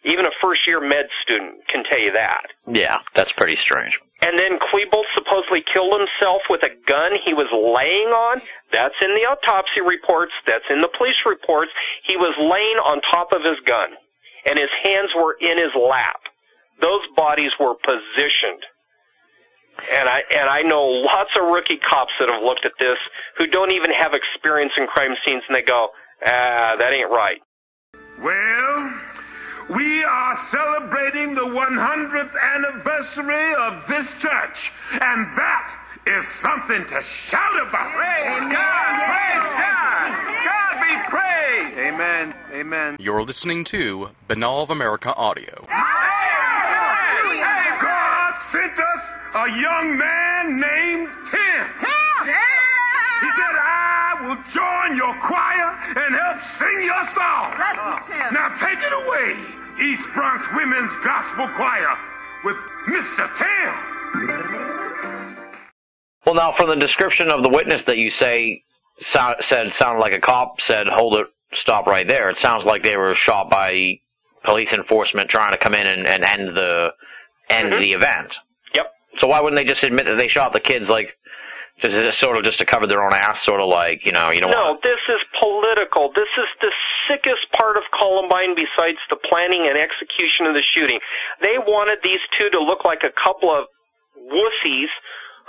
[0.05, 2.47] Even a first-year med student can tell you that.
[2.71, 3.99] Yeah, that's pretty strange.
[4.23, 8.41] And then Klebold supposedly killed himself with a gun he was laying on.
[8.71, 10.33] That's in the autopsy reports.
[10.47, 11.73] That's in the police reports.
[12.07, 13.99] He was laying on top of his gun,
[14.47, 16.21] and his hands were in his lap.
[16.81, 18.63] Those bodies were positioned.
[19.93, 22.99] And I and I know lots of rookie cops that have looked at this
[23.39, 25.91] who don't even have experience in crime scenes, and they go,
[26.25, 27.41] "Ah, that ain't right."
[28.21, 28.95] Well,
[29.69, 37.61] we are celebrating the 100th anniversary of this church, and that is something to shout
[37.61, 37.93] about.
[37.93, 39.03] Praise God!
[39.11, 40.45] Praise God!
[40.45, 41.79] God be praised!
[41.79, 42.35] Amen.
[42.53, 42.97] Amen.
[43.01, 45.67] You're listening to Binnall of America Audio.
[48.37, 51.67] God sent us a young man named Tim.
[51.79, 52.35] Tim!
[53.23, 55.73] He said, I will join your choir
[56.05, 57.55] and help sing your song.
[57.57, 58.35] Bless you, Tim.
[58.35, 59.37] Now take it away,
[59.83, 61.97] East Bronx Women's Gospel Choir
[62.45, 62.57] with
[62.89, 63.27] Mr.
[63.39, 63.73] Tim.
[66.27, 68.65] Well, now from the description of the witness that you say
[69.01, 72.83] sound, said sounded like a cop said, "Hold it, stop right there." It sounds like
[72.83, 74.01] they were shot by
[74.45, 76.89] police enforcement trying to come in and, and end the
[77.49, 77.81] end Mhm.
[77.83, 78.35] the event.
[78.75, 78.93] Yep.
[79.19, 81.17] So why wouldn't they just admit that they shot the kids, like
[81.83, 84.31] just, just sort of just to cover their own ass, sort of like you know,
[84.33, 84.83] you know No, what?
[84.83, 86.11] this is political.
[86.13, 86.73] This is the
[87.09, 91.01] sickest part of Columbine besides the planning and execution of the shooting.
[91.41, 93.67] They wanted these two to look like a couple of
[94.33, 94.89] wussies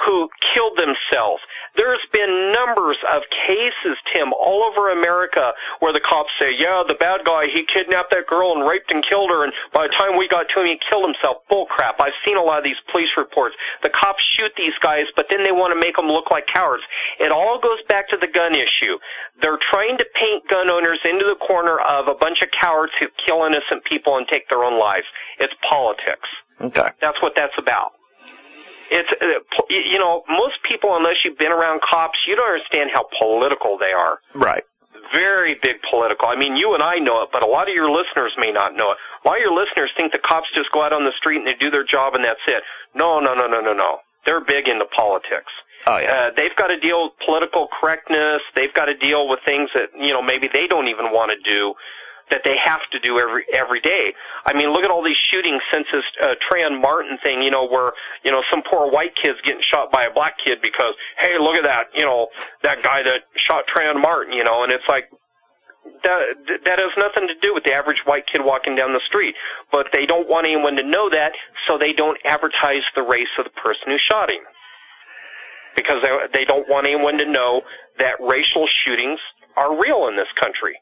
[0.06, 1.42] who killed themselves.
[1.76, 6.96] There's been numbers of cases, Tim, all over America where the cops say, yeah, the
[6.96, 10.18] bad guy, he kidnapped that girl and raped and killed her, and by the time
[10.18, 11.46] we got to him, he killed himself.
[11.50, 12.02] Bull crap.
[12.02, 13.56] I've seen a lot of these police reports.
[13.84, 16.84] The cops shoot these guys, but then they want to make them look like cowards.
[17.20, 18.98] It all goes back to the gun issue.
[19.42, 23.08] They're trying to paint gun owners into the corner of a bunch of cowards who
[23.26, 25.06] kill innocent people and take their own lives.
[25.40, 26.30] It's politics.
[26.62, 26.90] Okay.
[27.02, 27.94] That's what that's about.
[28.92, 33.08] It's uh, you know most people unless you've been around cops, you don't understand how
[33.20, 34.20] political they are.
[34.36, 34.64] Right.
[35.14, 36.28] Very big political.
[36.28, 38.76] I mean, you and I know it, but a lot of your listeners may not
[38.76, 38.98] know it.
[39.24, 41.48] A lot of your listeners think the cops just go out on the street and
[41.48, 42.64] they do their job and that's it.
[42.94, 44.00] No, no, no, no, no, no.
[44.26, 45.52] They're big into politics.
[45.88, 46.12] Oh yeah.
[46.12, 48.42] Uh, they've got to deal with political correctness.
[48.56, 51.40] They've got to deal with things that you know maybe they don't even want to
[51.40, 51.76] do,
[52.30, 54.14] that they have to do every every day.
[54.46, 57.42] I mean, look at all these shootings since this uh, Trayvon Martin thing.
[57.42, 57.94] You know, where
[58.24, 61.56] you know some poor white kid's getting shot by a black kid because hey, look
[61.56, 61.88] at that.
[61.96, 62.28] You know,
[62.64, 64.34] that guy that shot Trayvon Martin.
[64.34, 65.10] You know, and it's like
[66.04, 66.20] that
[66.66, 69.36] that has nothing to do with the average white kid walking down the street.
[69.72, 71.32] But they don't want anyone to know that,
[71.68, 74.44] so they don't advertise the race of the person who shot him
[75.76, 77.62] because they, they don't want anyone to know
[78.00, 79.20] that racial shootings
[79.56, 80.76] are real in this country.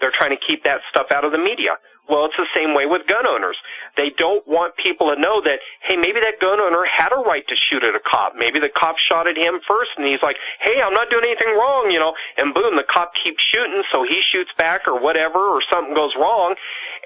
[0.00, 1.78] They're trying to keep that stuff out of the media.
[2.08, 3.56] Well, it's the same way with gun owners.
[3.96, 7.44] They don't want people to know that, hey, maybe that gun owner had a right
[7.46, 8.32] to shoot at a cop.
[8.32, 11.52] Maybe the cop shot at him first and he's like, hey, I'm not doing anything
[11.52, 15.38] wrong, you know, and boom, the cop keeps shooting, so he shoots back or whatever,
[15.38, 16.56] or something goes wrong.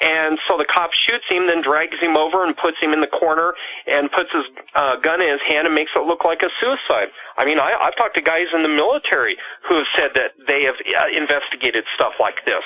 [0.00, 3.10] And so the cop shoots him, then drags him over and puts him in the
[3.10, 3.54] corner
[3.86, 7.10] and puts his uh, gun in his hand and makes it look like a suicide.
[7.36, 10.62] I mean, I, I've talked to guys in the military who have said that they
[10.64, 12.62] have uh, investigated stuff like this,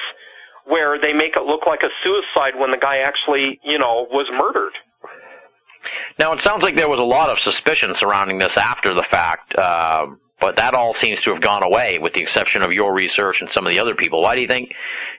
[0.67, 4.27] where they make it look like a suicide when the guy actually, you know, was
[4.33, 4.73] murdered.
[6.19, 9.55] Now it sounds like there was a lot of suspicion surrounding this after the fact,
[9.55, 10.07] uh,
[10.41, 13.51] but that all seems to have gone away, with the exception of your research and
[13.51, 14.21] some of the other people.
[14.21, 14.75] Why do you think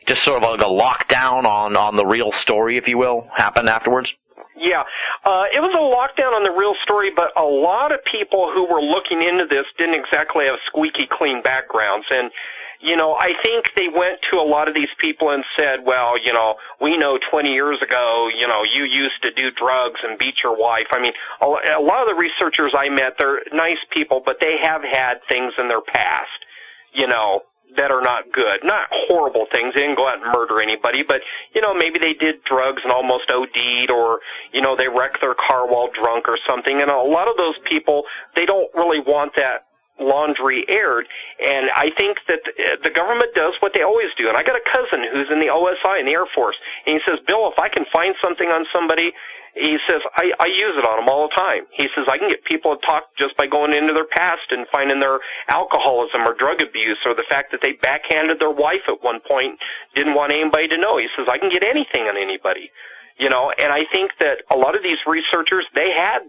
[0.06, 3.70] just sort of like a lockdown on on the real story, if you will, happened
[3.70, 4.14] afterwards?
[4.58, 4.82] Yeah,
[5.24, 8.66] uh, it was a lockdown on the real story, but a lot of people who
[8.66, 12.32] were looking into this didn't exactly have squeaky clean backgrounds, and
[12.80, 16.18] you know, I think they went to a lot of these people and said, well,
[16.18, 20.18] you know, we know 20 years ago, you know, you used to do drugs and
[20.20, 20.88] beat your wife.
[20.92, 24.82] I mean, a lot of the researchers I met, they're nice people, but they have
[24.84, 26.46] had things in their past,
[26.94, 27.42] you know,
[27.76, 28.64] that are not good.
[28.64, 29.74] Not horrible things.
[29.74, 31.22] They didn't go out and murder anybody, but,
[31.54, 34.20] you know, maybe they did drugs and almost OD'd or,
[34.54, 36.82] you know, they wrecked their car while drunk or something.
[36.82, 38.04] And a lot of those people,
[38.36, 39.67] they don't really want that
[40.00, 41.08] laundry aired.
[41.40, 44.28] And I think that uh, the government does what they always do.
[44.28, 46.56] And I got a cousin who's in the OSI in the Air Force,
[46.86, 49.14] and he says, Bill, if I can find something on somebody,
[49.58, 51.66] he says, I, I use it on them all the time.
[51.74, 54.68] He says, I can get people to talk just by going into their past and
[54.72, 55.20] finding their
[55.50, 59.58] alcoholism or drug abuse or the fact that they backhanded their wife at one point,
[59.96, 60.98] didn't want anybody to know.
[60.98, 62.70] He says, I can get anything on anybody
[63.18, 66.20] you know and i think that a lot of these researchers they had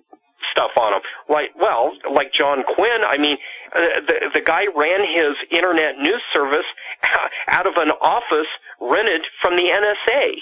[0.51, 1.01] stuff on them.
[1.29, 3.01] Like, well, like John Quinn.
[3.07, 3.37] I mean,
[3.75, 6.67] uh, the the guy ran his internet news service
[7.49, 8.49] out of an office
[8.81, 10.37] rented from the NSA.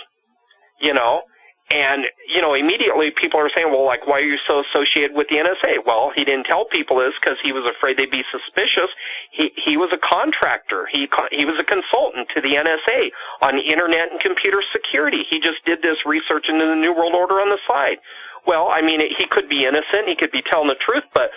[0.80, 1.22] You know,
[1.70, 5.26] and you know, immediately people are saying, well, like, why are you so associated with
[5.28, 5.82] the NSA?
[5.84, 8.90] Well, he didn't tell people this because he was afraid they'd be suspicious.
[9.32, 10.86] He he was a contractor.
[10.86, 13.10] He he was a consultant to the NSA
[13.42, 15.26] on internet and computer security.
[15.28, 17.98] He just did this research into the New World Order on the side.
[18.46, 20.06] Well, I mean, he could be innocent.
[20.06, 21.34] He could be telling the truth, but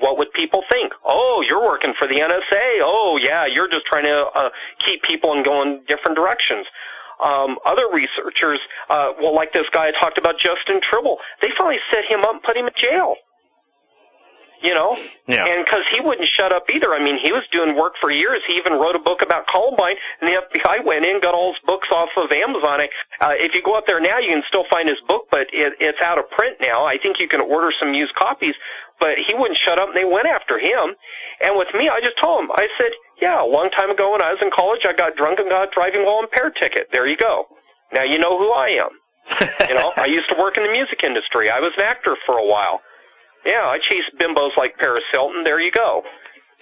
[0.00, 0.92] what would people think?
[1.04, 2.84] Oh, you're working for the NSA.
[2.84, 4.50] Oh, yeah, you're just trying to uh,
[4.84, 6.66] keep people in going different directions.
[7.18, 11.78] Um, other researchers, uh, well, like this guy I talked about, Justin Tribble, they finally
[11.90, 13.16] set him up and put him in jail
[14.62, 14.98] you know?
[15.26, 15.46] Yeah.
[15.46, 16.94] And because he wouldn't shut up either.
[16.94, 18.42] I mean, he was doing work for years.
[18.46, 21.62] He even wrote a book about Columbine, and the FBI went in, got all his
[21.64, 22.80] books off of Amazon.
[23.20, 25.74] Uh, if you go up there now, you can still find his book, but it,
[25.80, 26.84] it's out of print now.
[26.84, 28.54] I think you can order some used copies,
[28.98, 30.94] but he wouldn't shut up, and they went after him.
[31.40, 32.90] And with me, I just told him, I said,
[33.20, 35.68] yeah, a long time ago when I was in college, I got drunk and got
[35.68, 36.88] a driving while impaired ticket.
[36.92, 37.46] There you go.
[37.92, 38.92] Now you know who I am.
[39.68, 41.50] you know, I used to work in the music industry.
[41.50, 42.80] I was an actor for a while.
[43.44, 45.44] Yeah, I chased bimbos like Paris Hilton.
[45.44, 46.02] There you go.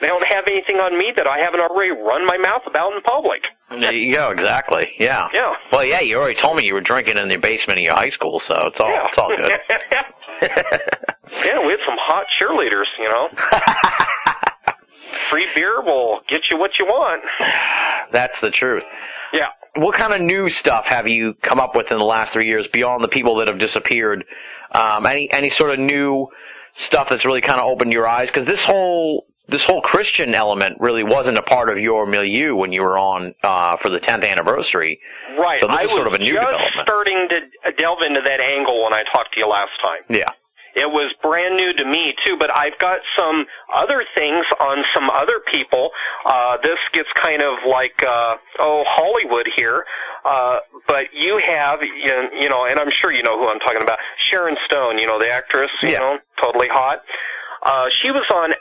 [0.01, 3.01] They don't have anything on me that I haven't already run my mouth about in
[3.01, 3.41] public.
[3.71, 4.85] There you go, exactly.
[4.99, 5.27] Yeah.
[5.33, 5.55] Yeah.
[5.73, 8.11] Well, yeah, you already told me you were drinking in the basement of your high
[8.11, 9.07] school, so it's all yeah.
[9.09, 9.51] it's all good.
[11.45, 13.29] yeah, we had some hot cheerleaders, you know.
[15.31, 17.23] Free beer will get you what you want.
[18.13, 18.85] That's the truth.
[19.33, 19.49] Yeah.
[19.77, 22.67] What kind of new stuff have you come up with in the last three years
[22.73, 24.25] beyond the people that have disappeared?
[24.73, 26.29] Um, any any sort of new
[26.77, 28.29] stuff that's really kind of opened your eyes?
[28.29, 32.73] Because this whole this whole Christian element really wasn't a part of your milieu when
[32.73, 34.99] you were on uh, for the 10th anniversary.
[35.39, 35.61] Right.
[35.61, 36.71] So this I is sort of a new just development.
[36.83, 40.03] starting to delve into that angle when I talked to you last time.
[40.19, 40.27] Yeah.
[40.77, 45.09] It was brand new to me too, but I've got some other things on some
[45.09, 45.89] other people.
[46.27, 49.87] Uh, this gets kind of like, uh, oh, Hollywood here.
[50.25, 53.99] Uh, but you have, you know, and I'm sure you know who I'm talking about.
[54.31, 55.99] Sharon Stone, you know, the actress, you Yeah.
[56.01, 57.01] know, totally hot.
[57.63, 58.53] Uh, she was on,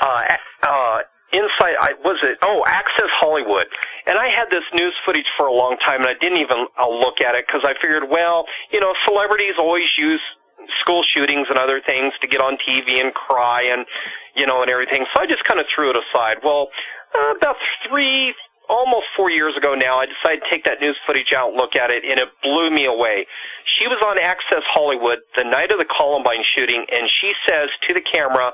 [0.00, 1.00] uh, uh,
[1.30, 2.38] Inside, I was it?
[2.40, 3.66] Oh, Access Hollywood.
[4.06, 6.88] And I had this news footage for a long time, and I didn't even uh,
[6.88, 10.22] look at it because I figured, well, you know, celebrities always use
[10.80, 13.86] school shootings and other things to get on TV and cry and
[14.36, 15.04] you know and everything.
[15.14, 16.38] So I just kind of threw it aside.
[16.44, 16.68] Well,
[17.14, 17.56] uh, about
[17.88, 18.34] three,
[18.68, 21.90] almost four years ago now, I decided to take that news footage out look at
[21.90, 23.26] it, and it blew me away.
[23.64, 27.94] She was on Access Hollywood the night of the Columbine shooting, and she says to
[27.94, 28.52] the camera,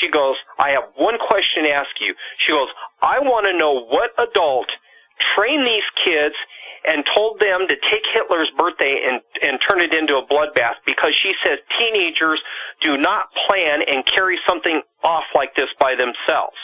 [0.00, 2.68] she goes, "I have one question to ask you." She goes,
[3.02, 4.70] "I want to know what adult
[5.34, 6.34] trained these kids."
[6.84, 11.14] And told them to take Hitler's birthday and and turn it into a bloodbath because
[11.22, 12.40] she says teenagers
[12.82, 16.56] do not plan and carry something off like this by themselves.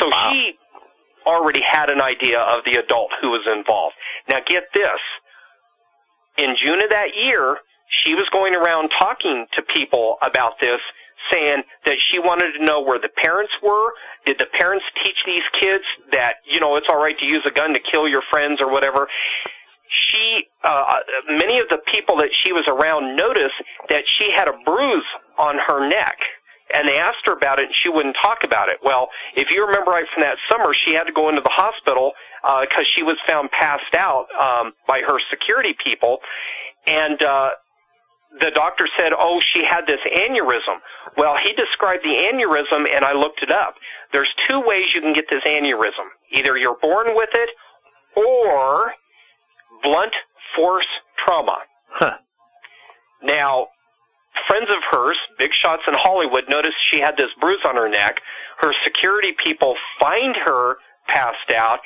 [0.00, 0.30] So Wow.
[0.32, 0.58] she
[1.26, 3.94] already had an idea of the adult who was involved.
[4.28, 5.00] Now get this.
[6.38, 7.58] In June of that year,
[7.88, 10.80] she was going around talking to people about this
[11.30, 13.92] saying that she wanted to know where the parents were.
[14.26, 17.72] Did the parents teach these kids that, you know, it's alright to use a gun
[17.72, 19.08] to kill your friends or whatever?
[19.92, 20.96] she, uh,
[21.28, 23.54] many of the people that she was around noticed
[23.88, 25.04] that she had a bruise
[25.38, 26.16] on her neck.
[26.74, 28.78] And they asked her about it, and she wouldn't talk about it.
[28.82, 32.12] Well, if you remember right from that summer, she had to go into the hospital
[32.40, 36.18] because she was found passed out um, by her security people,
[36.86, 37.50] and uh,
[38.40, 40.80] the doctor said, "Oh, she had this aneurysm."
[41.16, 43.74] Well, he described the aneurysm, and I looked it up.
[44.12, 47.50] There's two ways you can get this aneurysm: either you're born with it,
[48.16, 48.94] or
[49.82, 50.14] blunt
[50.56, 50.86] force
[51.24, 51.58] trauma.
[51.90, 52.16] Huh.
[53.22, 53.68] Now,
[54.48, 58.20] friends of hers, big shots in Hollywood, noticed she had this bruise on her neck.
[58.58, 60.76] Her security people find her
[61.06, 61.80] passed out.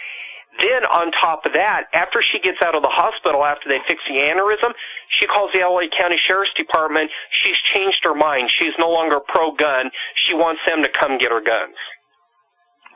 [0.58, 4.00] Then on top of that, after she gets out of the hospital after they fix
[4.08, 4.72] the aneurysm,
[5.20, 7.10] she calls the LA County Sheriff's Department.
[7.44, 8.48] She's changed her mind.
[8.58, 9.90] She's no longer pro gun.
[10.26, 11.76] She wants them to come get her guns.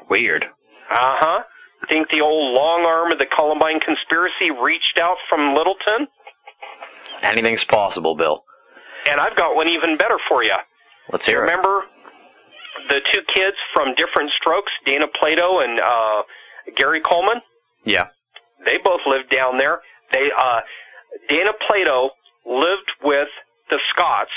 [0.09, 0.45] Weird.
[0.45, 1.43] Uh huh.
[1.89, 6.09] Think the old long arm of the Columbine conspiracy reached out from Littleton?
[7.23, 8.45] Anything's possible, Bill.
[9.09, 10.57] And I've got one even better for you.
[11.13, 11.41] Let's hear it.
[11.43, 11.85] Remember
[12.89, 16.23] the two kids from Diff'rent Strokes, Dana Plato and uh,
[16.77, 17.41] Gary Coleman?
[17.85, 18.09] Yeah.
[18.65, 19.81] They both lived down there.
[20.13, 20.61] They uh,
[21.29, 22.11] Dana Plato
[22.47, 23.29] lived with
[23.71, 24.31] the Scotts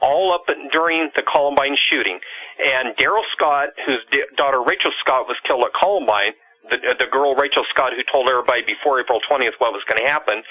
[0.00, 2.20] all up during the Columbine shooting,
[2.64, 6.32] and Darrell Scott, whose d- daughter Rachel Scott was killed at Columbine,
[6.70, 10.08] the the girl Rachel Scott who told everybody before April 20th what was going to
[10.08, 10.42] happen.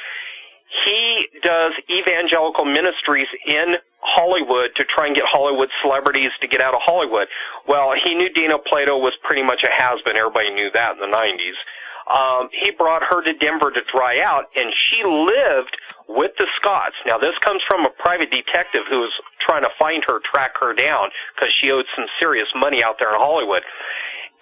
[0.84, 6.74] He does evangelical ministries in Hollywood to try and get Hollywood celebrities to get out
[6.74, 7.28] of Hollywood.
[7.68, 10.20] Well, he knew Dana Plato was pretty much a has-been.
[10.20, 11.56] Everybody knew that in the 90s.
[12.08, 15.76] Um, he brought her to Denver to dry out, and she lived
[16.08, 16.96] with the Scotts.
[17.06, 19.12] Now, this comes from a private detective who was
[19.42, 23.12] trying to find her, track her down, because she owed some serious money out there
[23.12, 23.64] in Hollywood.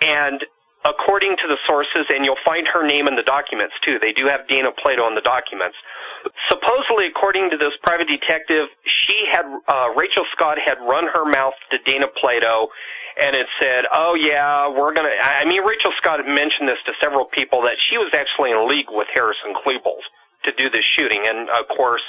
[0.06, 0.46] And
[0.86, 3.98] according to the sources, and you'll find her name in the documents too.
[4.00, 5.76] They do have Dana Plato in the documents.
[6.50, 11.54] Supposedly, according to this private detective, she had uh, Rachel Scott had run her mouth
[11.72, 12.70] to Dana Plato,
[13.20, 16.94] and it said, "Oh yeah, we're gonna." I mean, Rachel Scott had mentioned this to
[17.02, 20.04] several people that she was actually in league with Harris and Klebold
[20.44, 22.04] to do this shooting, and of course,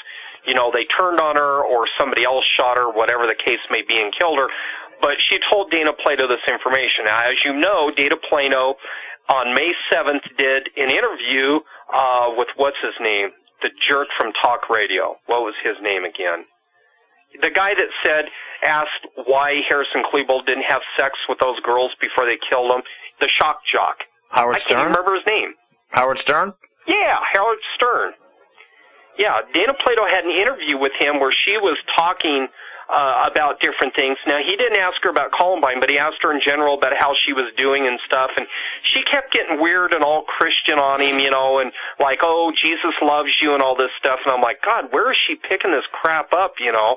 [0.47, 3.83] you know, they turned on her or somebody else shot her, whatever the case may
[3.83, 4.49] be, and killed her.
[5.01, 7.05] But she told Dana Plato this information.
[7.05, 8.77] Now, as you know, Dana Plato
[9.29, 11.61] on May 7th did an interview
[11.93, 13.31] uh, with what's his name,
[13.63, 15.17] the jerk from talk radio.
[15.27, 16.47] What was his name again?
[17.41, 18.27] The guy that said,
[18.63, 22.83] asked why Harris and Klebold didn't have sex with those girls before they killed him.
[23.21, 23.99] The shock jock.
[24.31, 25.55] Howard I can't remember his name.
[25.91, 26.53] Howard Stern?
[26.87, 28.13] Yeah, Howard Stern.
[29.19, 32.49] Yeah, Dana Plato had an interview with him where she was talking
[32.89, 34.17] uh, about different things.
[34.27, 37.15] Now, he didn't ask her about Columbine, but he asked her in general about how
[37.27, 38.31] she was doing and stuff.
[38.37, 38.47] And
[38.95, 42.95] she kept getting weird and all Christian on him, you know, and like, oh, Jesus
[43.03, 44.21] loves you and all this stuff.
[44.25, 46.97] And I'm like, God, where is she picking this crap up, you know?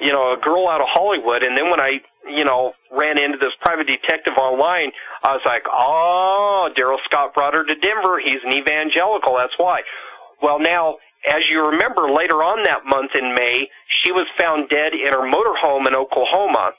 [0.00, 1.42] You know, a girl out of Hollywood.
[1.42, 4.90] And then when I, you know, ran into this private detective online,
[5.22, 8.20] I was like, oh, Darrell Scott brought her to Denver.
[8.22, 9.36] He's an evangelical.
[9.36, 9.82] That's why.
[10.40, 13.68] Well, now, as you remember, later on that month in May,
[14.02, 16.72] she was found dead in her motorhome in Oklahoma.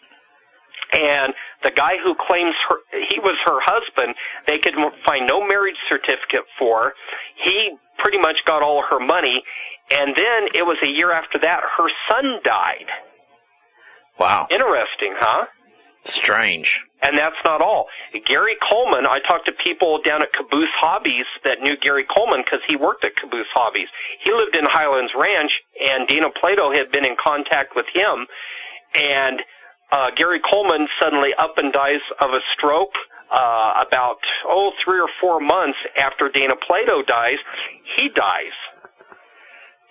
[0.94, 1.34] And
[1.64, 2.78] the guy who claims her,
[3.10, 4.16] he was her husband,
[4.48, 4.74] they could
[5.06, 6.94] find no marriage certificate for.
[7.44, 9.44] He pretty much got all her money.
[9.92, 12.90] And then it was a year after that, her son died.
[14.20, 14.48] Wow.
[14.50, 15.46] Interesting, huh?
[16.06, 16.82] Strange.
[17.02, 17.88] And that's not all.
[18.26, 22.60] Gary Coleman, I talked to people down at Caboose Hobbies that knew Gary Coleman because
[22.68, 23.88] he worked at Caboose Hobbies.
[24.24, 28.28] He lived in Highlands Ranch, and Dana Plato had been in contact with him.
[29.00, 29.42] And
[29.92, 32.94] uh, Gary Coleman suddenly up and dies of a stroke
[33.32, 37.38] uh, about, oh, three or four months after Dana Plato dies.
[37.96, 38.56] He dies.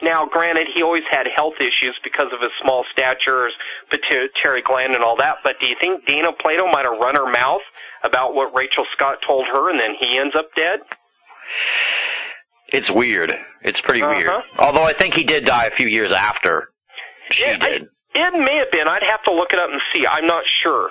[0.01, 3.55] Now, granted, he always had health issues because of his small stature, his
[3.91, 5.37] pituitary gland, and all that.
[5.43, 7.63] But do you think Dana Plato might have run her mouth
[8.05, 10.81] about what Rachel Scott told her, and then he ends up dead?
[12.69, 13.35] It's weird.
[13.63, 14.15] It's pretty Uh-huh.
[14.17, 14.31] weird.
[14.59, 16.69] Although I think he did die a few years after
[17.33, 17.89] she Yeah, I- did.
[18.15, 18.89] It may have been.
[18.89, 20.07] I'd have to look it up and see.
[20.07, 20.91] I'm not sure.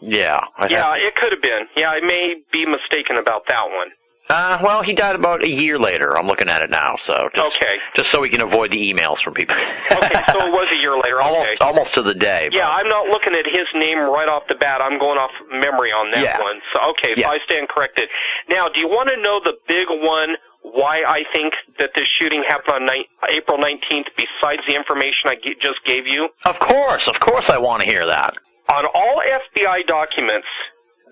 [0.00, 0.38] yeah.
[0.56, 1.68] I'd Yeah, it could have been.
[1.76, 3.90] Yeah, I may be mistaken about that one.
[4.30, 6.16] Uh, well, he died about a year later.
[6.18, 7.76] I'm looking at it now, so just, Okay.
[7.96, 9.56] just so we can avoid the emails from people.
[9.56, 11.16] Okay, so it was a year later.
[11.18, 11.24] Okay.
[11.24, 12.48] almost almost to the day.
[12.52, 14.80] Yeah, I'm not looking at his name right off the bat.
[14.82, 16.40] I'm going off memory on that Yeah.
[16.40, 16.60] one.
[16.74, 17.26] So okay, Yeah.
[17.26, 18.08] so I stand corrected.
[18.48, 20.36] Now, do you want to know the big one?
[20.62, 25.36] Why I think that this shooting happened on ni- April 19th, besides the information I
[25.36, 26.28] g- just gave you?
[26.44, 28.34] Of course, of course, I want to hear that.
[28.70, 30.46] On all FBI documents,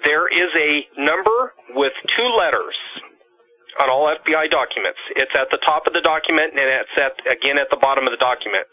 [0.05, 2.77] there is a number with two letters.
[3.81, 4.99] on all FBI documents.
[5.17, 8.11] It's at the top of the document and it's at, again at the bottom of
[8.11, 8.65] the document.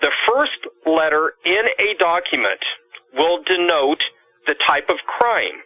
[0.00, 2.58] The first letter in a document
[3.14, 4.02] will denote
[4.46, 5.62] the type of crime.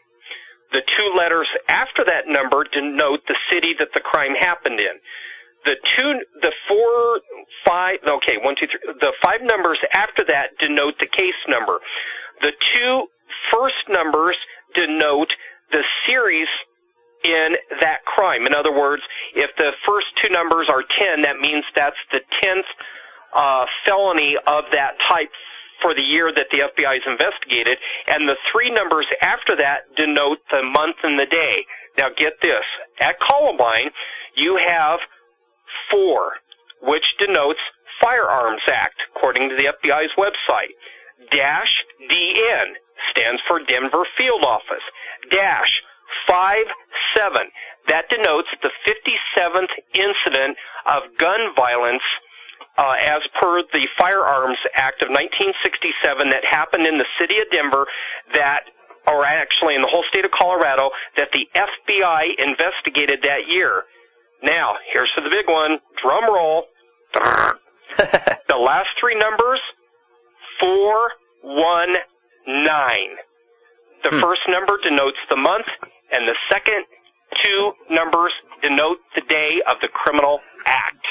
[0.72, 5.00] The two letters after that number denote the city that the crime happened in.
[5.64, 7.20] The two, the four,
[7.66, 11.78] five, okay, one, two, three, the five numbers after that denote the case number.
[12.42, 13.06] The two
[13.52, 14.36] first numbers
[14.74, 15.30] denote
[15.72, 16.48] the series
[17.24, 18.46] in that crime.
[18.46, 19.02] In other words,
[19.34, 22.68] if the first two numbers are 10, that means that's the 10th
[23.34, 25.30] uh, felony of that type
[25.82, 27.76] for the year that the FBI has investigated,
[28.08, 31.66] and the three numbers after that denote the month and the day.
[31.98, 32.64] Now get this.
[33.00, 33.90] At Columbine,
[34.34, 35.00] you have
[35.90, 36.32] four,
[36.82, 37.60] which denotes
[38.00, 40.72] Firearms Act, according to the FBI's website.
[41.30, 42.74] Dash DN
[43.10, 44.84] stands for Denver Field Office.
[45.30, 45.82] Dash
[46.28, 46.64] 5-7.
[47.88, 50.56] That denotes the 57th incident
[50.86, 52.02] of gun violence
[52.78, 57.86] uh, as per the Firearms Act of 1967 that happened in the city of Denver
[58.34, 58.64] that
[59.06, 63.84] or actually in the whole state of Colorado that the FBI investigated that year.
[64.42, 65.78] Now, here's to the big one.
[66.02, 66.64] Drum roll.
[68.48, 69.60] the last three numbers,
[72.46, 73.16] 419.
[74.04, 74.20] The Hmm.
[74.20, 75.66] first number denotes the month,
[76.12, 76.84] and the second
[77.42, 78.32] two numbers
[78.62, 81.04] denote the day of the criminal act.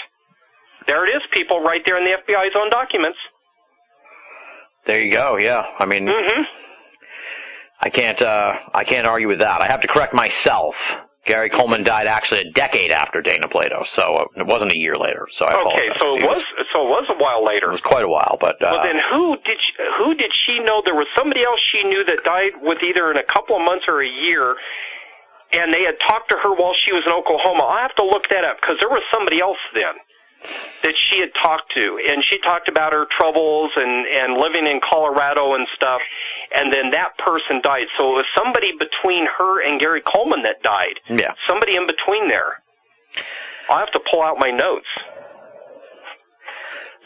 [0.88, 3.18] There it is, people, right there in the FBI's own documents.
[4.86, 5.38] There you go.
[5.38, 5.64] Yeah.
[5.80, 6.42] I mean, hmm
[7.82, 8.22] I can't.
[8.22, 9.62] Uh, I can't argue with that.
[9.62, 10.76] I have to correct myself.
[11.26, 15.28] Gary Coleman died actually a decade after Dana Plato, so it wasn't a year later.
[15.34, 17.70] So I Okay, so it was so it was a while later.
[17.70, 20.60] It was quite a while, but uh, Well, then who did she, who did she
[20.60, 23.64] know there was somebody else she knew that died with either in a couple of
[23.66, 24.56] months or a year,
[25.52, 27.64] and they had talked to her while she was in Oklahoma.
[27.64, 29.98] I'll have to look that up because there was somebody else then
[30.84, 34.80] that she had talked to, and she talked about her troubles and and living in
[34.80, 36.02] Colorado and stuff,
[36.54, 37.88] and then that person died.
[37.98, 41.00] So it was somebody between her and Gary Coleman that died.
[41.10, 41.34] yeah.
[41.48, 42.62] Somebody in between there.
[43.70, 44.88] I'll have to pull out my notes.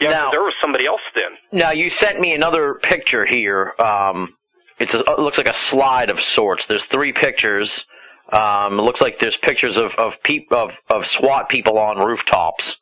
[0.00, 1.60] Yeah, Now- there was somebody else then.
[1.60, 3.74] Now you sent me another picture here.
[3.78, 4.34] Um,
[4.78, 6.64] it's a, it looks like a slide of sorts.
[6.66, 7.84] There's three pictures.
[8.32, 12.76] Um, it looks like there's pictures of of peop, of of SWAT people on rooftops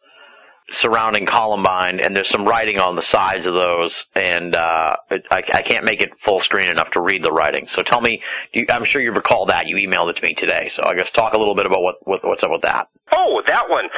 [0.70, 4.04] surrounding Columbine, and there's some writing on the sides of those.
[4.14, 7.66] And uh, I, I can't make it full screen enough to read the writing.
[7.74, 8.22] So tell me,
[8.52, 10.70] do you, I'm sure you recall that you emailed it to me today.
[10.74, 12.88] So I guess talk a little bit about what, what what's up with that.
[13.12, 13.88] Oh, that one.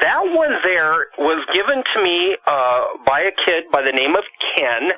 [0.00, 4.24] That one there was given to me uh, by a kid by the name of
[4.56, 4.90] Ken.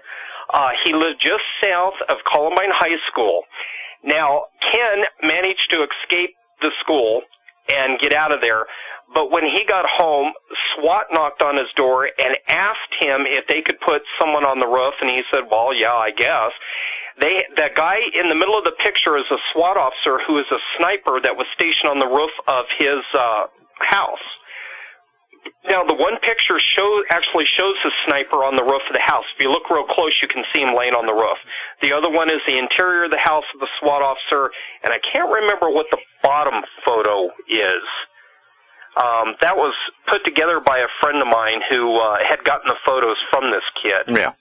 [0.53, 3.43] Uh, he lived just south of Columbine High School.
[4.05, 7.23] Now, Ken managed to escape the school
[7.73, 8.67] and get out of there,
[9.15, 10.33] but when he got home,
[10.75, 14.67] SWAT knocked on his door and asked him if they could put someone on the
[14.67, 16.53] roof, and he said, "Well, yeah, I guess."
[17.21, 20.47] They, the guy in the middle of the picture is a SWAT officer who is
[20.51, 23.47] a sniper that was stationed on the roof of his uh,
[23.79, 24.25] house.
[25.69, 29.25] Now, the one picture show actually shows the sniper on the roof of the house.
[29.37, 31.39] If you look real close, you can see him laying on the roof.
[31.83, 34.51] The other one is the interior of the house of the SWAT officer,
[34.83, 37.85] and I can't remember what the bottom photo is.
[38.97, 39.75] Um, that was
[40.09, 43.65] put together by a friend of mine who uh, had gotten the photos from this
[43.83, 44.17] kid.
[44.17, 44.33] Yeah.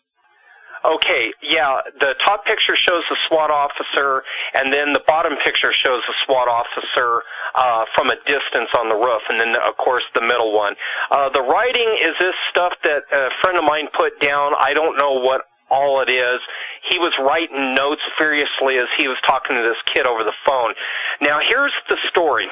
[0.83, 4.23] Okay, yeah, the top picture shows the SWAT officer,
[4.55, 7.21] and then the bottom picture shows the SWAT officer
[7.53, 10.73] uh, from a distance on the roof, and then, of course, the middle one.
[11.11, 14.53] Uh, the writing is this stuff that a friend of mine put down.
[14.57, 16.41] I don't know what all it is.
[16.89, 20.73] He was writing notes furiously as he was talking to this kid over the phone.
[21.21, 22.49] Now, here's the story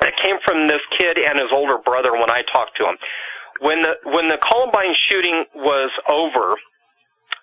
[0.00, 2.96] that came from this kid and his older brother when I talked to him.
[3.60, 6.54] When the when the Columbine shooting was over,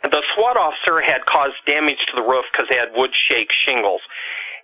[0.04, 4.02] the SWAT officer had caused damage to the roof because they had wood shake shingles.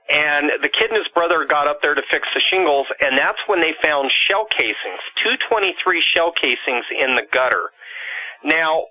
[0.10, 3.38] And the kid and his brother got up there to fix the shingles, and that's
[3.48, 7.72] when they found shell casings, 223 shell casings in the gutter.
[8.44, 8.88] Now,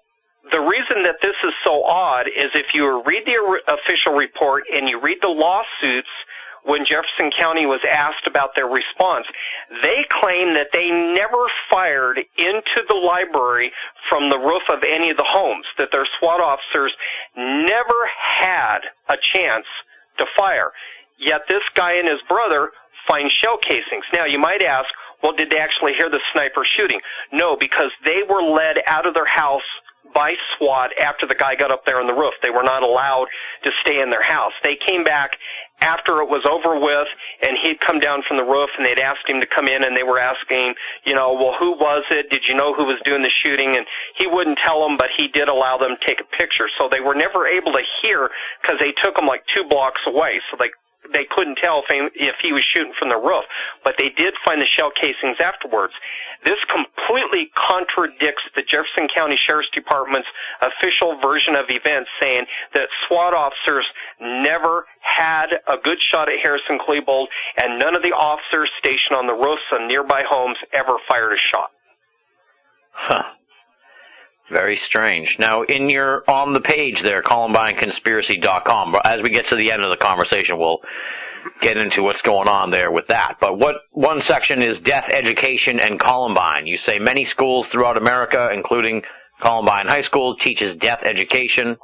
[0.51, 3.36] the reason that this is so odd is if you read the
[3.68, 6.09] official report and you read the lawsuits
[6.64, 9.26] when Jefferson County was asked about their response,
[9.82, 13.72] they claim that they never fired into the library
[14.08, 16.92] from the roof of any of the homes, that their SWAT officers
[17.36, 18.08] never
[18.40, 19.66] had a chance
[20.18, 20.72] to fire.
[21.18, 22.70] Yet this guy and his brother
[23.06, 24.04] find shell casings.
[24.12, 24.88] Now you might ask,
[25.22, 27.00] well, did they actually hear the sniper shooting?
[27.32, 29.62] No, because they were led out of their house
[30.14, 32.34] by SWAT after the guy got up there on the roof.
[32.42, 33.26] They were not allowed
[33.64, 34.52] to stay in their house.
[34.62, 35.36] They came back
[35.80, 37.08] after it was over with
[37.42, 39.96] and he'd come down from the roof and they'd asked him to come in and
[39.96, 40.74] they were asking,
[41.04, 42.28] you know, well, who was it?
[42.30, 43.76] Did you know who was doing the shooting?
[43.76, 46.68] And he wouldn't tell them, but he did allow them to take a picture.
[46.78, 48.30] So they were never able to hear
[48.60, 50.40] because they took them like two blocks away.
[50.50, 50.70] So they
[51.12, 53.44] they couldn't tell if he, was shooting from the roof,
[53.85, 55.94] but they did find the shell casings afterwards.
[56.44, 60.28] This completely contradicts the Jefferson County Sheriff's Department's
[60.60, 63.86] official version of events saying that SWAT officers
[64.20, 67.27] never had a good shot at Harris and Klebold
[67.62, 71.40] and none of the officers stationed on the roofs of nearby homes ever fired a
[71.51, 71.70] shot.
[72.93, 73.22] Huh.
[74.51, 75.36] Very strange.
[75.39, 78.97] Now, in your on the page there, ColumbineConspiracy.com.
[79.05, 80.81] As we get to the end of the conversation, we'll
[81.60, 83.36] get into what's going on there with that.
[83.40, 86.66] But what one section is death education and Columbine.
[86.66, 89.02] You say many schools throughout America, including
[89.40, 91.77] Columbine High School, teaches death education.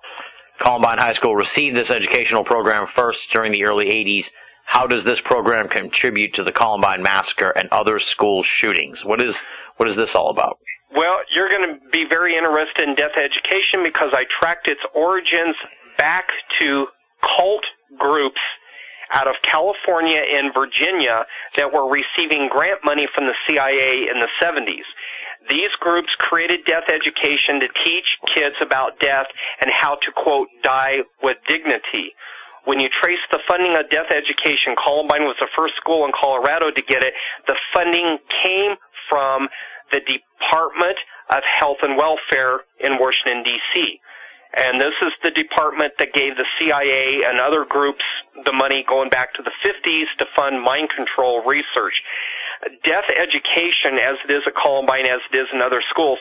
[0.60, 4.26] Columbine High School received this educational program first during the early 80s.
[4.64, 9.04] How does this program contribute to the Columbine massacre and other school shootings?
[9.04, 9.36] What is
[9.76, 10.58] what is this all about?
[10.96, 15.54] Well, you're going to be very interested in death education because I tracked its origins
[15.98, 16.86] back to
[17.20, 17.64] cult
[17.98, 18.40] groups
[19.12, 24.28] out of California and Virginia that were receiving grant money from the CIA in the
[24.40, 24.88] 70s.
[25.50, 29.26] These groups created death education to teach kids about death
[29.60, 32.16] and how to quote, die with dignity.
[32.64, 36.70] When you trace the funding of death education, Columbine was the first school in Colorado
[36.72, 37.12] to get it.
[37.46, 38.74] The funding came
[39.08, 39.48] from
[39.90, 40.96] the Department
[41.30, 44.00] of Health and Welfare in Washington, D.C.
[44.56, 48.04] And this is the department that gave the CIA and other groups
[48.44, 52.02] the money going back to the 50s to fund mind control research.
[52.84, 56.18] Death education, as it is at Columbine, as it is in other schools,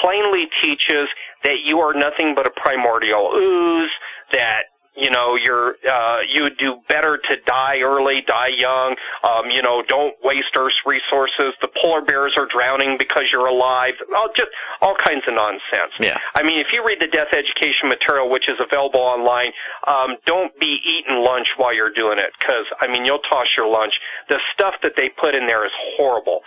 [0.00, 1.08] plainly teaches
[1.42, 3.90] that you are nothing but a primordial ooze,
[4.32, 8.96] that you know you're uh you do better to die early die young.
[9.22, 11.54] Um you know don't waste earth's resources.
[11.60, 13.94] The polar bears are drowning because you're alive.
[14.16, 14.50] All just
[14.80, 15.92] all kinds of nonsense.
[16.00, 16.18] Yeah.
[16.34, 19.52] i mean if you read the death education material which is available online
[19.86, 23.66] um don't be eating lunch while you're doing it cuz i mean you'll toss your
[23.68, 23.94] lunch.
[24.28, 26.42] The stuff that they put in there is horrible.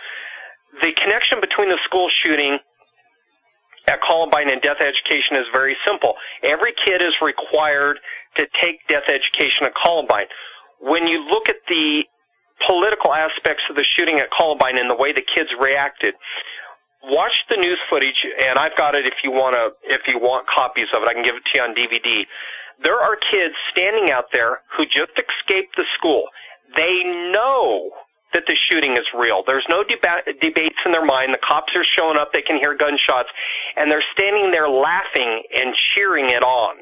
[0.82, 2.58] The connection between the school shooting
[3.88, 6.14] at Columbine and death education is very simple.
[6.42, 7.98] Every kid is required
[8.36, 10.26] to take death education at Columbine.
[10.80, 12.04] When you look at the
[12.66, 16.14] political aspects of the shooting at Columbine and the way the kids reacted,
[17.02, 20.46] watch the news footage and I've got it if you want to if you want
[20.48, 22.26] copies of it I can give it to you on DVD.
[22.82, 26.24] There are kids standing out there who just escaped the school.
[26.76, 27.02] They
[27.32, 27.90] know
[28.34, 29.42] that the shooting is real.
[29.46, 31.32] There's no deba- debates in their mind.
[31.32, 32.32] The cops are showing up.
[32.32, 33.28] They can hear gunshots,
[33.76, 36.76] and they're standing there laughing and cheering it on.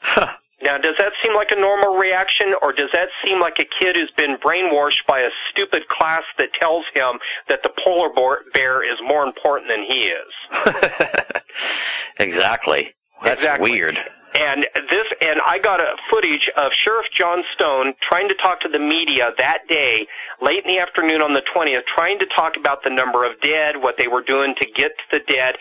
[0.00, 0.28] Huh.
[0.62, 3.96] Now, does that seem like a normal reaction, or does that seem like a kid
[3.96, 7.18] who's been brainwashed by a stupid class that tells him
[7.48, 8.10] that the polar
[8.54, 11.42] bear is more important than he is?
[12.20, 12.94] exactly.
[13.24, 13.72] That's Exactly.
[13.72, 13.96] weird.
[14.34, 18.68] And this, and I got a footage of Sheriff John Stone trying to talk to
[18.68, 20.06] the media that day,
[20.40, 23.76] late in the afternoon on the 20th, trying to talk about the number of dead,
[23.76, 25.56] what they were doing to get to the dead.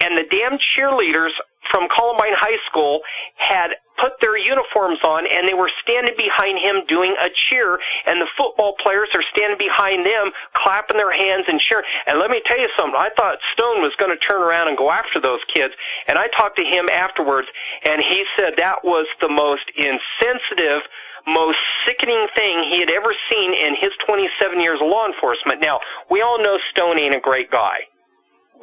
[0.00, 1.32] And the damn cheerleaders
[1.70, 3.00] from Columbine High School
[3.36, 8.20] had put their uniforms on and they were standing behind him doing a cheer and
[8.20, 11.84] the football players are standing behind them clapping their hands and cheering.
[12.08, 14.76] And let me tell you something, I thought Stone was going to turn around and
[14.76, 15.74] go after those kids
[16.08, 17.48] and I talked to him afterwards
[17.84, 20.82] and he said that was the most insensitive
[21.28, 25.60] most sickening thing he had ever seen in his 27 years of law enforcement.
[25.60, 25.78] Now,
[26.10, 27.84] we all know Stone ain't a great guy.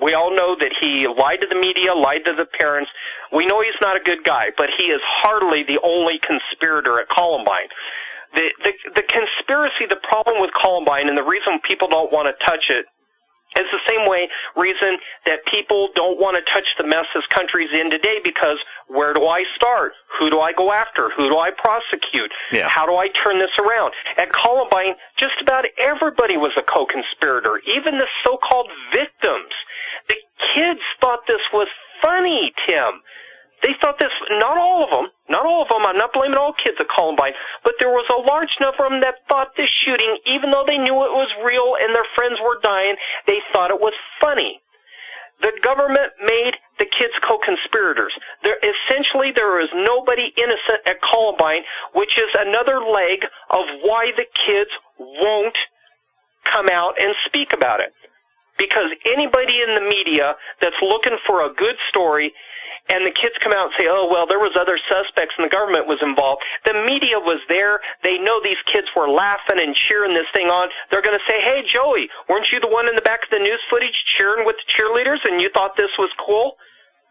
[0.01, 2.91] We all know that he lied to the media, lied to the parents.
[3.33, 7.09] We know he's not a good guy, but he is hardly the only conspirator at
[7.09, 7.69] Columbine.
[8.33, 12.45] The, the, the conspiracy, the problem with Columbine, and the reason people don't want to
[12.45, 12.85] touch it
[13.55, 17.69] is the same way reason that people don't want to touch the mess this country's
[17.71, 18.57] in today because
[18.87, 19.93] where do I start?
[20.19, 21.09] Who do I go after?
[21.15, 22.31] Who do I prosecute?
[22.51, 22.67] Yeah.
[22.67, 23.93] How do I turn this around?
[24.17, 29.53] At Columbine, just about everybody was a co-conspirator, even the so-called victims.
[30.07, 30.15] The
[30.53, 31.67] kids thought this was
[32.01, 33.01] funny, Tim.
[33.63, 36.53] They thought this, not all of them, not all of them, I'm not blaming all
[36.53, 40.17] kids at Columbine, but there was a large number of them that thought this shooting,
[40.25, 43.81] even though they knew it was real and their friends were dying, they thought it
[43.81, 44.61] was funny.
[45.41, 48.13] The government made the kids co-conspirators.
[48.43, 51.61] There, essentially, there is nobody innocent at Columbine,
[51.93, 55.57] which is another leg of why the kids won't
[56.45, 57.93] come out and speak about it.
[58.57, 62.33] Because anybody in the media that's looking for a good story
[62.89, 65.51] and the kids come out and say, "Oh well, there was other suspects and the
[65.53, 67.81] government was involved." The media was there.
[68.03, 70.69] They know these kids were laughing and cheering this thing on.
[70.89, 73.39] They're going to say, "Hey, Joey, weren't you the one in the back of the
[73.39, 76.55] news footage cheering with the cheerleaders and you thought this was cool?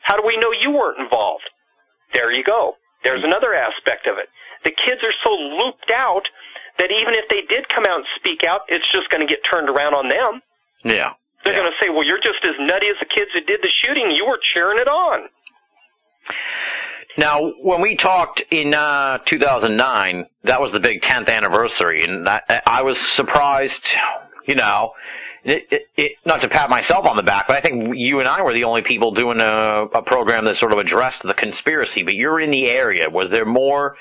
[0.02, 1.44] How do we know you weren't involved?"
[2.14, 2.76] There you go.
[3.04, 4.28] There's another aspect of it.
[4.64, 6.22] The kids are so looped out
[6.78, 9.44] that even if they did come out and speak out, it's just going to get
[9.44, 10.42] turned around on them.
[10.84, 11.12] Yeah.
[11.44, 11.60] They're Yeah.
[11.60, 14.10] going to say, "Well, you're just as nutty as the kids who did the shooting.
[14.10, 15.28] You were cheering it on."
[17.18, 22.62] Now, when we talked in uh, 2009, that was the big 10th anniversary, and I,
[22.66, 23.86] I was surprised,
[24.46, 24.92] you know,
[25.42, 28.28] it, it, it, not to pat myself on the back, but I think you and
[28.28, 32.02] I were the only people doing a, a program that sort of addressed the conspiracy.
[32.02, 33.08] But you're in the area.
[33.08, 33.96] Was there more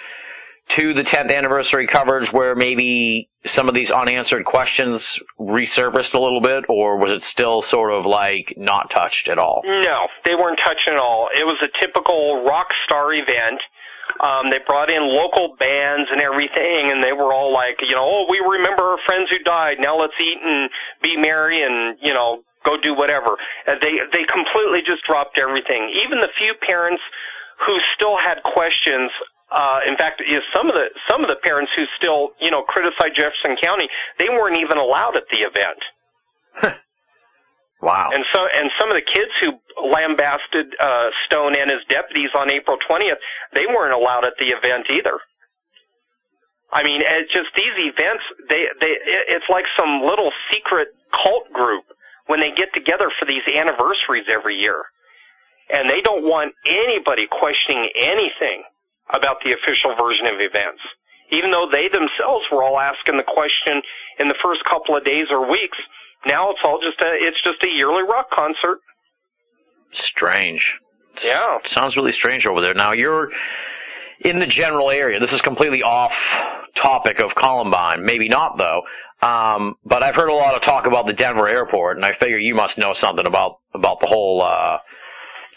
[0.70, 6.42] to the 10th anniversary coverage where maybe some of these unanswered questions resurfaced a little
[6.42, 9.62] bit, or was it still sort of like not touched at all?
[9.64, 11.30] No, they weren't touching at all.
[11.34, 13.62] It was a typical rock star event.
[14.20, 18.06] Um, they brought in local bands and everything, and they were all like, you know,
[18.06, 19.78] oh, we remember our friends who died.
[19.80, 20.70] Now let's eat and
[21.02, 23.38] be merry, and you know, go do whatever.
[23.68, 25.92] Uh, they they completely just dropped everything.
[26.06, 27.02] Even the few parents
[27.66, 29.12] who still had questions.
[29.52, 32.64] Uh, in fact, is some of the some of the parents who still, you know,
[32.64, 33.88] criticize Jefferson County,
[34.20, 35.82] they weren't even allowed at the event.
[37.82, 38.10] Wow.
[38.14, 39.52] And so, and some of the kids who
[39.90, 43.22] lambasted uh, Stone and his deputies on April 20th,
[43.54, 45.20] they weren't allowed at the event either.
[46.72, 50.88] I mean, it's just these events, they, they, it- it's like some little secret
[51.24, 51.84] cult group
[52.28, 54.84] when they get together for these anniversaries every year.
[55.72, 58.64] And they don't want anybody questioning anything
[59.14, 60.82] about the official version of events.
[61.32, 63.82] Even though they themselves were all asking the question
[64.20, 65.78] in the first couple of days or weeks,
[66.28, 68.80] now it's all just a, it's just a yearly rock concert.
[69.92, 70.76] Strange.
[71.24, 71.60] Yeah.
[71.66, 72.74] Sounds really strange over there.
[72.74, 73.30] Now you're
[74.20, 75.20] in the general area.
[75.20, 76.14] This is completely off
[76.76, 78.04] topic of Columbine.
[78.04, 78.82] Maybe not though.
[79.22, 82.38] Um, but I've heard a lot of talk about the Denver airport, and I figure
[82.38, 84.78] you must know something about about the whole uh,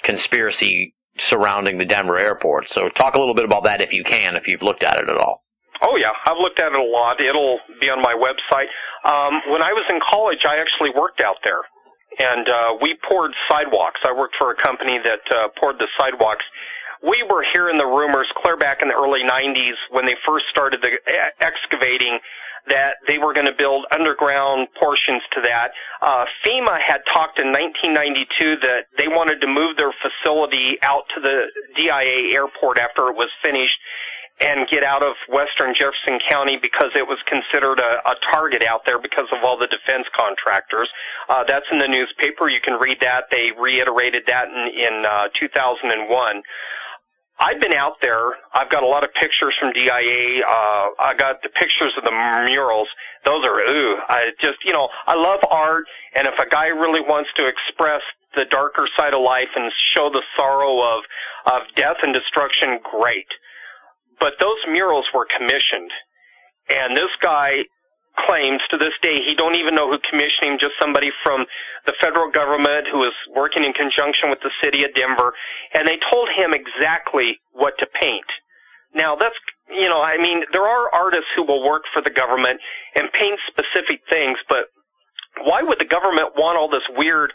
[0.04, 2.66] conspiracy surrounding the Denver airport.
[2.70, 5.10] So talk a little bit about that if you can, if you've looked at it
[5.10, 5.42] at all.
[5.82, 7.20] Oh yeah, I've looked at it a lot.
[7.20, 8.66] It'll be on my website.
[9.06, 11.62] Um, when I was in college, I actually worked out there,
[12.18, 14.00] and uh, we poured sidewalks.
[14.02, 16.44] I worked for a company that uh, poured the sidewalks.
[16.98, 20.82] We were hearing the rumors clear back in the early '90s when they first started
[20.82, 22.18] the e- excavating
[22.70, 25.72] that they were going to build underground portions to that.
[26.02, 31.20] Uh, FEMA had talked in 1992 that they wanted to move their facility out to
[31.20, 31.46] the
[31.76, 33.78] DIA airport after it was finished
[34.40, 38.82] and get out of western Jefferson County because it was considered a, a target out
[38.86, 40.88] there because of all the defense contractors.
[41.28, 42.48] Uh, that's in the newspaper.
[42.48, 43.24] You can read that.
[43.30, 46.42] They reiterated that in, in uh, 2001.
[47.40, 48.34] I've been out there.
[48.52, 50.42] I've got a lot of pictures from DIA.
[50.42, 52.88] Uh, I got the pictures of the murals.
[53.24, 53.96] Those are ooh.
[54.08, 55.84] I just you know I love art,
[56.16, 58.02] and if a guy really wants to express
[58.34, 61.04] the darker side of life and show the sorrow of
[61.46, 63.28] of death and destruction, great.
[64.18, 65.92] But those murals were commissioned,
[66.68, 67.62] and this guy
[68.26, 71.46] claims to this day he don't even know who commissioned him, just somebody from
[71.86, 75.32] the federal government who was working in conjunction with the city of Denver,
[75.74, 78.26] and they told him exactly what to paint.
[78.94, 79.36] Now that's,
[79.68, 82.60] you know, I mean, there are artists who will work for the government
[82.96, 84.66] and paint specific things, but
[85.44, 87.32] why would the government want all this weird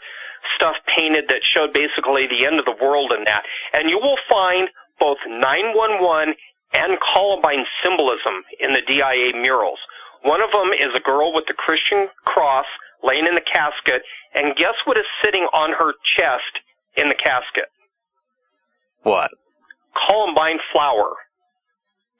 [0.56, 3.42] stuff painted that showed basically the end of the world and that?
[3.72, 6.34] And you will find both 911
[6.74, 9.78] and Columbine symbolism in the DIA murals.
[10.24, 12.64] One of them is a girl with the Christian cross
[13.02, 14.02] laying in the casket,
[14.34, 16.52] and guess what is sitting on her chest
[16.96, 17.68] in the casket?
[19.02, 19.30] What?
[20.08, 21.12] Columbine flower.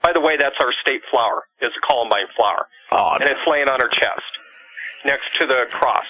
[0.02, 2.68] By the way, that's our state flower, is a Columbine flower.
[2.92, 3.22] Odd.
[3.22, 4.32] And it's laying on her chest,
[5.06, 6.04] next to the cross.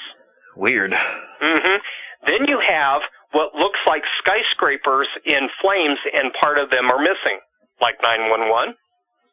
[0.56, 0.90] Weird.
[0.90, 1.76] Mm-hmm.
[2.26, 7.38] Then you have what looks like skyscrapers in flames, and part of them are missing,
[7.80, 8.74] like 911,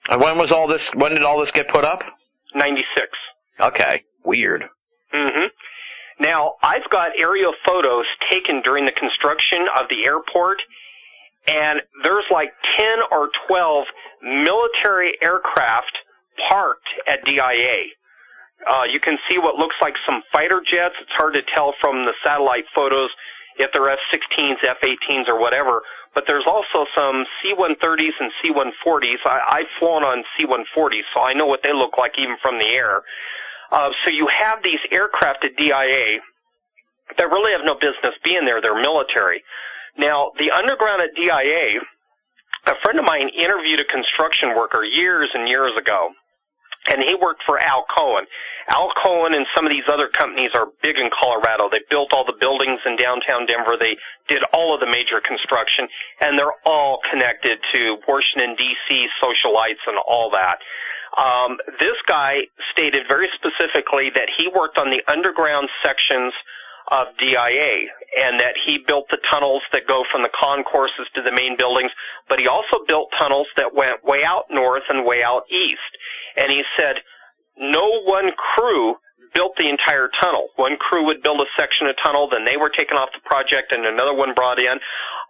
[0.09, 0.87] And when was all this?
[0.93, 2.03] When did all this get put up?
[2.55, 2.85] 96.
[3.59, 4.03] Okay.
[4.25, 4.63] Weird.
[5.11, 5.45] hmm
[6.19, 10.61] Now, I've got aerial photos taken during the construction of the airport,
[11.47, 13.85] and there's like 10 or 12
[14.21, 15.97] military aircraft
[16.49, 17.83] parked at DIA.
[18.69, 20.93] Uh, you can see what looks like some fighter jets.
[21.01, 23.09] It's hard to tell from the satellite photos
[23.57, 25.81] if they're F-16s, F-18s, or whatever.
[26.13, 29.21] But there's also some C-130s and C-140s.
[29.25, 32.67] I, I've flown on C-140s, so I know what they look like even from the
[32.67, 33.01] air.
[33.71, 36.19] Uh, so you have these aircraft at DIA
[37.17, 38.61] that really have no business being there.
[38.61, 39.43] They're military.
[39.97, 41.79] Now, the underground at DIA,
[42.67, 46.11] a friend of mine interviewed a construction worker years and years ago,
[46.89, 48.25] and he worked for Al Cohen.
[48.69, 51.69] Al Cohen and some of these other companies are big in Colorado.
[51.69, 53.75] They built all the buildings in downtown Denver.
[53.79, 53.97] They
[54.27, 55.87] did all of the major construction,
[56.21, 59.07] and they're all connected to Washington D.C.
[59.21, 60.57] socialites and all that.
[61.17, 66.33] Um, this guy stated very specifically that he worked on the underground sections
[66.87, 67.87] of DIA
[68.17, 71.91] and that he built the tunnels that go from the concourses to the main buildings,
[72.27, 75.79] but he also built tunnels that went way out north and way out east.
[76.35, 76.95] And he said
[77.57, 78.95] no one crew
[79.33, 80.49] built the entire tunnel.
[80.55, 83.71] One crew would build a section of tunnel, then they were taken off the project
[83.71, 84.79] and another one brought in.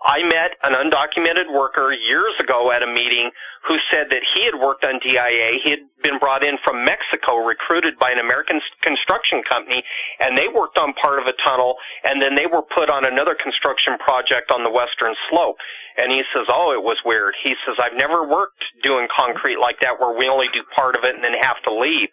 [0.04, 3.30] I met an undocumented worker years ago at a meeting
[3.68, 5.62] who said that he had worked on DIA.
[5.64, 9.84] He had been brought in from Mexico, recruited by an American construction company,
[10.20, 13.38] and they worked on part of a tunnel, and then they were put on another
[13.38, 15.58] construction project on the western slope.
[15.98, 17.36] And he says, oh, it was weird.
[17.44, 21.04] He says, I've never worked doing concrete like that where we only do part of
[21.04, 22.10] it and then have to leave.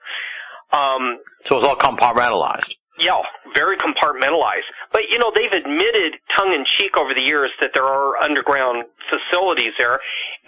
[0.73, 2.73] Um, So it's all compartmentalized.
[2.99, 3.23] yeah,
[3.55, 4.69] very compartmentalized.
[4.93, 8.85] But you know, they've admitted tongue in cheek over the years that there are underground
[9.09, 10.01] facilities there.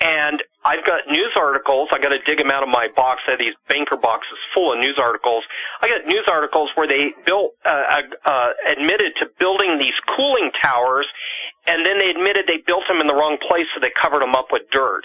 [0.02, 1.88] And I've got news articles.
[1.92, 3.22] I got to dig them out of my box.
[3.26, 5.44] I have these banker boxes full of news articles.
[5.80, 11.06] I got news articles where they built, uh, uh, admitted to building these cooling towers,
[11.66, 14.34] and then they admitted they built them in the wrong place, so they covered them
[14.34, 15.04] up with dirt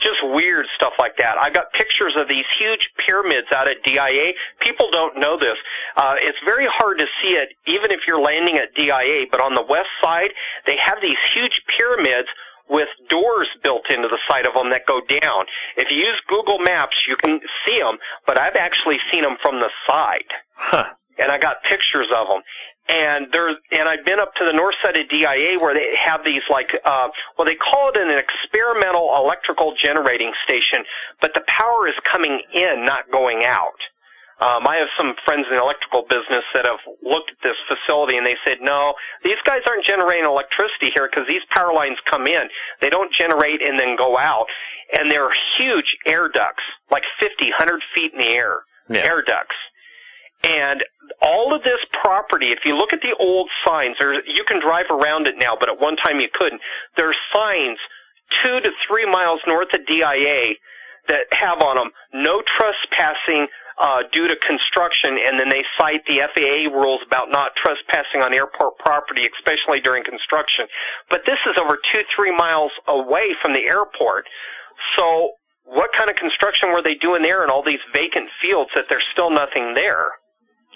[0.00, 1.38] just weird stuff like that.
[1.38, 4.32] I got pictures of these huge pyramids out at DIA.
[4.60, 5.56] People don't know this.
[5.96, 9.54] Uh, it's very hard to see it even if you're landing at DIA, but on
[9.54, 10.30] the west side,
[10.66, 12.28] they have these huge pyramids
[12.68, 15.44] with doors built into the side of them that go down.
[15.76, 19.58] If you use Google Maps, you can see them, but I've actually seen them from
[19.58, 20.30] the side.
[20.54, 20.84] Huh.
[21.18, 22.42] And I got pictures of them
[22.88, 26.24] and there and I've been up to the north side of DIA where they have
[26.24, 30.84] these like uh well they call it an experimental electrical generating station,
[31.20, 33.78] but the power is coming in, not going out.
[34.40, 38.16] Um, I have some friends in the electrical business that have looked at this facility
[38.16, 42.26] and they said, no, these guys aren't generating electricity here because these power lines come
[42.26, 42.48] in.
[42.80, 44.46] They don't generate and then go out.
[44.96, 45.28] And they're
[45.58, 48.64] huge air ducts, like 50, 100 feet in the air.
[48.88, 49.04] Yeah.
[49.04, 49.54] Air ducts.
[50.44, 50.82] And
[51.20, 54.86] all of this property, if you look at the old signs, there, you can drive
[54.90, 56.60] around it now, but at one time you couldn't.
[56.96, 57.78] There's signs
[58.42, 60.54] two to three miles north of DIA
[61.08, 63.48] that have on them no trespassing
[63.80, 68.34] uh, due to construction, and then they cite the FAA rules about not trespassing on
[68.34, 70.66] airport property, especially during construction.
[71.08, 74.26] But this is over two, three miles away from the airport.
[74.96, 75.32] So
[75.64, 79.06] what kind of construction were they doing there in all these vacant fields that there's
[79.12, 80.19] still nothing there?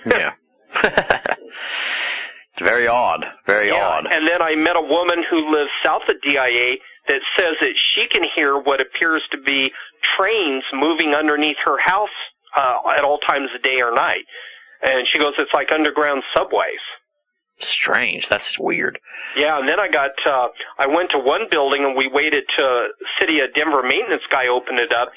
[0.06, 0.32] Yeah.
[0.82, 3.24] it's very odd.
[3.46, 4.06] Very Yeah, odd.
[4.10, 6.76] And then I met a woman who lives south of DIA
[7.08, 9.72] that says that she can hear what appears to be
[10.16, 12.08] trains moving underneath her house
[12.56, 14.24] uh, at all times of day or night.
[14.82, 16.80] And she goes, it's like underground subways.
[17.60, 18.28] Strange.
[18.28, 18.98] That's weird.
[19.36, 22.88] Yeah, and then I got uh I went to one building and we waited to
[23.20, 25.10] City of Denver maintenance guy opened it up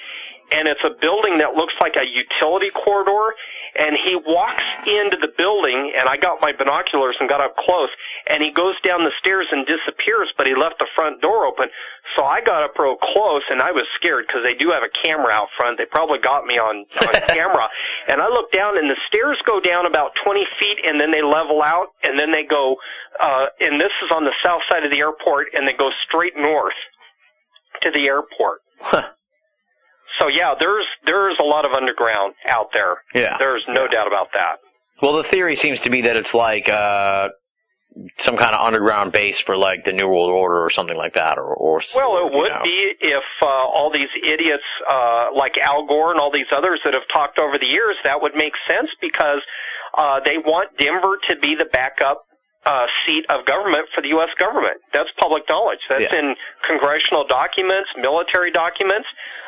[0.51, 3.35] and it's a building that looks like a utility corridor.
[3.77, 7.89] And he walks into the building and I got my binoculars and got up close
[8.25, 11.67] and he goes down the stairs and disappears but he left the front door open.
[12.15, 14.89] So I got up real close and I was scared because they do have a
[15.05, 15.77] camera out front.
[15.77, 17.69] They probably got me on on camera.
[18.09, 21.21] And I look down and the stairs go down about 20 feet and then they
[21.21, 22.77] level out and then they go
[23.19, 26.33] uh and this is on the south side of the airport and they go straight
[26.35, 26.79] north
[27.81, 28.61] to the airport.
[28.79, 29.11] Huh.
[30.19, 32.97] So yeah, there's there's a lot of underground out there.
[33.15, 33.35] Yeah.
[33.39, 34.57] There's no doubt about that.
[35.01, 37.29] Well, the theory seems to be that it's like uh
[38.25, 41.37] some kind of underground base for like the New World Order or something like that,
[41.39, 42.61] or or Well, it would know.
[42.63, 46.93] be if uh, all these idiots uh, like Al Gore and all these others that
[46.93, 47.95] have talked over the years.
[48.03, 49.41] That would make sense because
[49.97, 52.26] uh, they want Denver to be the backup
[52.65, 54.29] uh, seat of government for the U.S.
[54.39, 54.77] government.
[54.93, 55.79] That's public knowledge.
[55.89, 56.19] That's Yeah.
[56.19, 56.35] in
[56.67, 59.07] congressional documents, military documents.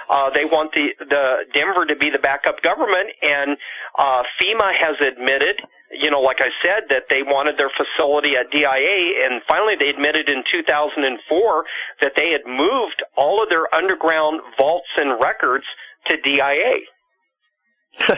[0.10, 3.58] Uh, they want the the Denver to be the backup government, and
[3.98, 5.62] uh, FEMA has admitted,
[5.92, 9.90] you know, like I said, that they wanted their facility at DIA, and finally they
[9.90, 11.64] admitted in 2004
[12.02, 15.66] that they had moved all of their underground vaults and records
[16.08, 16.80] to DIA.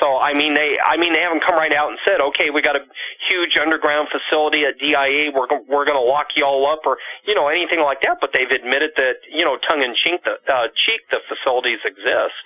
[0.00, 2.62] So I mean they I mean they haven't come right out and said okay we
[2.62, 2.84] got a
[3.28, 7.34] huge underground facility at DIA we're we're going to lock you all up or you
[7.34, 10.68] know anything like that but they've admitted that you know tongue in cheek the uh,
[10.86, 12.44] cheek the facilities exist.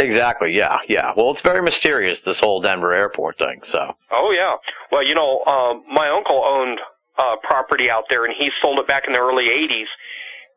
[0.00, 0.56] exactly.
[0.56, 1.12] Yeah, yeah.
[1.16, 3.60] Well, it's very mysterious this whole Denver airport thing.
[3.70, 4.56] So Oh yeah.
[4.90, 6.80] Well, you know, um, my uncle owned
[7.18, 9.92] uh, property out there, and he sold it back in the early '80s.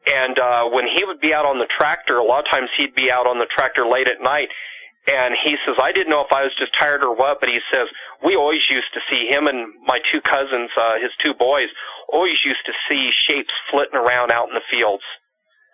[0.07, 2.95] And uh, when he would be out on the tractor, a lot of times he'd
[2.95, 4.47] be out on the tractor late at night.
[5.07, 7.59] And he says, I didn't know if I was just tired or what, but he
[7.71, 7.87] says,
[8.25, 11.69] we always used to see him and my two cousins, uh, his two boys,
[12.11, 15.03] always used to see shapes flitting around out in the fields.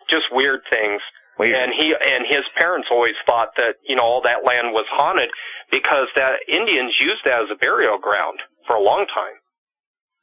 [0.09, 1.01] Just weird things.
[1.39, 1.55] Weird.
[1.57, 5.29] And he and his parents always thought that you know all that land was haunted
[5.71, 8.37] because that Indians used that as a burial ground
[8.67, 9.33] for a long time.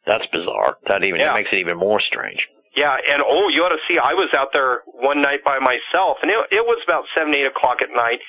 [0.06, 0.76] That's bizarre.
[0.86, 1.34] That even Yeah.
[1.34, 2.46] that makes it even more strange.
[2.76, 3.98] Yeah, and oh, you ought to see.
[3.98, 7.46] I was out there one night by myself, and it, it was about seven, eight
[7.46, 8.20] o'clock at night,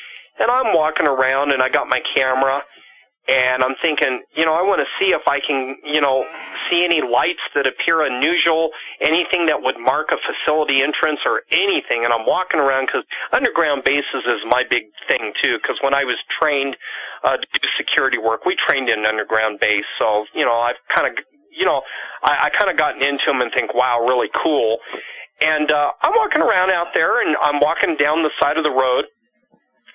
[0.41, 2.61] and I'm walking around, and I got my camera,
[3.30, 6.26] and I'm thinking, you know, I want to see if I can, you know,
[6.69, 12.01] see any lights that appear unusual, anything that would mark a facility entrance or anything.
[12.03, 15.61] And I'm walking around because underground bases is my big thing too.
[15.61, 16.76] Because when I was trained
[17.23, 20.81] uh, to do security work, we trained in an underground base, so you know, I've
[20.89, 21.13] kind of
[21.51, 21.81] you know,
[22.23, 24.77] I, I kind of gotten into them and think, wow, really cool.
[25.43, 28.72] And uh, I'm walking around out there, and I'm walking down the side of the
[28.72, 29.05] road,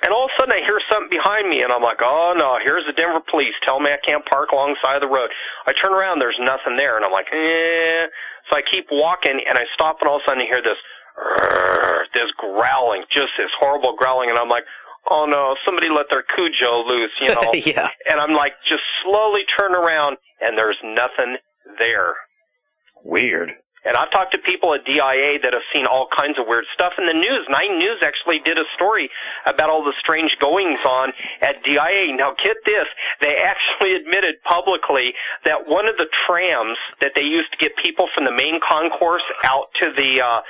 [0.03, 2.59] and all of a sudden I hear something behind me, and I'm like, oh no,
[2.63, 3.55] here's the Denver police.
[3.65, 5.31] Tell me I can't park alongside of the road.
[5.67, 8.07] I turn around, there's nothing there, and I'm like, eh.
[8.51, 10.79] So I keep walking, and I stop, and all of a sudden I hear this,
[11.19, 14.65] "Rrrr," this growling, just this horrible growling, and I'm like,
[15.11, 17.53] oh no, somebody let their Cujo loose, you know.
[17.55, 17.89] yeah.
[18.11, 21.37] and I'm like, just slowly turn around, and there's nothing
[21.79, 22.15] there.
[23.05, 23.53] Weird.
[23.87, 26.95] And I've talked to people at DIA that have seen all kinds of weird stuff
[26.99, 27.47] in the news.
[27.49, 29.09] Nine News actually did a story
[29.47, 32.11] about all the strange goings on at DIA.
[32.17, 32.87] Now get this,
[33.21, 35.15] they actually admitted publicly
[35.45, 39.25] that one of the trams that they used to get people from the main concourse
[39.45, 40.41] out to the uh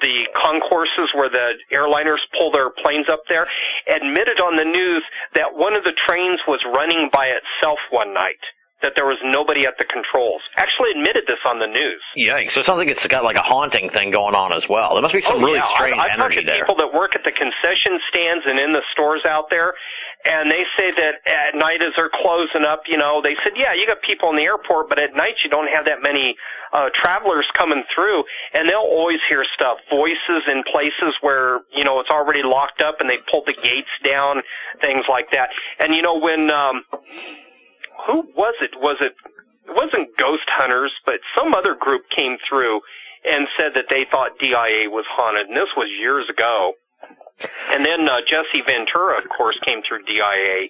[0.00, 3.46] the concourses where the airliners pull their planes up there
[3.88, 5.02] admitted on the news
[5.34, 8.38] that one of the trains was running by itself one night.
[8.82, 10.40] That there was nobody at the controls.
[10.56, 11.98] Actually admitted this on the news.
[12.14, 12.52] Yikes.
[12.54, 14.94] So it sounds like it's got like a haunting thing going on as well.
[14.94, 15.74] There must be some oh, really yeah.
[15.74, 16.62] strange I've, I've energy talked to there.
[16.62, 19.74] people that work at the concession stands and in the stores out there,
[20.24, 23.74] and they say that at night as they're closing up, you know, they said, yeah,
[23.74, 26.36] you got people in the airport, but at night you don't have that many
[26.72, 28.22] uh, travelers coming through,
[28.54, 33.00] and they'll always hear stuff, voices in places where you know it's already locked up
[33.00, 34.42] and they pulled the gates down,
[34.80, 35.50] things like that.
[35.80, 36.50] And you know when.
[36.50, 36.84] um
[38.06, 38.70] who was it?
[38.76, 39.12] Was it
[39.68, 42.80] it wasn't ghost hunters, but some other group came through
[43.24, 46.72] and said that they thought DIA was haunted, and this was years ago.
[47.74, 50.68] And then uh, Jesse Ventura, of course, came through DIA,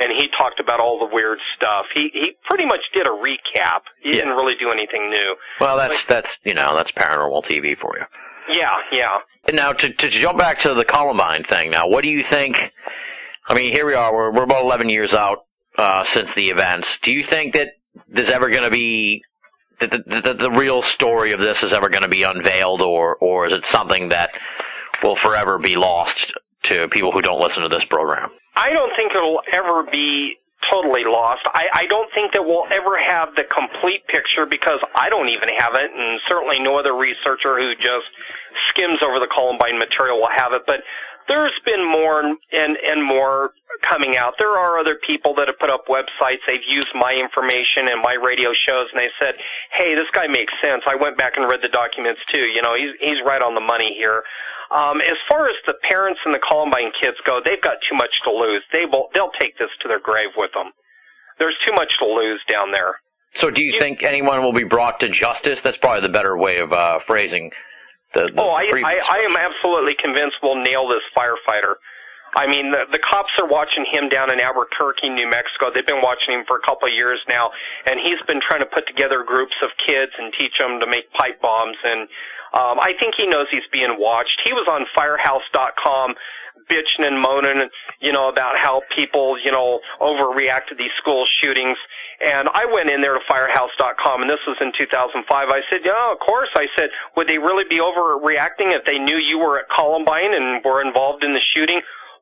[0.00, 1.86] and he talked about all the weird stuff.
[1.94, 3.82] He he pretty much did a recap.
[4.00, 4.22] He Yeah.
[4.22, 5.36] didn't really do anything new.
[5.60, 8.04] Well, that's that's you know that's paranormal TV for you.
[8.56, 9.18] Yeah, yeah.
[9.48, 11.70] And now to to jump back to the Columbine thing.
[11.70, 12.72] Now, what do you think?
[13.48, 14.14] I mean, here we are.
[14.14, 15.44] We're we're about eleven years out
[15.78, 16.98] uh, since the events.
[17.02, 17.68] Do you think that
[18.08, 19.22] there's ever going to be
[19.80, 23.16] that the, the, the real story of this is ever going to be unveiled, or
[23.16, 24.30] or is it something that
[25.02, 26.32] will forever be lost
[26.64, 28.30] to people who don't listen to this program?
[28.56, 30.34] I don't think it'll ever be
[30.68, 31.42] totally lost.
[31.46, 35.48] I, I don't think that we'll ever have the complete picture because I don't even
[35.58, 38.10] have it, and certainly no other researcher who just
[38.70, 40.62] skims over the Columbine material will have it.
[40.66, 40.82] But
[41.28, 43.52] there's been more and, and, more
[43.88, 44.34] coming out.
[44.38, 46.42] There are other people that have put up websites.
[46.46, 49.36] They've used my information and my radio shows, and they said,
[49.72, 52.48] "Hey, this guy makes sense." I went back and read the documents too.
[52.48, 54.24] You know, he's he's right on the money here.
[54.70, 58.12] Um, as far as the parents and the Columbine kids go, they've got too much
[58.24, 58.62] to lose.
[58.72, 60.72] They will they'll take this to their grave with them.
[61.38, 62.96] There's too much to lose down there.
[63.36, 65.60] So, do you think anyone will be brought to justice?
[65.62, 67.52] That's probably the better way of uh, phrasing
[68.14, 68.30] the.
[68.34, 71.74] the Oh, I, I, I am absolutely convinced we'll nail this firefighter.
[72.36, 75.70] I mean, the, the cops are watching him down in Albuquerque, New Mexico.
[75.72, 77.50] They've been watching him for a couple of years now,
[77.86, 81.10] and he's been trying to put together groups of kids and teach them to make
[81.12, 81.76] pipe bombs.
[81.82, 82.08] And
[82.52, 84.40] um, I think he knows he's being watched.
[84.44, 86.14] He was on Firehouse.com
[86.68, 87.68] bitching and moaning,
[88.00, 91.78] you know, about how people, you know, overreact to these school shootings.
[92.20, 95.24] And I went in there to firehouse.com, and this was in 2005.
[95.30, 96.48] I said, yeah, of course.
[96.56, 100.62] I said, would they really be overreacting if they knew you were at Columbine and
[100.64, 101.80] were involved in the shooting?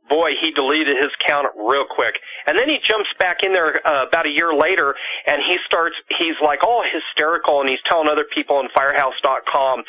[0.08, 2.20] Boy, he deleted his account real quick.
[2.46, 4.94] And then he jumps back in there uh, about a year later,
[5.26, 9.82] and he starts, he's like all hysterical, and he's telling other people in firehouse.com,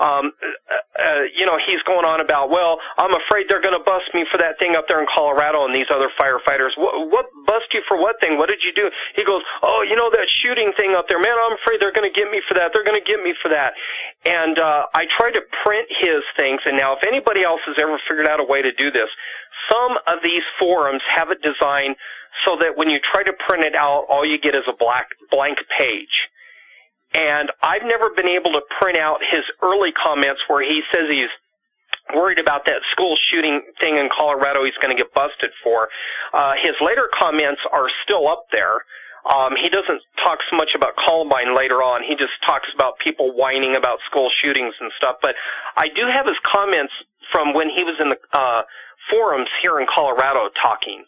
[0.00, 3.84] um, uh, uh, you know, he's going on about, well, I'm afraid they're going to
[3.84, 6.74] bust me for that thing up there in Colorado and these other firefighters.
[6.76, 8.38] What, what bust you for what thing?
[8.38, 8.90] What did you do?
[9.14, 11.34] He goes, oh, you know that shooting thing up there, man.
[11.34, 12.70] I'm afraid they're going to get me for that.
[12.72, 13.74] They're going to get me for that.
[14.26, 17.98] And uh, I tried to print his things, and now if anybody else has ever
[18.08, 19.10] figured out a way to do this,
[19.70, 21.96] some of these forums have it designed
[22.44, 25.06] so that when you try to print it out, all you get is a black
[25.30, 26.28] blank page.
[27.14, 31.30] and I've never been able to print out his early comments where he says he's
[32.14, 35.88] worried about that school shooting thing in Colorado he's going to get busted for.
[36.32, 38.84] Uh, his later comments are still up there.
[39.24, 42.02] Um, he doesn't talk so much about Columbine later on.
[42.02, 45.16] He just talks about people whining about school shootings and stuff.
[45.22, 45.34] But
[45.76, 46.92] I do have his comments
[47.32, 48.62] from when he was in the uh,
[49.10, 51.04] forums here in Colorado talking.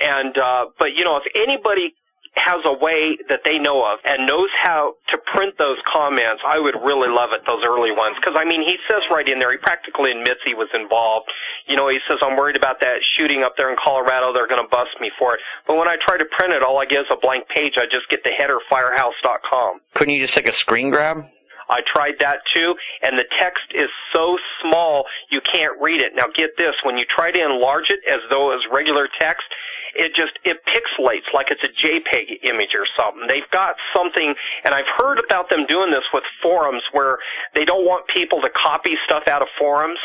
[0.00, 1.94] And uh, but you know, if anybody
[2.36, 6.58] has a way that they know of and knows how to print those comments, I
[6.58, 8.16] would really love it, those early ones.
[8.18, 11.30] Because, I mean, he says right in there, he practically admits he was involved.
[11.66, 14.34] You know, he says, I'm worried about that shooting up there in Colorado.
[14.34, 15.40] They're going to bust me for it.
[15.66, 17.78] But when I try to print it, all I get is a blank page.
[17.78, 19.80] I just get the header firehouse.com.
[19.94, 21.22] Couldn't you just take a screen grab?
[21.68, 26.12] I tried that too, and the text is so small you can't read it.
[26.14, 29.46] Now get this, when you try to enlarge it as though it was regular text,
[29.94, 33.28] it just, it pixelates like it's a JPEG image or something.
[33.28, 34.34] They've got something,
[34.64, 37.18] and I've heard about them doing this with forums where
[37.54, 39.98] they don't want people to copy stuff out of forums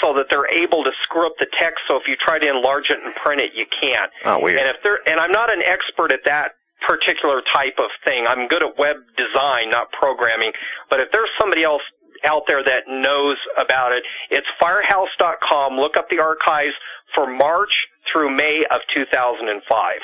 [0.00, 2.90] so that they're able to screw up the text so if you try to enlarge
[2.90, 4.10] it and print it you can't.
[4.24, 4.58] Oh, weird.
[4.58, 6.52] And if they're and I'm not an expert at that
[6.86, 8.26] particular type of thing.
[8.26, 10.52] I'm good at web design, not programming.
[10.90, 11.82] But if there's somebody else
[12.24, 15.74] out there that knows about it, it's firehouse.com.
[15.76, 16.74] Look up the archives
[17.14, 17.72] for March
[18.12, 19.94] through May of 2005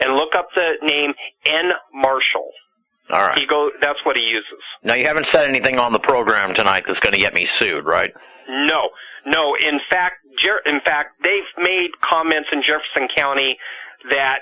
[0.00, 1.12] and look up the name
[1.46, 1.70] N.
[1.94, 2.50] Marshall.
[3.10, 3.38] All right.
[3.38, 3.70] He go.
[3.80, 4.58] That's what he uses.
[4.82, 7.84] Now you haven't said anything on the program tonight that's going to get me sued,
[7.84, 8.10] right?
[8.48, 8.90] No,
[9.26, 9.54] no.
[9.54, 13.58] In fact, Jer- in fact, they've made comments in Jefferson County
[14.10, 14.40] that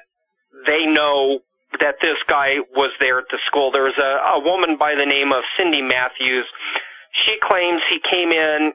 [0.66, 1.41] they know
[1.81, 3.71] that this guy was there at the school.
[3.73, 6.47] There was a, a woman by the name of Cindy Matthews.
[7.27, 8.73] She claims he came in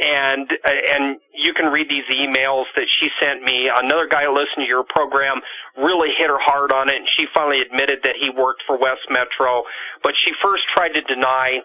[0.00, 3.68] and and you can read these emails that she sent me.
[3.68, 5.40] Another guy listened to your program
[5.76, 9.04] really hit her hard on it, and she finally admitted that he worked for West
[9.10, 9.62] Metro.
[10.02, 11.60] But she first tried to deny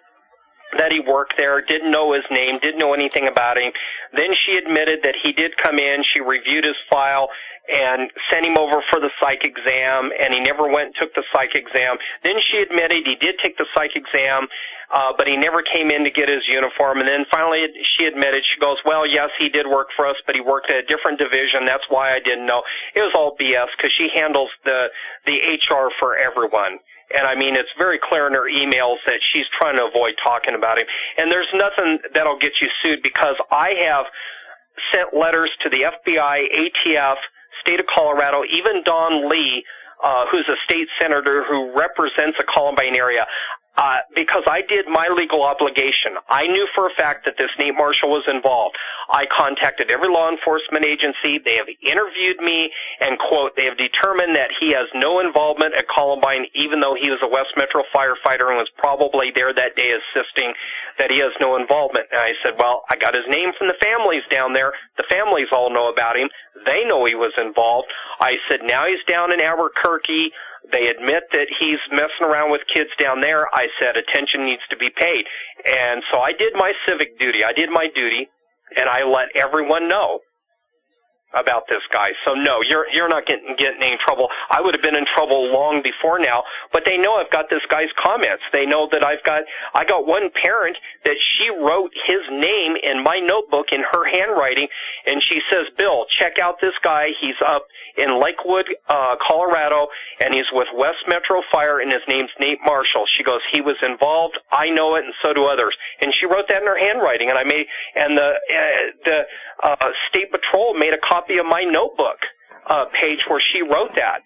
[0.78, 3.72] that he worked there, didn't know his name, didn't know anything about him.
[4.14, 6.04] Then she admitted that he did come in.
[6.14, 7.30] She reviewed his file
[7.72, 11.24] and sent him over for the psych exam, and he never went and took the
[11.34, 11.98] psych exam.
[12.24, 14.48] Then she admitted he did take the psych exam,
[14.94, 17.00] uh, but he never came in to get his uniform.
[17.00, 17.66] And then finally
[17.98, 20.78] she admitted, she goes, well, yes, he did work for us, but he worked at
[20.78, 21.66] a different division.
[21.66, 22.62] That's why I didn't know.
[22.94, 24.88] It was all BS because she handles the,
[25.26, 26.78] the HR for everyone.
[27.14, 30.56] And I mean, it's very clear in her emails that she's trying to avoid talking
[30.56, 30.86] about him.
[31.18, 34.06] And there's nothing that'll get you sued because I have
[34.92, 37.16] sent letters to the FBI, ATF,
[37.62, 39.64] state of Colorado, even Don Lee,
[40.04, 43.26] uh, who's a state senator who represents the Columbine area
[43.78, 46.16] uh, because I did my legal obligation.
[46.30, 48.76] I knew for a fact that this Nate Marshall was involved.
[49.10, 51.44] I contacted every law enforcement agency.
[51.44, 52.72] They have interviewed me
[53.02, 57.10] and quote, they have determined that he has no involvement at Columbine, even though he
[57.12, 60.54] was a West Metro firefighter and was probably there that day assisting,
[60.98, 62.08] that he has no involvement.
[62.12, 64.72] And I said, well, I got his name from the families down there.
[64.98, 66.30] The families all know about him.
[66.66, 67.88] They know he was involved.
[68.20, 70.32] I said, now he's down in Albuquerque.
[70.72, 73.48] They admit that he's messing around with kids down there.
[73.54, 75.26] I said attention needs to be paid.
[75.66, 77.40] And so I did my civic duty.
[77.46, 78.28] I did my duty
[78.76, 80.20] and I let everyone know
[81.36, 82.10] about this guy.
[82.24, 84.30] So no, you're you're not getting getting any trouble.
[84.50, 87.62] I would have been in trouble long before now, but they know I've got this
[87.70, 88.44] guy's comments.
[88.52, 89.44] They know that I've got
[89.74, 94.68] I got one parent that she wrote his name in my notebook in her handwriting
[95.06, 97.10] and she says, "Bill, check out this guy.
[97.20, 97.68] He's up
[97.98, 99.88] in Lakewood, uh Colorado
[100.22, 103.78] and he's with West Metro Fire and his name's Nate Marshall." She goes, "He was
[103.82, 104.38] involved.
[104.52, 107.38] I know it and so do others." And she wrote that in her handwriting and
[107.38, 109.18] I made and the uh, the
[109.64, 112.18] uh state patrol made a copy of my notebook
[112.70, 114.20] uh, page where she wrote that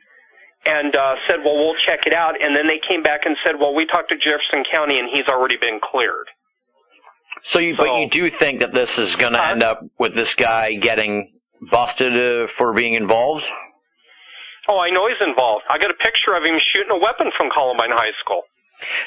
[0.65, 2.35] and uh, said, well, we'll check it out.
[2.41, 5.27] And then they came back and said, well, we talked to Jefferson County and he's
[5.27, 6.27] already been cleared.
[7.51, 9.51] So, you, but you do think that this is going to Huh?
[9.53, 11.31] end up with this guy getting
[11.71, 13.43] busted uh, for being involved?
[14.67, 15.63] Oh, I know he's involved.
[15.69, 18.41] I got a picture of him shooting a weapon from Columbine High School.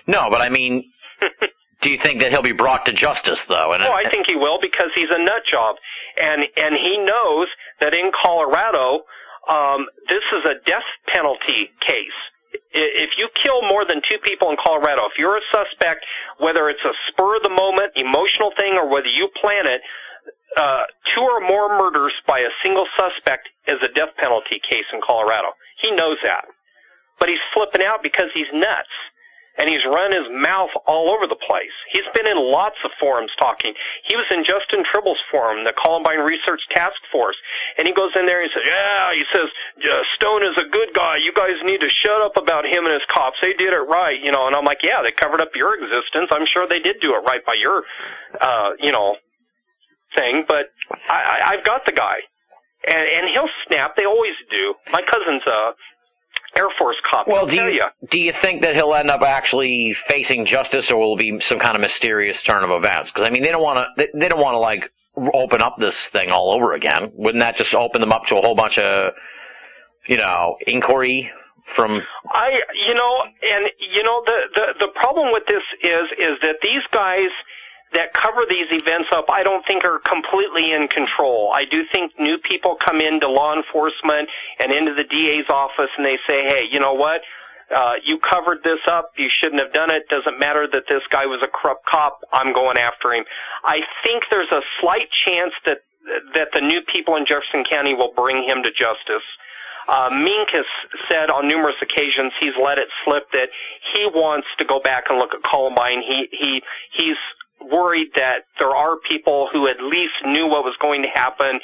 [0.06, 0.90] No, but I mean,
[1.82, 3.72] do you think that he'll be brought to justice though?
[3.72, 5.76] And Oh, I think he will because he's a nut job,
[6.20, 7.48] and and he knows
[7.80, 9.02] that in Colorado,
[9.48, 12.18] um, this is a death penalty case.
[12.74, 16.04] If you kill more than two people in Colorado, if you're a suspect,
[16.38, 19.80] whether it's a spur of the moment emotional thing or whether you plan it,
[20.56, 20.84] uh,
[21.14, 25.48] two or more murders by a single suspect is a death penalty case in Colorado.
[25.80, 26.44] He knows that,
[27.18, 28.92] but he's flipping out because he's nuts.
[29.58, 31.74] And he's run his mouth all over the place.
[31.92, 33.74] He's been in lots of forums talking.
[34.08, 37.36] He was in Justin Tribble's forum, the Columbine Research Task Force,
[37.76, 39.48] and he goes in there and he says, "Yeah," he says,
[40.16, 41.16] "Stone is a good guy.
[41.16, 43.36] You guys need to shut up about him and his cops.
[43.40, 46.30] They did it right, you know." And I'm like, "Yeah, they covered up your existence.
[46.32, 47.84] I'm sure they did do it right by your,
[48.40, 49.16] uh, you know,
[50.16, 50.72] thing." But
[51.08, 52.24] I, I, I've got the guy,
[52.88, 53.96] and and he'll snap.
[53.96, 54.74] They always do.
[54.90, 55.74] My cousin's a
[56.56, 57.26] Air Force cop.
[57.26, 57.80] Well, do you,
[58.10, 61.58] do you think that he'll end up actually facing justice, or will it be some
[61.58, 63.10] kind of mysterious turn of events?
[63.10, 63.86] Because I mean, they don't want to.
[63.96, 64.82] They, they don't want to like
[65.32, 67.12] open up this thing all over again.
[67.14, 69.12] Wouldn't that just open them up to a whole bunch of,
[70.08, 71.30] you know, inquiry
[71.74, 72.02] from?
[72.30, 76.56] I, you know, and you know the the the problem with this is is that
[76.62, 77.30] these guys
[77.94, 81.52] that cover these events up, I don't think are completely in control.
[81.54, 84.28] I do think new people come into law enforcement
[84.58, 87.20] and into the DA's office and they say, hey, you know what?
[87.74, 89.12] Uh, you covered this up.
[89.16, 90.08] You shouldn't have done it.
[90.08, 92.20] Doesn't matter that this guy was a corrupt cop.
[92.32, 93.24] I'm going after him.
[93.64, 95.78] I think there's a slight chance that
[96.34, 99.22] that the new people in Jefferson County will bring him to justice.
[99.88, 100.66] Uh, Mink has
[101.10, 103.48] said on numerous occasions he's let it slip that
[103.94, 106.02] he wants to go back and look at Columbine.
[106.02, 106.62] He he
[106.94, 107.18] he's
[107.70, 111.60] worried that there are people who at least knew what was going to happen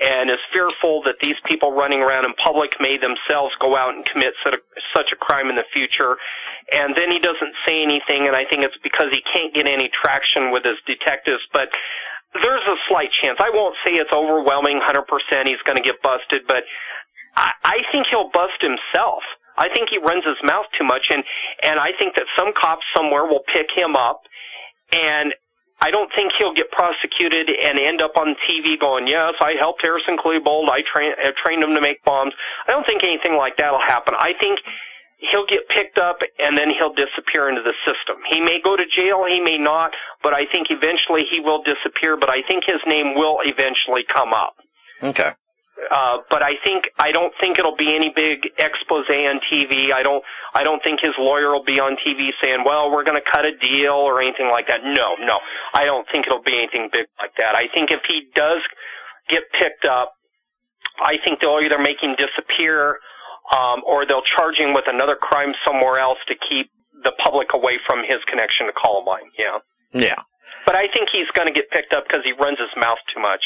[0.00, 4.04] and is fearful that these people running around in public may themselves go out and
[4.04, 6.16] commit such a, crime in the future.
[6.72, 9.88] And then he doesn't say anything, and I think it's because he can't get any
[9.92, 11.42] traction with his detectives.
[11.52, 11.70] But
[12.34, 13.38] there's a slight chance.
[13.40, 15.04] I won't say it's overwhelming 100%
[15.46, 16.64] he's going to get busted, but
[17.36, 19.22] I, think he'll bust himself.
[19.56, 21.22] I think he runs his mouth too much, and
[21.62, 24.22] and I think that some cops somewhere will pick him up,
[24.92, 25.34] and
[25.80, 29.82] I don't think he'll get prosecuted and end up on TV going, yes, I helped
[29.82, 32.32] Harris and Klebold, I trained I trained him to make bombs.
[32.68, 34.14] I don't think anything like that'll happen.
[34.14, 34.60] I think
[35.18, 38.22] he'll get picked up and then he'll disappear into the system.
[38.30, 39.90] He may go to jail, he may not,
[40.22, 44.32] but I think eventually he will disappear, but I think his name will eventually come
[44.32, 44.54] up.
[45.02, 45.30] Okay.
[45.90, 49.92] Uh, but I think I don't think it'll be any big expose on TV.
[49.92, 50.22] I don't
[50.54, 53.44] I don't think his lawyer will be on TV saying, "Well, we're going to cut
[53.44, 54.84] a deal" or anything like that.
[54.84, 55.38] No, no,
[55.74, 57.56] I don't think it'll be anything big like that.
[57.56, 58.62] I think if he does
[59.28, 60.12] get picked up,
[61.02, 62.98] I think they'll either make him disappear,
[63.56, 66.70] um, or they'll charge him with another crime somewhere else to keep
[67.02, 69.26] the public away from his connection to Columbine.
[69.36, 69.58] Yeah,
[69.92, 70.22] Yeah.
[70.64, 73.20] but I think he's going to get picked up because he runs his mouth too
[73.20, 73.42] much.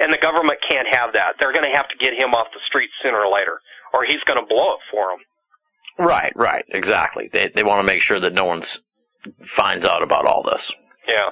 [0.00, 1.34] And the government can't have that.
[1.38, 3.60] They're going to have to get him off the street sooner or later,
[3.92, 6.06] or he's going to blow it for them.
[6.06, 6.32] Right.
[6.34, 6.64] Right.
[6.68, 7.30] Exactly.
[7.32, 8.62] They they want to make sure that no one
[9.56, 10.72] finds out about all this,
[11.06, 11.30] Yeah.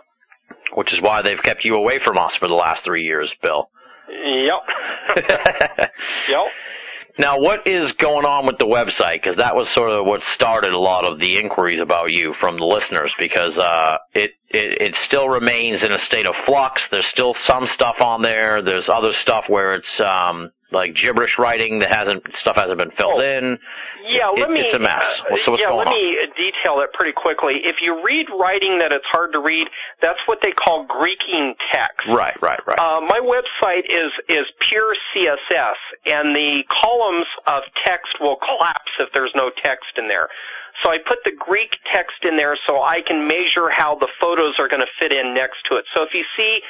[0.74, 3.68] which is why they've kept you away from us for the last three years, Bill.
[4.08, 5.26] Yep.
[6.28, 6.46] yep.
[7.18, 9.22] Now, what is going on with the website?
[9.22, 12.56] Because that was sort of what started a lot of the inquiries about you from
[12.56, 13.14] the listeners.
[13.18, 16.88] Because uh, it, it it still remains in a state of flux.
[16.88, 18.62] There's still some stuff on there.
[18.62, 23.20] There's other stuff where it's um, like gibberish writing that hasn't stuff hasn't been filled
[23.20, 23.24] Oh.
[23.24, 23.58] in.
[24.04, 24.60] Yeah, It- let me.
[24.60, 25.20] it's a mess.
[25.30, 25.94] uh, So what's yeah, going let on?
[25.94, 27.64] me detail that pretty quickly.
[27.64, 29.68] If you read writing that it's hard to read,
[30.00, 32.06] that's what they call Greeking text.
[32.08, 32.36] Right.
[32.42, 32.60] Right.
[32.66, 32.78] Right.
[32.80, 35.76] Uh, my website is is pure CSS,
[36.06, 40.28] and the columns of text will collapse if there's no text in there.
[40.82, 44.58] So I put the Greek text in there so I can measure how the photos
[44.58, 45.84] are going to fit in next to it.
[45.94, 46.62] So if you see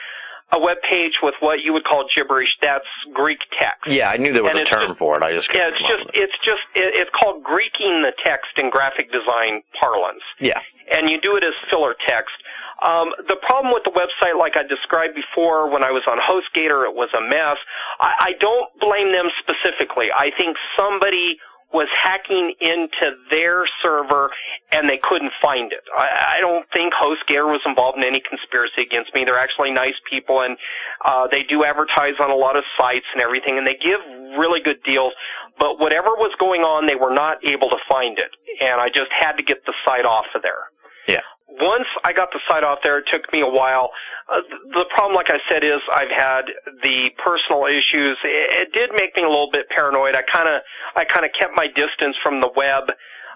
[0.55, 3.87] a web page with what you would call gibberish, that's Greek text.
[3.89, 5.23] yeah, I knew there was and a term just- for it.
[5.23, 6.20] I just Yeah, it's just it.
[6.29, 10.61] it's just it, it's called Greeking the text in graphic design parlance yeah.
[10.95, 12.35] and you do it as filler text.
[12.83, 16.83] Um, the problem with the website, like I described before, when I was on HostGator,
[16.85, 17.57] it was a mess.
[18.01, 20.09] I, I don't blame them specifically.
[20.11, 21.39] I think somebody
[21.73, 24.31] was hacking into their server
[24.70, 25.81] and they couldn't find it.
[25.97, 29.24] I, I don't think HostGator was involved in any conspiracy against me.
[29.24, 30.57] They're actually nice people and
[31.05, 34.01] uh, they do advertise on a lot of sites and everything, and they give
[34.39, 35.12] really good deals.
[35.59, 39.11] But whatever was going on, they were not able to find it, and I just
[39.11, 40.70] had to get the site off of there
[41.09, 41.20] Yeah.
[41.61, 43.91] Once I got the site off there, it took me a while.
[44.29, 44.41] Uh,
[44.73, 46.49] the problem, like I said, is I've had
[46.83, 48.16] the personal issues.
[48.24, 50.15] It, it did make me a little bit paranoid.
[50.15, 50.62] I kind of,
[50.97, 52.93] I kind of kept my distance from the web.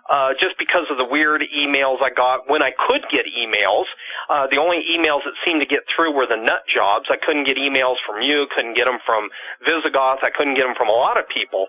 [0.09, 3.90] Uh, just because of the weird emails I got when I could get emails,
[4.30, 7.06] uh, the only emails that seemed to get through were the nut jobs.
[7.10, 9.28] I couldn't get emails from you, couldn't get them from
[9.66, 11.66] Visigoth, I couldn't get them from a lot of people.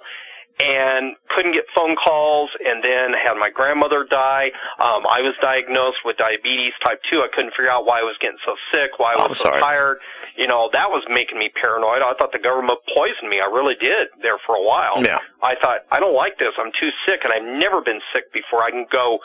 [0.60, 4.50] And couldn't get phone calls and then had my grandmother die.
[4.80, 7.22] Um, I was diagnosed with diabetes type 2.
[7.22, 9.54] I couldn't figure out why I was getting so sick, why I I'm was so
[9.54, 9.62] sorry.
[9.62, 9.98] tired.
[10.36, 12.02] You know, that was making me paranoid.
[12.02, 13.38] I thought the government poisoned me.
[13.38, 15.02] I really did there for a while.
[15.06, 15.22] Yeah.
[15.42, 16.54] I thought, I don't like this.
[16.58, 18.66] I'm too sick and I've never been sick before.
[18.66, 19.20] I can go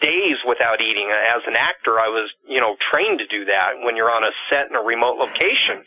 [0.00, 1.10] days without eating.
[1.12, 4.32] As an actor, I was, you know, trained to do that when you're on a
[4.48, 5.84] set in a remote location.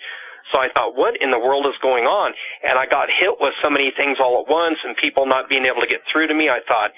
[0.52, 2.34] So I thought, what in the world is going on?
[2.68, 5.66] And I got hit with so many things all at once and people not being
[5.66, 6.50] able to get through to me.
[6.50, 6.92] I thought,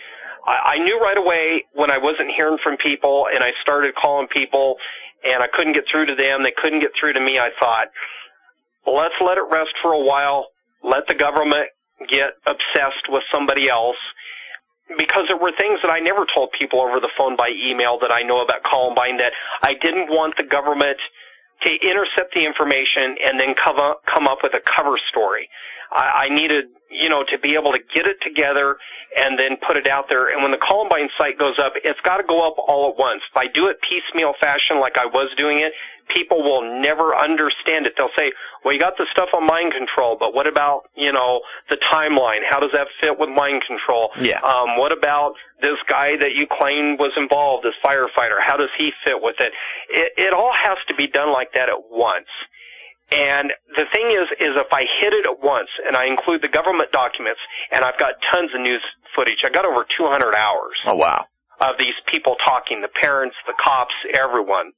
[0.45, 4.27] I, I knew right away when I wasn't hearing from people and I started calling
[4.27, 4.77] people
[5.23, 6.43] and I couldn't get through to them.
[6.43, 7.39] They couldn't get through to me.
[7.39, 7.87] I thought,
[8.85, 10.47] let's let it rest for a while.
[10.83, 11.69] Let the government
[12.09, 13.97] get obsessed with somebody else
[14.97, 18.11] because there were things that I never told people over the phone by email that
[18.11, 19.31] I know about Columbine that
[19.61, 20.97] I didn't want the government
[21.65, 25.49] to intercept the information and then come up, come up with a cover story.
[25.93, 28.77] I, I needed, you know, to be able to get it together
[29.15, 30.33] and then put it out there.
[30.33, 33.21] And when the Columbine site goes up, it's got to go up all at once.
[33.29, 35.73] If I do it piecemeal fashion like I was doing it,
[36.09, 37.93] people will never understand it.
[37.95, 38.33] They'll say,
[38.65, 42.41] well, you got the stuff on mind control, but what about, you know, the timeline?
[42.49, 44.09] How does that fit with mind control?
[44.19, 44.41] Yeah.
[44.41, 48.41] Um, what about this guy that you claim was involved, this firefighter?
[48.43, 49.53] How does he fit with it?
[49.89, 52.27] It, it all has to be done like that at once.
[53.11, 56.47] And the thing is, is if I hit it at once and I include the
[56.49, 57.39] government documents
[57.71, 58.81] and I've got tons of news
[59.15, 61.25] footage, I got over 200 hours Oh wow.
[61.61, 64.71] of these people talking, the parents, the cops, everyone.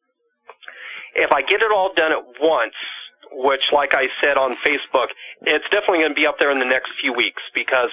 [1.15, 2.75] If I get it all done at once,
[3.31, 5.07] which like I said on Facebook,
[5.41, 7.89] it's definitely going to be up there in the next few weeks because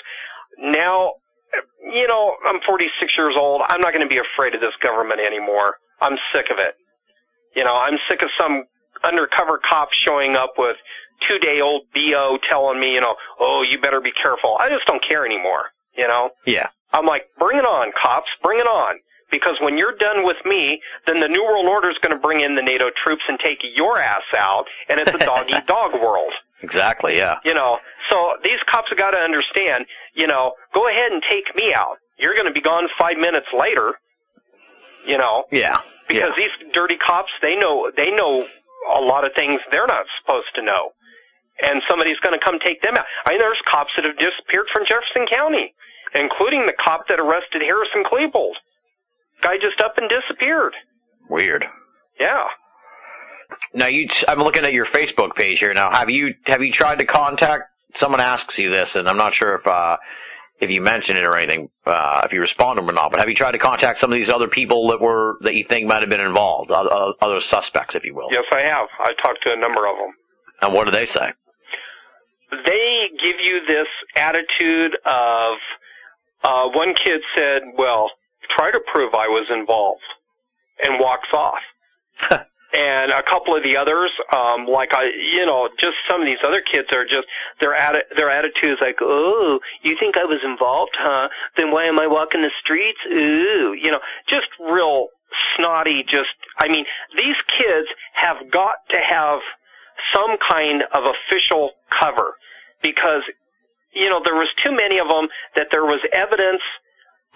[0.58, 1.12] now,
[1.92, 3.62] you know, I'm 46 years old.
[3.68, 5.76] I'm not going to be afraid of this government anymore.
[6.00, 6.74] I'm sick of it.
[7.54, 8.64] You know, I'm sick of some
[9.04, 10.76] undercover cop showing up with
[11.28, 14.56] two day old BO telling me, you know, oh, you better be careful.
[14.60, 15.66] I just don't care anymore,
[15.96, 16.30] you know?
[16.46, 16.68] Yeah.
[16.92, 18.96] I'm like, bring it on, cops, bring it on.
[19.30, 22.42] Because when you're done with me, then the New World Order is going to bring
[22.42, 25.94] in the NATO troops and take your ass out, and it's a dog eat dog
[25.94, 26.32] world.
[26.60, 27.16] Exactly.
[27.16, 27.36] Yeah.
[27.42, 27.78] You know,
[28.10, 31.96] so these cops have got to understand, you know, go ahead and take me out.
[32.18, 33.94] You're going to be gone five minutes later,
[35.06, 35.78] you know, Yeah.
[36.08, 36.46] because yeah.
[36.60, 38.44] these dirty cops, they know, they know
[38.90, 40.90] a lot of things they're not supposed to know.
[41.62, 43.04] And somebody's going to come take them out.
[43.26, 45.74] I mean, there's cops that have disappeared from Jefferson County,
[46.14, 48.56] including the cop that arrested Harris and Klebold.
[49.42, 50.74] Guy just up and disappeared.
[51.28, 51.64] Weird.
[52.18, 52.44] Yeah.
[53.74, 55.74] Now you, I'm looking at your Facebook page here.
[55.74, 57.64] Now, have you have you tried to contact?
[57.96, 59.98] Someone asks you this, and I'm not sure if uh,
[60.62, 63.10] if you mentioned it or anything, uh, if you respond to them or not.
[63.10, 65.64] But have you tried to contact some of these other people that were that you
[65.68, 66.88] think might have been involved, other,
[67.20, 68.28] other suspects, if you will?
[68.30, 68.86] Yes, I have.
[69.00, 70.14] I talked to a number of them.
[70.62, 71.32] And what do they say?
[72.64, 75.54] They give you this attitude of,
[76.44, 78.10] uh, one kid said, well,
[78.56, 80.02] try to prove I was involved,
[80.84, 81.62] and walks off.
[82.72, 86.40] and a couple of the others, um, like I, you know, just some of these
[86.44, 87.26] other kids are just
[87.60, 91.28] their atti- their attitude is like, oh, you think I was involved, huh?
[91.56, 92.98] Then why am I walking the streets?
[93.06, 95.08] Ooh, you know, just real
[95.56, 96.02] snotty.
[96.02, 96.86] Just, I mean,
[97.16, 99.40] these kids have got to have
[100.14, 102.34] some kind of official cover
[102.82, 103.22] because,
[103.92, 106.62] you know, there was too many of them that there was evidence,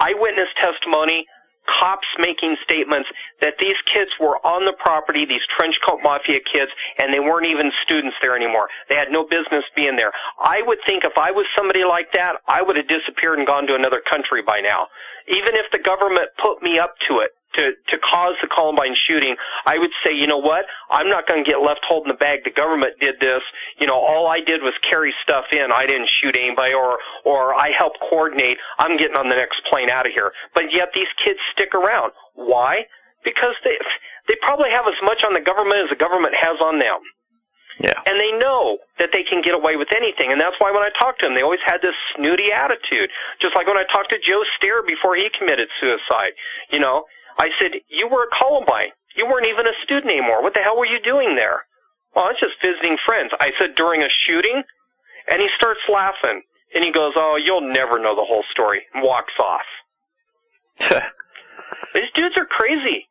[0.00, 1.26] eyewitness testimony,
[1.66, 3.08] cops making statements
[3.40, 7.46] that these kids were on the property, these trench coat mafia kids, and they weren't
[7.46, 8.68] even students there anymore.
[8.88, 10.12] They had no business being there.
[10.40, 13.66] I would think if I was somebody like that, I would have disappeared and gone
[13.66, 14.88] to another country by now.
[15.28, 19.36] Even if the government put me up to it, to, to cause the Columbine shooting,
[19.64, 20.64] I would say, you know what?
[20.90, 22.44] I'm not going to get left holding the bag.
[22.44, 23.42] The government did this.
[23.78, 25.72] You know, all I did was carry stuff in.
[25.72, 28.58] I didn't shoot anybody or, or I helped coordinate.
[28.78, 30.32] I'm getting on the next plane out of here.
[30.54, 32.12] But yet these kids stick around.
[32.34, 32.86] Why?
[33.24, 33.76] Because they,
[34.28, 37.00] they probably have as much on the government as the government has on them.
[37.80, 37.92] Yeah.
[38.06, 40.32] And they know that they can get away with anything.
[40.32, 43.10] And that's why when I talked to them, they always had this snooty attitude.
[43.40, 46.32] Just like when I talked to Joe Stair before he committed suicide.
[46.72, 47.04] You know,
[47.38, 48.92] I said, you were at Columbine.
[49.16, 50.42] You weren't even a student anymore.
[50.42, 51.64] What the hell were you doing there?
[52.14, 53.32] Well, I was just visiting friends.
[53.40, 54.62] I said, during a shooting?
[55.28, 56.42] And he starts laughing.
[56.74, 58.82] And he goes, oh, you'll never know the whole story.
[58.94, 59.68] And walks off.
[61.94, 63.08] These dudes are crazy.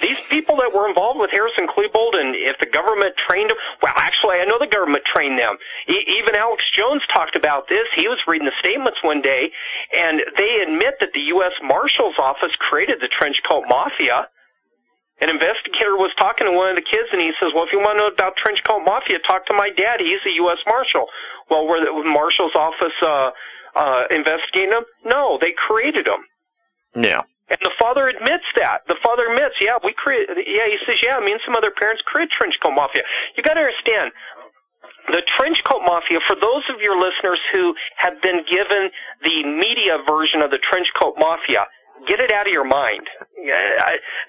[0.00, 3.58] These people that were involved with Harris and Klebold, and if the government trained them,
[3.82, 5.56] well, actually, I know the government trained them.
[5.88, 7.86] E- even Alex Jones talked about this.
[7.96, 9.50] He was reading the statements one day,
[9.96, 11.52] and they admit that the U.S.
[11.62, 14.28] Marshal's Office created the trench coat mafia.
[15.20, 17.80] An investigator was talking to one of the kids, and he says, "Well, if you
[17.80, 19.98] want to know about trench coat mafia, talk to my dad.
[19.98, 20.58] He's a U.S.
[20.66, 21.06] Marshal."
[21.50, 23.30] Well, were the Marshal's office uh,
[23.74, 24.84] uh, investigating them?
[25.04, 26.22] No, they created them.
[26.94, 27.22] Yeah.
[27.48, 28.84] And the father admits that.
[28.88, 30.28] The father admits, yeah, we create.
[30.28, 33.02] Yeah, he says, yeah, me and some other parents created trench coat mafia.
[33.36, 34.12] You got to understand,
[35.08, 36.20] the trench coat mafia.
[36.28, 38.92] For those of your listeners who have been given
[39.24, 41.64] the media version of the trench coat mafia,
[42.06, 43.08] get it out of your mind.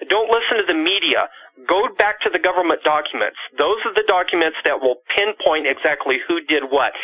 [0.08, 1.28] Don't listen to the media.
[1.68, 3.36] Go back to the government documents.
[3.58, 6.96] Those are the documents that will pinpoint exactly who did what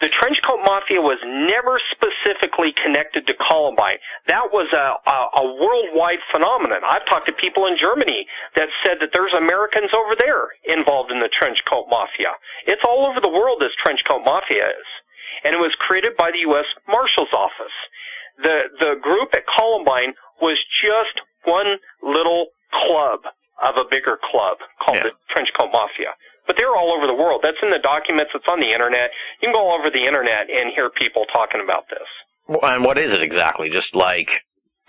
[0.00, 3.98] the trench coat mafia was never specifically connected to Columbine.
[4.26, 6.82] That was a, a, a worldwide phenomenon.
[6.84, 8.26] I've talked to people in Germany
[8.56, 12.34] that said that there's Americans over there involved in the trench coat mafia.
[12.66, 14.88] It's all over the world this trench coat mafia is.
[15.44, 16.66] And it was created by the U.S.
[16.88, 17.76] Marshal's Office.
[18.42, 23.20] The, the group at Columbine was just one little club
[23.62, 25.10] of a bigger club called Yeah.
[25.10, 26.12] the Trench Coat Mafia.
[26.46, 27.40] But they're all over the world.
[27.42, 28.32] That's in the documents.
[28.34, 29.10] It's on the internet.
[29.40, 32.06] You can go all over the internet and hear people talking about this.
[32.46, 33.70] Well, And what is it exactly?
[33.70, 34.28] Just like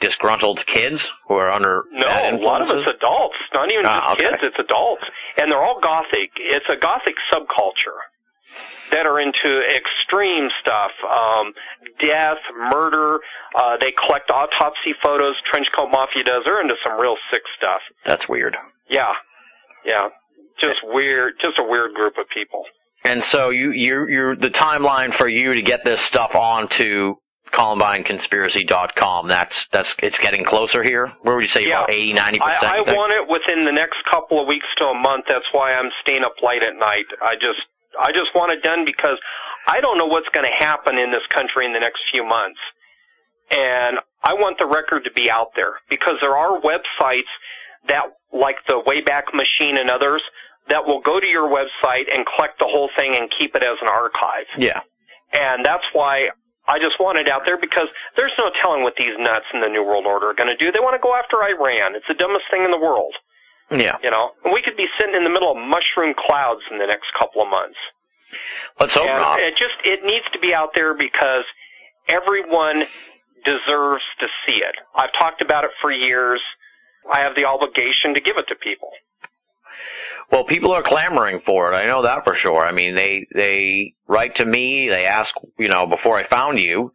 [0.02, 3.38] disgruntled kids who are under No, a lot of it's adults.
[3.54, 4.30] Not even Ah, just okay.
[4.32, 4.44] kids.
[4.52, 5.04] It's adults,
[5.40, 6.32] and they're all gothic.
[6.36, 8.04] It's a gothic subculture
[8.92, 11.54] that are into extreme stuff, um,
[12.00, 12.38] death,
[12.72, 13.20] murder.
[13.56, 15.36] Uh, they collect autopsy photos.
[15.52, 16.44] Trenchcoat Mafia does.
[16.46, 17.80] They're into some real sick stuff.
[18.06, 18.58] That's weird.
[18.90, 19.14] Yeah,
[19.86, 20.10] yeah.
[20.60, 21.34] Just weird.
[21.42, 22.64] Just a weird group of people.
[23.04, 27.16] And so you you you the timeline for you to get this stuff onto
[27.54, 29.28] ColumbineConspiracy.com.
[29.28, 31.12] That's that's it's getting closer here.
[31.22, 31.84] Where would you say Yeah.
[31.84, 32.64] about 80, 90 percent?
[32.64, 35.26] I, I want it within the next couple of weeks to a month.
[35.28, 37.06] That's why I'm staying up late at night.
[37.22, 37.62] I just,
[38.00, 39.18] I just want it done because
[39.68, 42.60] I don't know what's going to happen in this country in the next few months.
[43.52, 47.30] And I want the record to be out there because there are websites
[47.88, 50.24] that, like the Wayback Machine and others,
[50.70, 53.78] that will go to your website and collect the whole thing and keep it as
[53.82, 54.46] an archive.
[54.58, 54.82] Yeah.
[55.34, 56.30] And that's why
[56.68, 59.68] I just want it out there because there's no telling what these nuts in the
[59.70, 60.72] New World Order are going to do.
[60.72, 61.94] They want to go after Iran.
[61.96, 63.14] It's the dumbest thing in the world,
[63.70, 63.98] Yeah.
[64.02, 64.32] you know.
[64.44, 67.42] And we could be sitting in the middle of mushroom clouds in the next couple
[67.44, 67.78] of months.
[68.80, 69.40] Let's hope and not.
[69.40, 71.46] it just it needs to be out there because
[72.08, 72.84] everyone
[73.46, 74.76] deserves to see it.
[74.96, 76.42] I've talked about it for years.
[77.12, 78.90] I have the obligation to give it to people.
[80.32, 81.76] Well, people are clamoring for it.
[81.76, 82.66] I know that for sure.
[82.66, 84.90] I mean, they they write to me.
[84.90, 86.94] They ask, you know, before I found you,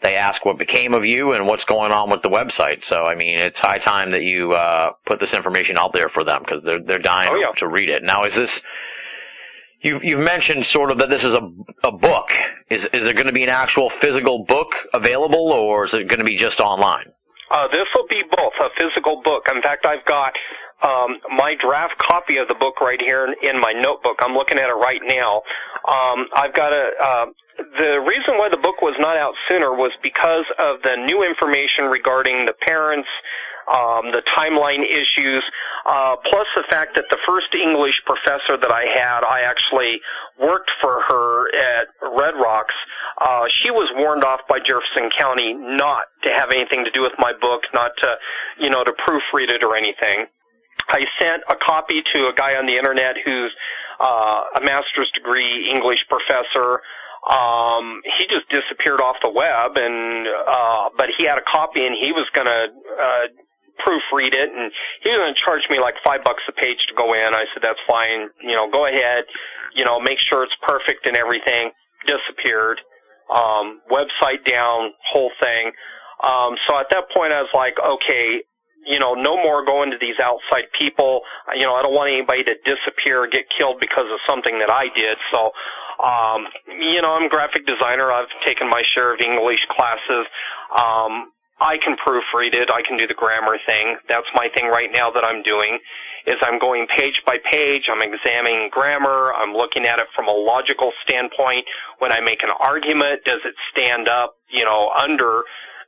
[0.00, 2.84] they ask what became of you and what's going on with the website.
[2.84, 6.22] So, I mean, it's high time that you uh, put this information out there for
[6.22, 7.58] them because they're they're dying Oh, yeah.
[7.58, 8.02] to read it.
[8.04, 8.60] Now, is this?
[9.80, 11.50] You you've mentioned sort of that this is a
[11.84, 12.28] a book.
[12.70, 16.18] Is is there going to be an actual physical book available, or is it going
[16.18, 17.06] to be just online?
[17.50, 19.48] Uh, this will be both a physical book.
[19.54, 20.32] In fact, I've got
[20.82, 24.16] um, my draft copy of the book right here in, in my notebook.
[24.20, 25.42] I'm looking at it right now.
[25.88, 26.90] Um, I've got a.
[27.02, 27.26] Uh,
[27.58, 31.90] the reason why the book was not out sooner was because of the new information
[31.90, 33.08] regarding the parents,
[33.68, 35.44] um, the timeline issues,
[35.86, 40.00] uh, plus the fact that the first English professor that I had, I actually
[40.40, 42.74] worked for her at Red Rocks.
[43.20, 47.12] Uh, she was warned off by Jefferson County not to have anything to do with
[47.18, 48.08] my book, not to,
[48.58, 50.26] you know, to proofread it or anything.
[50.88, 53.52] I sent a copy to a guy on the internet who's
[54.00, 56.80] uh, a master's degree English professor.
[57.28, 61.94] Um, he just disappeared off the web, and uh, but he had a copy, and
[62.00, 63.26] he was gonna uh,
[63.84, 67.14] proofread it, and he was gonna charge me like five bucks a page to go
[67.14, 67.34] in.
[67.34, 69.24] I said that's fine, you know, go ahead,
[69.74, 71.70] you know, make sure it's perfect and everything.
[72.06, 72.80] Disappeared,
[73.34, 75.72] um, website down, whole thing.
[76.22, 78.42] Um, so at that point, I was like, okay,
[78.86, 81.20] you know, no more going to these outside people.
[81.54, 84.70] You know, I don't want anybody to disappear or get killed because of something that
[84.70, 85.18] I did.
[85.30, 85.52] So,
[86.02, 86.46] um,
[86.80, 88.10] you know, I'm a graphic designer.
[88.10, 90.26] I've taken my share of English classes.
[90.72, 92.70] Um, I can proofread it.
[92.70, 93.96] I can do the grammar thing.
[94.08, 95.78] That's my thing right now that I'm doing
[96.26, 97.88] is I'm going page by page.
[97.90, 99.32] I'm examining grammar.
[99.34, 101.64] I'm looking at it from a logical standpoint.
[101.98, 105.42] When I make an argument, does it stand up, you know, under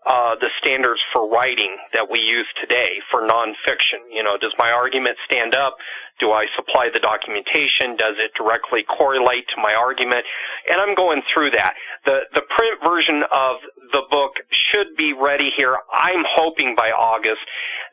[0.07, 4.09] uh, the standards for writing that we use today for nonfiction.
[4.11, 5.77] You know, does my argument stand up?
[6.19, 7.97] Do I supply the documentation?
[7.97, 10.25] Does it directly correlate to my argument?
[10.69, 11.75] And I'm going through that.
[12.07, 13.57] The the print version of
[13.93, 15.77] the book should be ready here.
[15.93, 17.41] I'm hoping by August.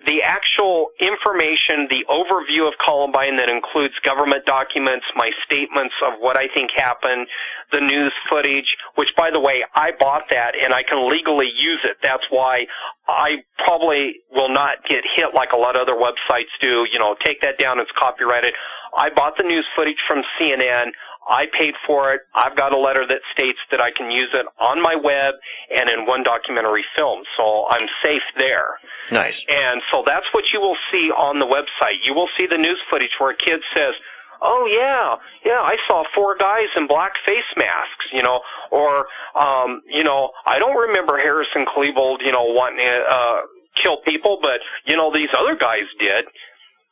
[0.05, 6.37] The actual information, the overview of Columbine that includes government documents, my statements of what
[6.37, 7.27] I think happened,
[7.71, 11.81] the news footage, which by the way, I bought that and I can legally use
[11.83, 11.97] it.
[12.03, 12.67] That's why
[13.07, 16.85] I probably will not get hit like a lot of other websites do.
[16.91, 18.53] You know, take that down, it's copyrighted.
[18.95, 20.91] I bought the news footage from CNN.
[21.27, 22.21] I paid for it.
[22.33, 25.35] I've got a letter that states that I can use it on my web
[25.75, 28.79] and in one documentary film, so I'm safe there.
[29.11, 29.35] Nice.
[29.49, 31.99] And so that's what you will see on the website.
[32.03, 33.93] You will see the news footage where a kid says,
[34.41, 38.41] "Oh yeah, yeah, I saw four guys in black face masks," you know,
[38.71, 43.41] or um, you know, I don't remember Harris and Klebold, you know, wanting to uh,
[43.83, 46.25] kill people, but you know, these other guys did,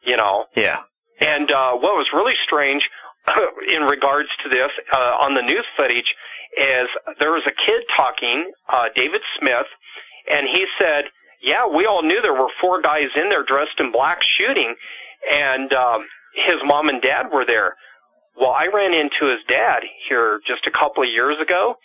[0.03, 0.45] you know.
[0.55, 0.79] Yeah.
[1.21, 2.83] And uh, what was really strange
[3.73, 6.13] in regards to this uh, on the news footage
[6.57, 6.87] is
[7.19, 9.67] there was a kid talking, uh, David Smith,
[10.31, 11.05] and he said,
[11.41, 14.75] "Yeah, we all knew there were four guys in there dressed in black shooting,
[15.31, 17.75] and um, his mom and dad were there."
[18.35, 21.77] Well, I ran into his dad here just a couple of years ago,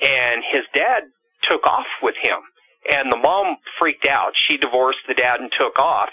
[0.00, 1.02] and his dad
[1.42, 2.38] took off with him,
[2.92, 4.32] and the mom freaked out.
[4.46, 6.08] She divorced the dad and took off,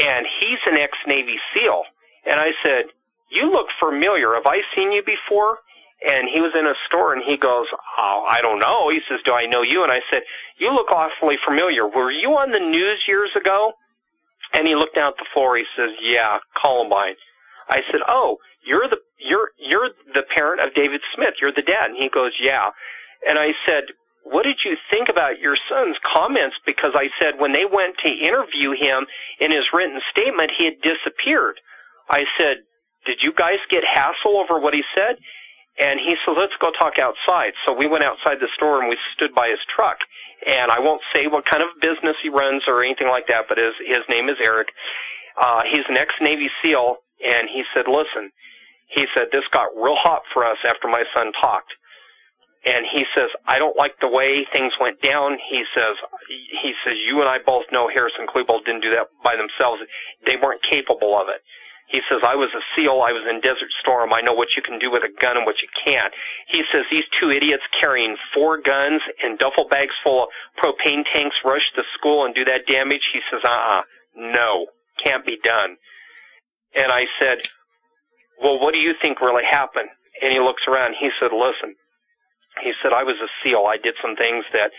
[0.00, 1.84] and he's an ex-Navy SEAL.
[2.26, 2.86] And I said,
[3.32, 4.34] you look familiar.
[4.34, 5.58] Have I seen you before?
[6.04, 8.90] And he was in a store and he goes, Oh, I don't know.
[8.90, 9.82] He says, Do I know you?
[9.82, 10.22] And I said,
[10.58, 11.88] You look awfully familiar.
[11.88, 13.72] Were you on the news years ago?
[14.54, 15.56] And he looked down at the floor.
[15.56, 17.14] He says, Yeah, Columbine.
[17.68, 21.34] I said, Oh, you're the you're you're the parent of David Smith.
[21.40, 21.90] You're the dad.
[21.90, 22.70] And he goes, Yeah.
[23.28, 23.84] And I said,
[24.24, 26.56] What did you think about your son's comments?
[26.66, 29.06] Because I said when they went to interview him
[29.40, 31.58] in his written statement, he had disappeared.
[32.10, 32.58] I said,
[33.06, 35.16] did you guys get hassle over what he said?
[35.80, 37.52] And he said, let's go talk outside.
[37.66, 39.98] So we went outside the store and we stood by his truck.
[40.46, 43.58] And I won't say what kind of business he runs or anything like that, but
[43.58, 44.68] his, his name is Eric.
[45.40, 48.32] Uh, he's an ex-Navy SEAL and he said, listen,
[48.88, 51.72] he said, this got real hot for us after my son talked.
[52.64, 55.38] And he says, I don't like the way things went down.
[55.50, 55.96] He says,
[56.28, 59.82] he says, you and I both know Harris and Klebold didn't do that by themselves.
[60.26, 61.42] They weren't capable of it.
[61.92, 64.62] He says, I was a SEAL, I was in Desert Storm, I know what you
[64.64, 66.12] can do with a gun and what you can't.
[66.48, 71.36] He says these two idiots carrying four guns and duffel bags full of propane tanks
[71.44, 73.04] rush the school and do that damage.
[73.12, 73.82] He says, uh-uh,
[74.16, 74.72] no,
[75.04, 75.76] can't be done.
[76.74, 77.44] And I said,
[78.40, 79.92] well, what do you think really happened?
[80.24, 81.76] And he looks around, he said, listen,
[82.64, 84.72] he said, I was a SEAL, I did some things that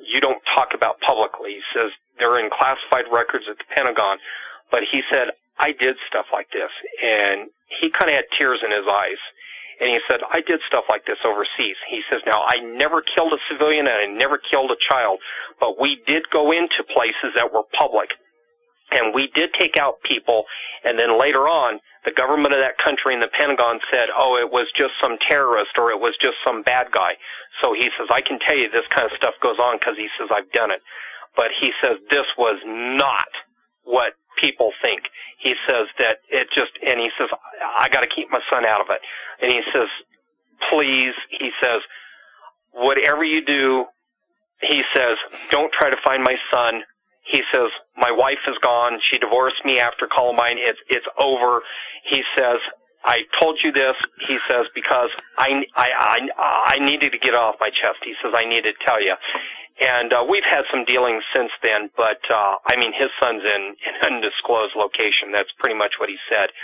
[0.00, 1.60] you don't talk about publicly.
[1.60, 4.16] He says, they're in classified records at the Pentagon.
[4.70, 6.70] But he said, I did stuff like this.
[7.02, 7.50] And
[7.80, 9.20] he kind of had tears in his eyes.
[9.80, 11.76] And he said, I did stuff like this overseas.
[11.90, 15.18] He says, now I never killed a civilian and I never killed a child,
[15.58, 18.10] but we did go into places that were public.
[18.92, 20.44] And we did take out people,
[20.84, 24.52] and then later on, the government of that country and the Pentagon said, oh, it
[24.52, 27.16] was just some terrorist or it was just some bad guy.
[27.62, 30.06] So he says, I can tell you this kind of stuff goes on because he
[30.14, 30.84] says, I've done it.
[31.34, 33.26] But he says, this was not
[33.82, 35.02] what people think.
[35.38, 37.28] He says that it just, and he says,
[37.78, 39.00] I got to keep my son out of it.
[39.42, 39.88] And he says,
[40.70, 41.80] please, he says,
[42.72, 43.84] whatever you do,
[44.60, 45.16] he says,
[45.50, 46.82] don't try to find my son.
[47.24, 48.98] He says, my wife is gone.
[49.10, 50.56] She divorced me after Columbine.
[50.58, 51.60] It's, it's over.
[52.08, 52.58] He says,
[53.04, 53.96] I told you this,
[54.28, 55.88] he says, because I, I,
[56.38, 58.00] I, I needed to get it off my chest.
[58.02, 59.14] He says, I needed to tell you.
[59.80, 63.74] And uh, we've had some dealings since then, but uh, I mean, his son's in
[63.74, 65.34] an undisclosed location.
[65.34, 66.54] That's pretty much what he said.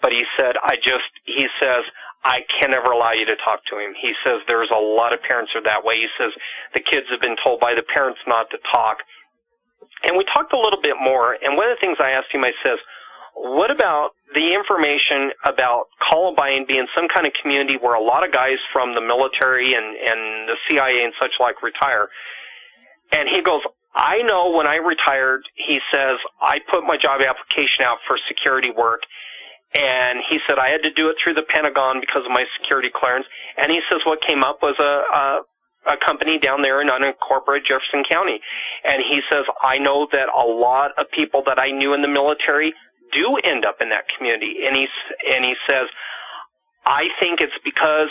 [0.00, 1.84] But he said, I just, he says,
[2.24, 3.92] I can never allow you to talk to him.
[4.00, 6.00] He says there's a lot of parents are that way.
[6.00, 6.32] He says
[6.72, 9.04] the kids have been told by the parents not to talk.
[10.08, 12.44] And we talked a little bit more, and one of the things I asked him,
[12.44, 12.80] I says,
[13.34, 18.32] what about the information about Columbine being some kind of community where a lot of
[18.32, 22.08] guys from the military and, and the CIA and such like retire?
[23.14, 23.62] And he goes,
[23.94, 28.72] I know when I retired, he says, I put my job application out for security
[28.76, 29.02] work.
[29.74, 32.90] And he said, I had to do it through the Pentagon because of my security
[32.92, 33.26] clearance.
[33.56, 37.66] And he says, what came up was a, a, a company down there in unincorporated
[37.66, 38.40] Jefferson County.
[38.84, 42.08] And he says, I know that a lot of people that I knew in the
[42.08, 42.74] military
[43.12, 44.66] do end up in that community.
[44.66, 44.86] And he,
[45.34, 45.86] and he says,
[46.86, 48.08] I think it's because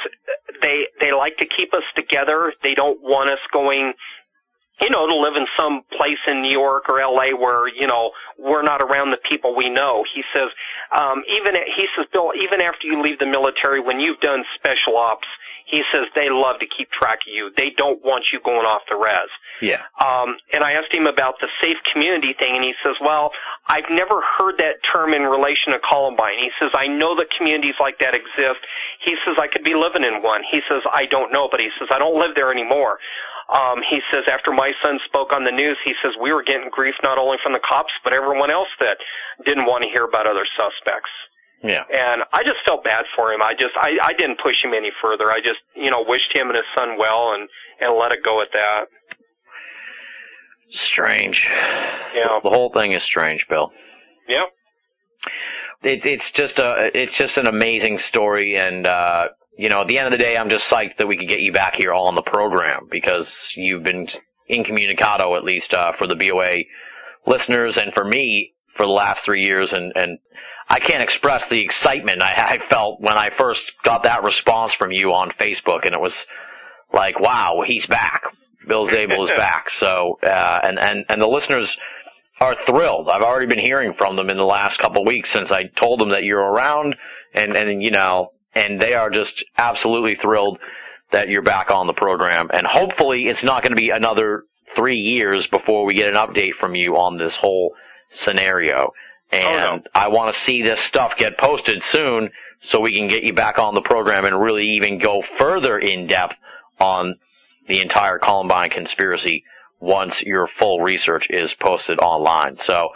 [0.62, 2.54] they, they like to keep us together.
[2.64, 3.94] They don't want us going
[4.82, 8.12] you know, to live in some place in New York or LA where, you know,
[8.40, 10.04] we're not around the people we know.
[10.14, 10.50] He says,
[10.92, 14.98] um, even, he says, Bill, even after you leave the military, when you've done special
[14.98, 15.28] ops,
[15.66, 17.52] he says they love to keep track of you.
[17.56, 19.32] They don't want you going off the res.
[19.62, 19.82] Yeah.
[19.98, 23.32] Um, and I asked him about the safe community thing, and he says, well,
[23.68, 26.38] I've never heard that term in relation to Columbine.
[26.38, 28.60] He says, I know that communities like that exist.
[29.00, 30.42] He says, I could be living in one.
[30.46, 33.00] He says, I don't know, but he says, I don't live there anymore.
[33.50, 36.70] Um, he says after my son spoke on the news, he says we were getting
[36.72, 38.98] grief not only from the cops but everyone else that
[39.46, 41.12] didn't want to hear about other suspects.
[41.64, 41.84] Yeah.
[41.88, 43.42] And I just felt bad for him.
[43.42, 45.32] I just I, I didn't push him any further.
[45.32, 47.48] I just you know wished him and his son well and
[47.80, 48.86] and let it go at that.
[50.70, 51.46] Strange.
[52.16, 52.40] Yeah.
[52.44, 53.72] The whole thing is strange, Bill.
[54.28, 54.46] Yeah.
[55.84, 59.98] It, it's just a, it's just an amazing story, and uh, you know, at the
[59.98, 62.08] end of the day, I'm just psyched that we could get you back here all
[62.08, 64.08] on the program because you've been
[64.50, 66.64] incommunicado at least uh, for the BOA
[67.26, 70.20] listeners and for me for the last three years, and and
[70.70, 74.92] I can't express the excitement I, I felt when I first got that response from
[74.92, 76.14] you on Facebook, and it was
[76.92, 78.24] like, wow, he's back.
[78.68, 79.70] Bill Zabel is back.
[79.72, 81.76] So, uh, and, and, and the listeners
[82.40, 83.10] are thrilled.
[83.10, 86.00] I've already been hearing from them in the last couple of weeks since I told
[86.00, 86.96] them that you're around
[87.34, 90.60] and, and, you know, and they are just absolutely thrilled
[91.12, 92.50] that you're back on the program.
[92.52, 94.44] And hopefully it's not going to be another
[94.76, 97.74] three years before we get an update from you on this whole
[98.24, 98.92] scenario.
[99.32, 99.84] And Oh, no.
[99.94, 103.60] I want to see this stuff get posted soon so we can get you back
[103.60, 106.36] on the program and really even go further in depth
[106.80, 107.16] on
[107.68, 109.44] the entire Columbine conspiracy
[109.80, 112.58] once your full research is posted online.
[112.66, 112.90] So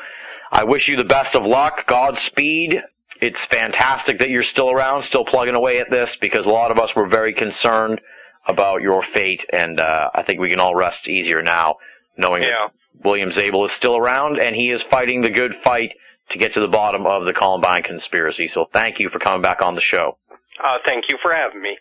[0.52, 1.86] I wish you the best of luck.
[1.86, 2.82] Godspeed.
[3.22, 6.78] It's fantastic that you're still around, still plugging away at this because a lot of
[6.80, 8.00] us were very concerned
[8.48, 11.76] about your fate and uh, I think we can all rest easier now
[12.18, 12.68] knowing Yeah.
[12.70, 15.92] that William Zabel is still around and he is fighting the good fight
[16.32, 18.48] to get to the bottom of the Columbine conspiracy.
[18.48, 20.18] So thank you for coming back on the show.
[20.32, 21.78] Uh, thank you for having me.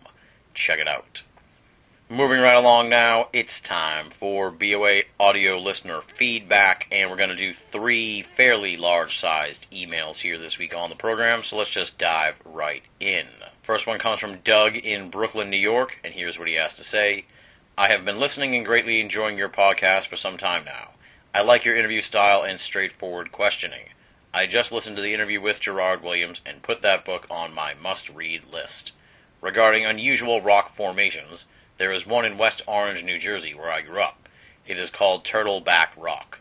[0.53, 1.23] Check it out.
[2.09, 7.35] Moving right along now, it's time for BOA audio listener feedback, and we're going to
[7.35, 11.99] do three fairly large sized emails here this week on the program, so let's just
[11.99, 13.27] dive right in.
[13.63, 16.85] First one comes from Doug in Brooklyn, New York, and here's what he has to
[16.85, 17.25] say
[17.77, 20.91] I have been listening and greatly enjoying your podcast for some time now.
[21.35, 23.91] I like your interview style and straightforward questioning.
[24.33, 27.75] I just listened to the interview with Gerard Williams and put that book on my
[27.75, 28.93] must read list.
[29.41, 31.47] Regarding unusual rock formations,
[31.79, 34.29] there is one in West Orange, New Jersey, where I grew up.
[34.67, 36.39] It is called Turtleback Rock.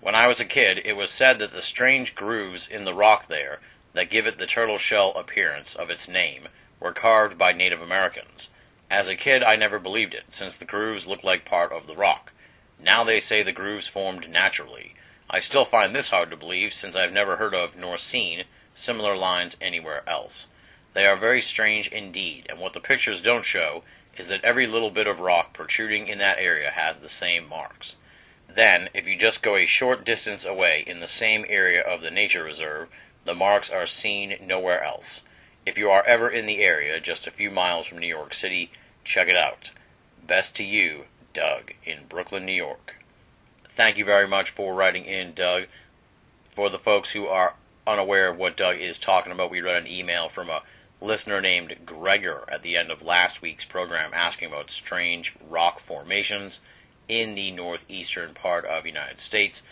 [0.00, 3.26] When I was a kid, it was said that the strange grooves in the rock
[3.26, 3.60] there
[3.92, 8.48] that give it the turtle shell appearance of its name were carved by Native Americans.
[8.90, 11.94] As a kid, I never believed it, since the grooves looked like part of the
[11.94, 12.32] rock.
[12.78, 14.94] Now they say the grooves formed naturally.
[15.28, 19.14] I still find this hard to believe, since I've never heard of nor seen similar
[19.14, 20.46] lines anywhere else.
[20.94, 23.84] They are very strange indeed, and what the pictures don't show
[24.20, 27.96] is that every little bit of rock protruding in that area has the same marks.
[28.46, 32.10] Then, if you just go a short distance away in the same area of the
[32.10, 32.90] nature reserve,
[33.24, 35.22] the marks are seen nowhere else.
[35.64, 38.70] If you are ever in the area, just a few miles from New York City,
[39.04, 39.70] check it out.
[40.22, 42.96] Best to you, Doug, in Brooklyn, New York.
[43.70, 45.64] Thank you very much for writing in, Doug.
[46.50, 47.54] For the folks who are
[47.86, 50.62] unaware of what Doug is talking about, we read an email from a
[51.00, 56.60] listener named Gregor at the end of last week's program asking about strange rock formations
[57.08, 59.62] in the northeastern part of the United States.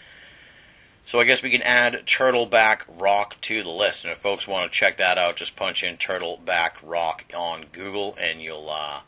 [1.04, 4.04] So I guess we can add Turtleback Rock to the list.
[4.04, 8.16] And if folks want to check that out, just punch in Turtleback Rock on Google
[8.20, 9.00] and you'll uh,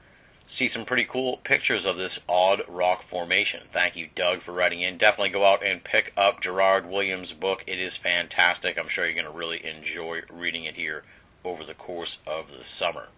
[0.47, 3.63] see some pretty cool pictures of this odd rock formation.
[3.71, 4.99] Thank you, Doug, for writing in.
[4.99, 7.65] Definitely go out and pick up Gerard Williams' book.
[7.67, 8.79] It is fantastic.
[8.79, 11.05] I'm sure you're going to really enjoy reading it here
[11.45, 13.09] over the course of the summer.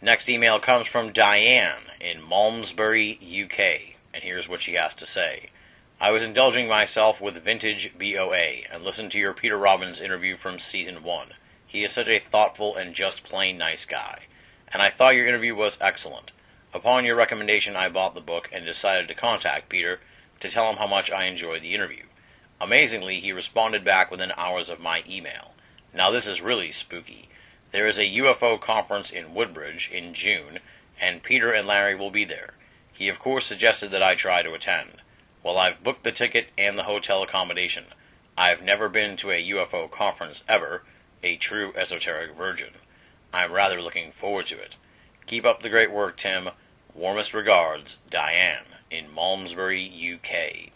[0.00, 5.50] Next email comes from Diane in Malmesbury, UK, and here's what she has to say.
[5.98, 10.58] I was indulging myself with vintage BOA and listened to your Peter Robbins interview from
[10.58, 11.34] season 1.
[11.66, 14.26] He is such a thoughtful and just plain nice guy,
[14.68, 16.32] and I thought your interview was excellent.
[16.74, 20.00] Upon your recommendation, I bought the book and decided to contact Peter
[20.40, 22.04] to tell him how much I enjoyed the interview.
[22.60, 25.54] Amazingly, he responded back within hours of my email.
[25.94, 27.30] Now, this is really spooky.
[27.76, 30.60] There is a UFO conference in Woodbridge in June,
[30.98, 32.54] and Peter and Larry will be there.
[32.90, 35.02] He, of course, suggested that I try to attend.
[35.42, 37.92] Well, I've booked the ticket and the hotel accommodation.
[38.34, 40.84] I've never been to a UFO conference ever,
[41.22, 42.72] a true esoteric virgin.
[43.30, 44.76] I'm rather looking forward to it.
[45.26, 46.48] Keep up the great work, Tim.
[46.94, 50.72] Warmest regards, Diane, in Malmesbury, UK.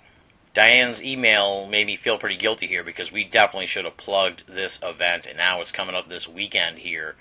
[0.53, 4.81] Diane's email made me feel pretty guilty here because we definitely should have plugged this
[4.83, 7.15] event, and now it's coming up this weekend here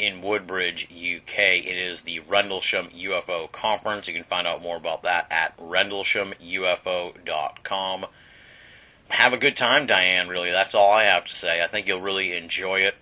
[0.00, 1.38] in Woodbridge, UK.
[1.38, 4.08] It is the Rendlesham UFO Conference.
[4.08, 8.06] You can find out more about that at rendleshamufo.com.
[9.08, 10.50] Have a good time, Diane, really.
[10.50, 11.62] That's all I have to say.
[11.62, 12.96] I think you'll really enjoy it.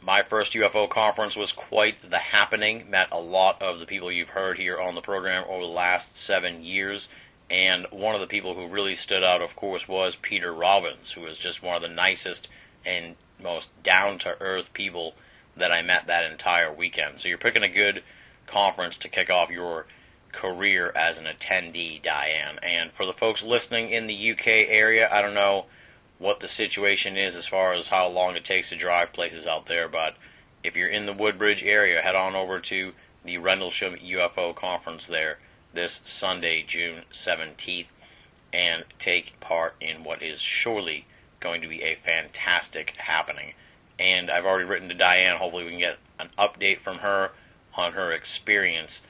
[0.00, 2.88] My first UFO conference was quite the happening.
[2.88, 6.16] Met a lot of the people you've heard here on the program over the last
[6.16, 7.10] seven years.
[7.50, 11.22] And one of the people who really stood out, of course, was Peter Robbins, who
[11.22, 12.48] was just one of the nicest
[12.84, 15.14] and most down to earth people
[15.56, 17.18] that I met that entire weekend.
[17.18, 18.02] So you're picking a good
[18.46, 19.86] conference to kick off your
[20.32, 22.58] career as an attendee, Diane.
[22.62, 25.66] And for the folks listening in the UK area, I don't know
[26.18, 29.66] what the situation is as far as how long it takes to drive places out
[29.66, 30.16] there, but
[30.64, 32.92] if you're in the Woodbridge area, head on over to
[33.24, 35.38] the Rendlesham UFO conference there
[35.72, 37.86] this Sunday, June 17th,
[38.52, 41.06] and take part in what is surely
[41.40, 43.52] going to be a fantastic happening.
[43.98, 45.36] And I've already written to Diane.
[45.36, 47.32] Hopefully, we can get an update from her
[47.74, 49.02] on her experience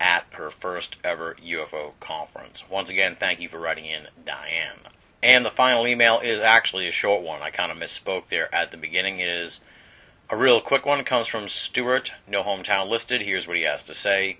[0.00, 2.68] at her first ever UFO conference.
[2.68, 4.80] Once again, thank you for writing in, Diane.
[5.22, 7.40] And the final email is actually a short one.
[7.40, 9.20] I kind of misspoke there at the beginning.
[9.20, 9.60] It is
[10.28, 10.98] a real quick one.
[10.98, 13.22] It comes from Stuart, no hometown listed.
[13.22, 14.38] Here's what he has to say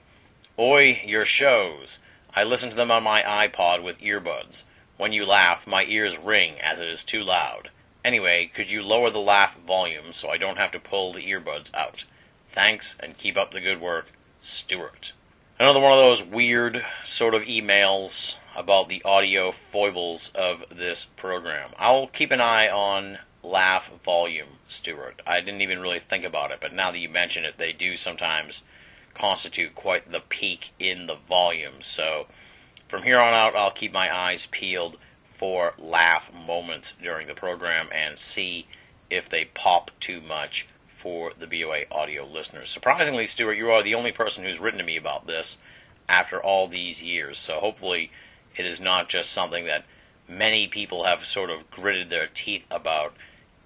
[0.58, 1.98] Oi, your shows.
[2.34, 4.64] I listen to them on my iPod with earbuds.
[4.98, 7.70] When you laugh, my ears ring as it is too loud.
[8.04, 11.74] Anyway, could you lower the laugh volume so I don't have to pull the earbuds
[11.74, 12.04] out?
[12.50, 14.08] Thanks, and keep up the good work,
[14.42, 15.14] Stuart.
[15.58, 21.70] Another one of those weird sort of emails about the audio foibles of this program.
[21.78, 25.22] I'll keep an eye on laugh volume, Stuart.
[25.26, 27.96] I didn't even really think about it, but now that you mention it, they do
[27.96, 28.62] sometimes
[29.14, 31.82] constitute quite the peak in the volume.
[31.82, 32.26] So
[32.88, 34.96] from here on out, I'll keep my eyes peeled
[35.28, 38.66] for laugh moments during the program and see
[39.10, 42.70] if they pop too much for the BOA audio listeners.
[42.70, 45.58] Surprisingly, Stuart, you are the only person who's written to me about this
[46.08, 47.38] after all these years.
[47.38, 48.10] So hopefully,
[48.56, 49.84] it is not just something that
[50.28, 53.14] many people have sort of gritted their teeth about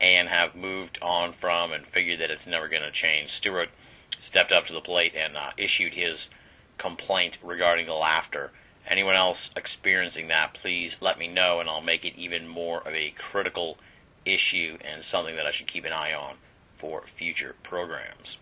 [0.00, 3.30] and have moved on from and figured that it's never going to change.
[3.30, 3.70] Stuart
[4.16, 6.30] stepped up to the plate and uh, issued his
[6.78, 8.52] complaint regarding the laughter.
[8.86, 12.94] Anyone else experiencing that, please let me know, and I'll make it even more of
[12.94, 13.78] a critical
[14.24, 16.38] issue and something that I should keep an eye on
[16.74, 18.36] for future programs.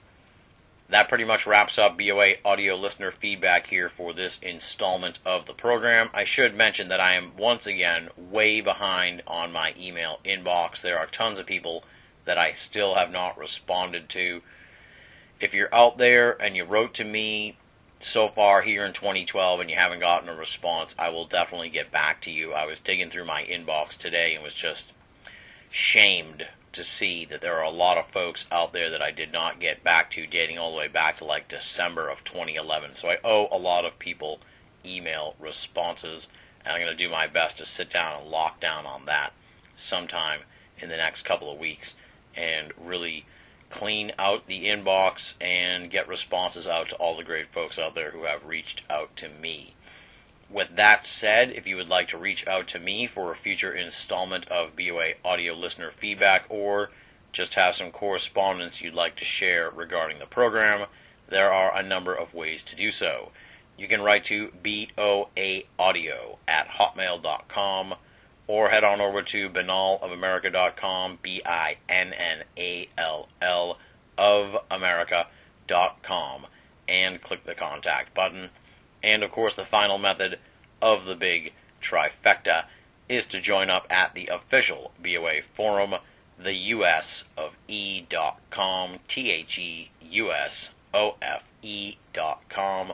[0.91, 5.55] That pretty much wraps up BOA audio listener feedback here for this installment of the
[5.55, 6.11] program.
[6.12, 10.83] I should mention that I am once again way behind on my email inbox.
[10.83, 11.85] There are tons of people
[12.27, 14.43] that I still have not responded to.
[15.41, 17.57] If you're out there and you wrote to me
[18.01, 21.91] so far here in 2012 and you haven't gotten a response, I will definitely get
[21.91, 22.53] back to you.
[22.53, 24.93] I was digging through my inbox today and was just
[25.71, 29.33] shamed to see that there are a lot of folks out there that I did
[29.33, 32.95] not get back to, dating all the way back to like December of 2011.
[32.95, 34.41] So I owe a lot of people
[34.85, 36.29] email responses,
[36.65, 39.33] and I'm going to do my best to sit down and lock down on that
[39.77, 40.41] sometime
[40.79, 41.95] in the next couple of weeks
[42.37, 43.25] and really
[43.75, 48.12] clean out the inbox and get responses out to all the great folks out there
[48.12, 49.75] who have reached out to me.
[50.49, 53.73] With that said, if you would like to reach out to me for a future
[53.73, 56.91] installment of BOA audio listener feedback or
[57.33, 60.86] just have some correspondence you'd like to share regarding the program,
[61.27, 63.33] there are a number of ways to do so.
[63.77, 67.97] You can write to boaaudio at hotmail.com
[68.47, 73.78] or head on over to binnallofamerica.com, B I N N A L L
[74.18, 76.47] of America.com,
[76.89, 78.50] and click the contact button.
[79.02, 80.39] And of course, the final method
[80.81, 82.64] of the big trifecta
[83.08, 85.97] is to join up at the official BOA forum,
[86.39, 92.92] the US of E.com, T H E U S O F E.com.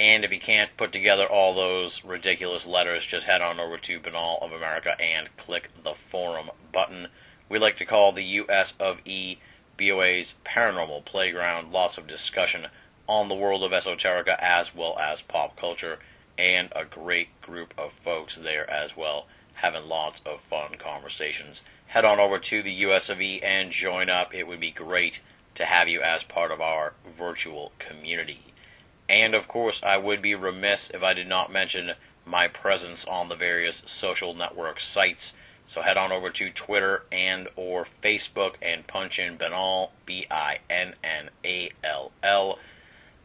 [0.00, 4.00] And if you can't put together all those ridiculous letters, just head on over to
[4.00, 7.08] Binnall of America and click the forum button.
[7.50, 9.36] We like to call the US of E
[9.76, 11.70] BOA's paranormal playground.
[11.72, 12.68] Lots of discussion
[13.06, 15.98] on the world of esoterica as well as pop culture,
[16.38, 21.62] and a great group of folks there as well, having lots of fun conversations.
[21.88, 24.34] Head on over to the US of E and join up.
[24.34, 25.20] It would be great
[25.56, 28.49] to have you as part of our virtual community.
[29.10, 33.28] And of course, I would be remiss if I did not mention my presence on
[33.28, 35.34] the various social network sites.
[35.66, 40.58] So head on over to Twitter and or Facebook and punch in Binnall, B I
[40.70, 42.60] N N A L L.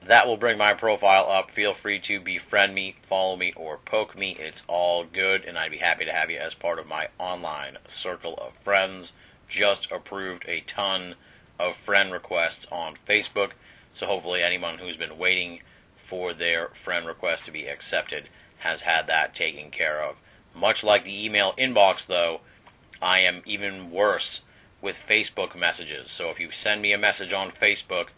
[0.02, 1.52] That will bring my profile up.
[1.52, 4.32] Feel free to befriend me, follow me, or poke me.
[4.40, 7.78] It's all good, and I'd be happy to have you as part of my online
[7.88, 9.14] circle of friends.
[9.48, 11.14] Just approved a ton
[11.60, 13.52] of friend requests on Facebook.
[13.94, 15.62] So hopefully, anyone who's been waiting
[16.06, 20.16] for their friend request to be accepted has had that taken care of.
[20.54, 22.42] Much like the email inbox, though,
[23.02, 24.42] I am even worse
[24.82, 26.12] with Facebook messages.
[26.12, 28.10] So if you send me a message on Facebook,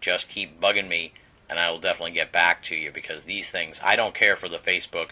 [0.00, 1.12] just keep bugging me
[1.48, 4.48] and I will definitely get back to you because these things, I don't care for
[4.48, 5.10] the Facebook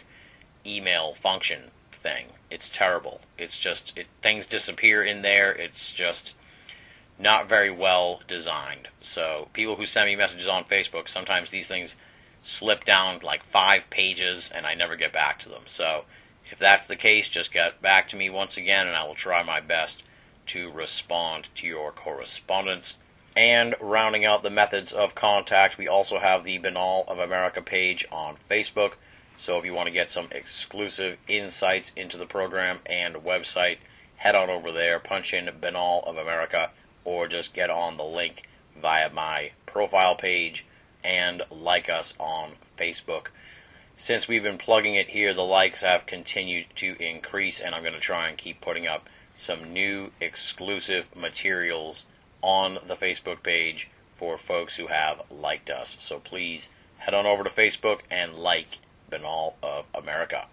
[0.67, 2.27] email function thing.
[2.51, 3.21] It's terrible.
[3.39, 5.53] It's just, it, things disappear in there.
[5.53, 6.35] It's just
[7.19, 8.89] not very well designed.
[9.01, 11.95] So people who send me messages on Facebook, sometimes these things
[12.43, 15.63] slip down like five pages and I never get back to them.
[15.67, 16.05] So
[16.51, 19.43] if that's the case, just get back to me once again and I will try
[19.43, 20.03] my best
[20.47, 22.99] to respond to your correspondence.
[23.37, 28.07] And rounding out the methods of contact, we also have the Binnall of America page
[28.13, 28.93] on Facebook.
[29.37, 33.79] So if you want to get some exclusive insights into the program and website,
[34.17, 36.71] head on over there, punch in Binnall of America,
[37.05, 38.45] or just get on the link
[38.81, 40.65] via my profile page
[41.07, 43.29] and like us on Facebook.
[43.97, 47.95] Since we've been plugging it here, the likes have continued to increase, and I'm going
[47.95, 52.05] to try and keep putting up some new exclusive materials
[52.43, 55.97] on the Facebook page for folks who have liked us.
[56.01, 58.79] So please head on over to Facebook and like
[59.09, 60.49] Binnall of America.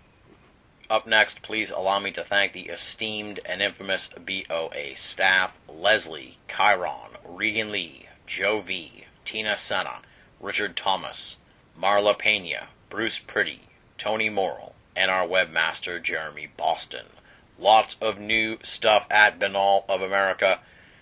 [0.87, 7.17] Up next, please allow me to thank the esteemed and infamous BOA staff Leslie, Chiron,
[7.25, 10.01] Regan Lee, Joe V, Tina Senna,
[10.43, 11.37] Richard Thomas,
[11.79, 13.61] Marla Pena, Bruce Pretty,
[13.97, 17.05] Tony Morrill, and our webmaster Jeremy Boston.
[17.57, 20.59] Lots of new stuff at Binnall of America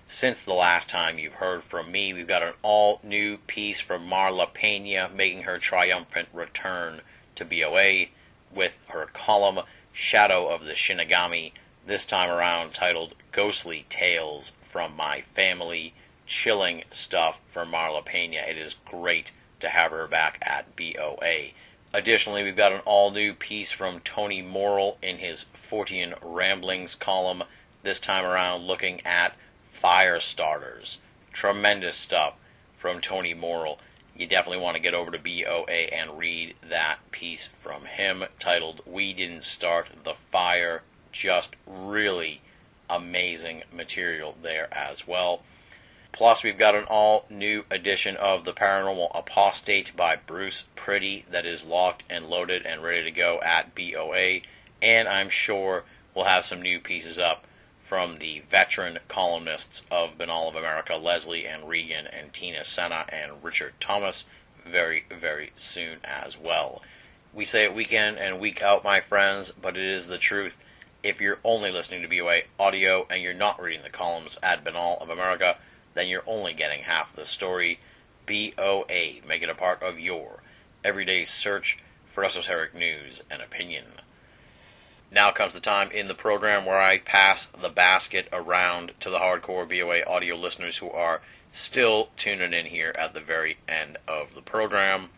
[0.07, 2.13] since the last time you've heard from me.
[2.13, 7.01] We've got an all new piece from Marla Pena making her triumphant return
[7.33, 8.09] to BOA
[8.51, 9.61] with her column
[9.91, 11.53] Shadow of the Shinigami,
[11.87, 15.95] this time around titled Ghostly Tales from My Family.
[16.25, 18.38] Chilling stuff from Marla Pena.
[18.38, 21.51] It is great to have her back at BOA.
[21.93, 27.43] Additionally, we've got an all new piece from Tony Morrill in his Fortean Ramblings column,
[27.83, 29.35] this time around looking at
[29.72, 31.00] fire starters.
[31.33, 32.35] Tremendous stuff
[32.77, 33.80] from Tony Morrill.
[34.16, 38.82] You definitely want to get over to BOA and read that piece from him titled
[38.85, 40.83] We Didn't Start the Fire.
[41.11, 42.41] Just really
[42.90, 45.41] amazing material there as well.
[46.14, 51.45] Plus, we've got an all new edition of The Paranormal Apostate by Bruce Pretty that
[51.45, 54.41] is locked and loaded and ready to go at BOA.
[54.81, 57.48] And I'm sure we'll have some new pieces up
[57.81, 63.41] from the veteran columnists of Binnall of America, Leslie and Regan and Tina Senna and
[63.41, 64.25] Richard Thomas,
[64.65, 66.81] very, very soon as well.
[67.33, 70.57] We say it week in and week out, my friends, but it is the truth.
[71.03, 75.01] If you're only listening to BOA audio and you're not reading the columns at Binnall
[75.01, 75.57] of America,
[75.93, 77.79] then you're only getting half the story.
[78.25, 80.41] BOA, make it a part of your
[80.83, 83.85] everyday search for esoteric news and opinion.
[85.11, 89.19] Now comes the time in the program where I pass the basket around to the
[89.19, 91.21] hardcore BOA audio listeners who are
[91.51, 95.09] still tuning in here at the very end of the program.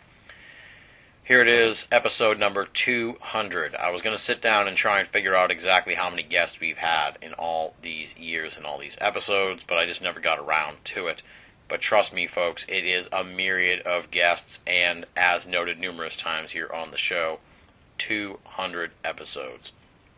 [1.26, 3.76] Here it is, episode number 200.
[3.76, 6.60] I was going to sit down and try and figure out exactly how many guests
[6.60, 10.38] we've had in all these years and all these episodes, but I just never got
[10.38, 11.24] around to it.
[11.70, 16.52] But trust me, folks, it is a myriad of guests, and as noted numerous times
[16.52, 17.40] here on the show,
[18.00, 19.72] 200 episodes.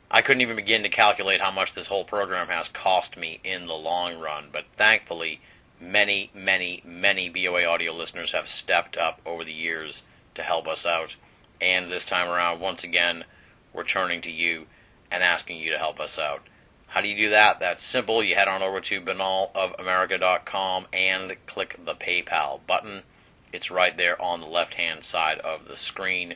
[0.10, 3.68] I couldn't even begin to calculate how much this whole program has cost me in
[3.68, 5.40] the long run, but thankfully,
[5.80, 10.02] many, many, many BOA audio listeners have stepped up over the years
[10.36, 11.16] to help us out.
[11.60, 13.26] And this time around, once again,
[13.74, 14.68] we're turning to you
[15.12, 16.42] and asking you to help us out.
[16.88, 17.60] How do you do that?
[17.60, 18.24] That's simple.
[18.24, 23.04] You head on over to binnallofamerica.com and click the PayPal button.
[23.52, 26.36] It's right there on the left hand side of the screen.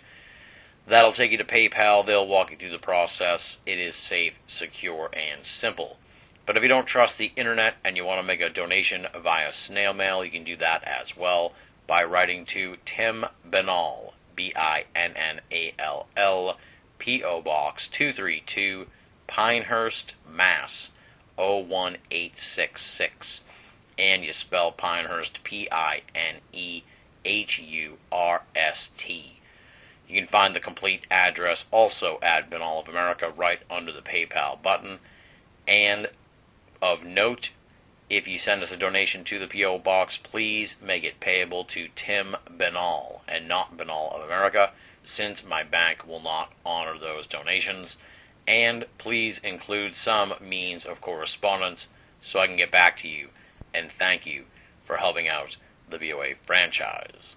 [0.87, 2.05] That'll take you to PayPal.
[2.05, 3.59] They'll walk you through the process.
[3.65, 5.97] It is safe, secure, and simple.
[6.45, 9.51] But if you don't trust the internet and you want to make a donation via
[9.51, 11.53] snail mail, you can do that as well
[11.89, 16.59] by writing to Tim Binnall, B I N N A L L,
[16.99, 17.41] P.O.
[17.41, 18.85] Box 232,
[19.25, 20.91] Pinehurst, Mass.
[21.35, 23.43] 01866.
[23.97, 26.83] And you spell Pinehurst P I N E
[27.25, 29.39] H U R S T.
[30.07, 34.61] You can find the complete address also at Binnall of America right under the PayPal
[34.61, 34.99] button.
[35.67, 36.07] And
[36.83, 37.49] of note,
[38.09, 39.79] if you send us a donation to the P.O.
[39.79, 44.71] Box, please make it payable to Tim Binnall and not Binnall of America,
[45.03, 47.97] since my bank will not honor those donations.
[48.47, 51.87] And please include some means of correspondence
[52.19, 53.29] so I can get back to you
[53.73, 54.45] and thank you
[54.83, 55.57] for helping out
[55.87, 57.35] the BOA franchise.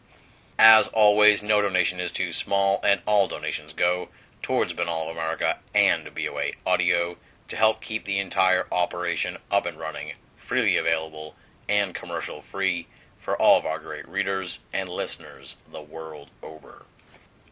[0.59, 4.09] As always, no donation is too small, and all donations go
[4.41, 7.17] towards Binnall of America and BOA Audio
[7.49, 10.13] to help keep the entire operation up and running,
[10.53, 11.35] freely available,
[11.67, 12.87] and commercial free
[13.19, 16.85] for all of our great readers and listeners the world over.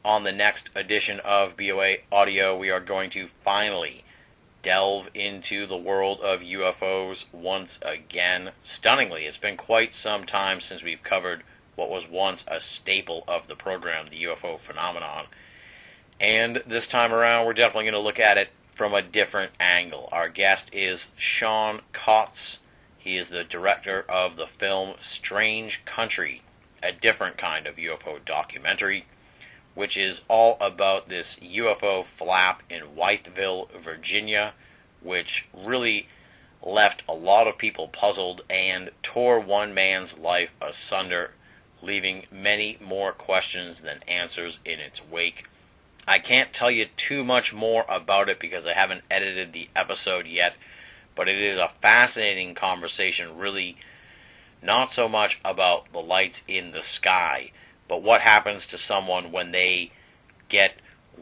[0.04, 4.04] On the next edition of BOA Audio, we are going to finally
[4.62, 8.52] delve into the world of UFOs once again.
[8.62, 11.42] Stunningly, it's been quite some time since we've covered
[11.76, 15.24] what was once a staple of the program, the UFO phenomenon.
[16.20, 20.06] And this time around, we're definitely going to look at it from a different angle.
[20.12, 22.58] Our guest is Sean Kaatz.
[23.02, 26.42] He is the director of the film Strange Country,
[26.82, 29.06] a different kind of UFO documentary,
[29.74, 34.52] which is all about this UFO flap in Whiteville, Virginia,
[35.00, 36.08] which really
[36.60, 41.32] left a lot of people puzzled and tore one man's life asunder,
[41.80, 45.46] leaving many more questions than answers in its wake.
[46.06, 50.26] I can't tell you too much more about it because I haven't edited the episode
[50.26, 50.54] yet,
[51.14, 53.76] but it is a fascinating conversation, really
[54.62, 57.50] not so much about the lights in the sky,
[57.88, 59.90] but what happens to someone when they
[60.48, 60.74] get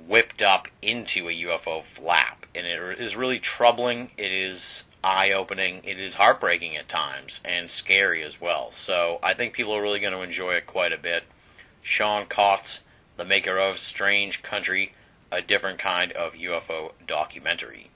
[0.07, 2.47] whipped up into a UFO flap.
[2.55, 7.71] And it is really troubling, it is eye opening, it is heartbreaking at times, and
[7.71, 8.73] scary as well.
[8.73, 11.25] So I think people are really going to enjoy it quite a bit.
[11.83, 12.81] Sean Kaatz,
[13.17, 14.95] the maker of Strange Country,
[15.31, 17.91] a different kind of UFO documentary.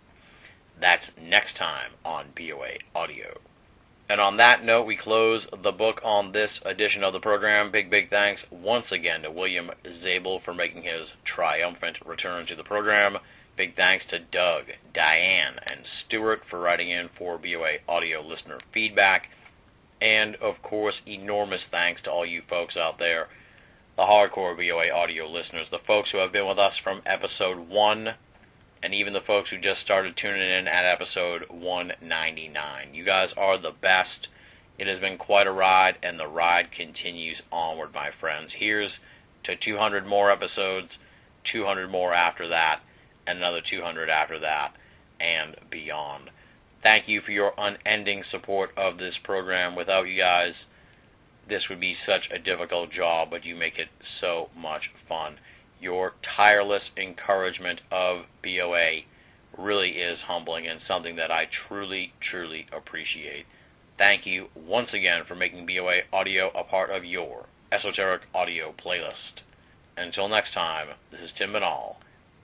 [0.83, 3.39] That's next time on BOA Audio.
[4.09, 7.71] And on that note, we close the book on this edition of the program.
[7.71, 12.65] Big, big thanks once again to William Zabel for making his triumphant return to the
[12.65, 13.19] program.
[13.55, 19.31] Big thanks to Doug, Diane, and Stuart for writing in for BOA audio listener feedback.
[20.01, 23.29] And of course, enormous thanks to all you folks out there,
[23.95, 28.15] the hardcore BOA audio listeners, the folks who have been with us from episode 1
[28.83, 32.95] and even the folks who just started tuning in at episode 199.
[32.95, 34.29] You guys are the best.
[34.77, 38.55] It has been quite a ride, and the ride continues onward, my friends.
[38.55, 38.99] Here's
[39.45, 40.99] to 200 more episodes,
[41.45, 42.81] 200 more after that,
[43.25, 44.75] and another 200 after that,
[45.21, 46.31] and beyond.
[46.81, 49.77] Thank you for your unending support of this program.
[49.77, 50.67] Without you guys,
[51.47, 55.39] this would be such a difficult job, but you make it so much fun
[55.83, 59.01] your tireless encouragement of BOA
[59.59, 63.47] really is humbling and something that I truly, truly appreciate.
[63.99, 69.43] Thank you once again for making BOA audio a part of your esoteric audio playlist.
[69.97, 71.97] Until next time, this is Tim Binnall,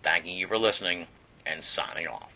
[0.02, 1.07] thanking you for listening
[1.47, 2.31] and signing off.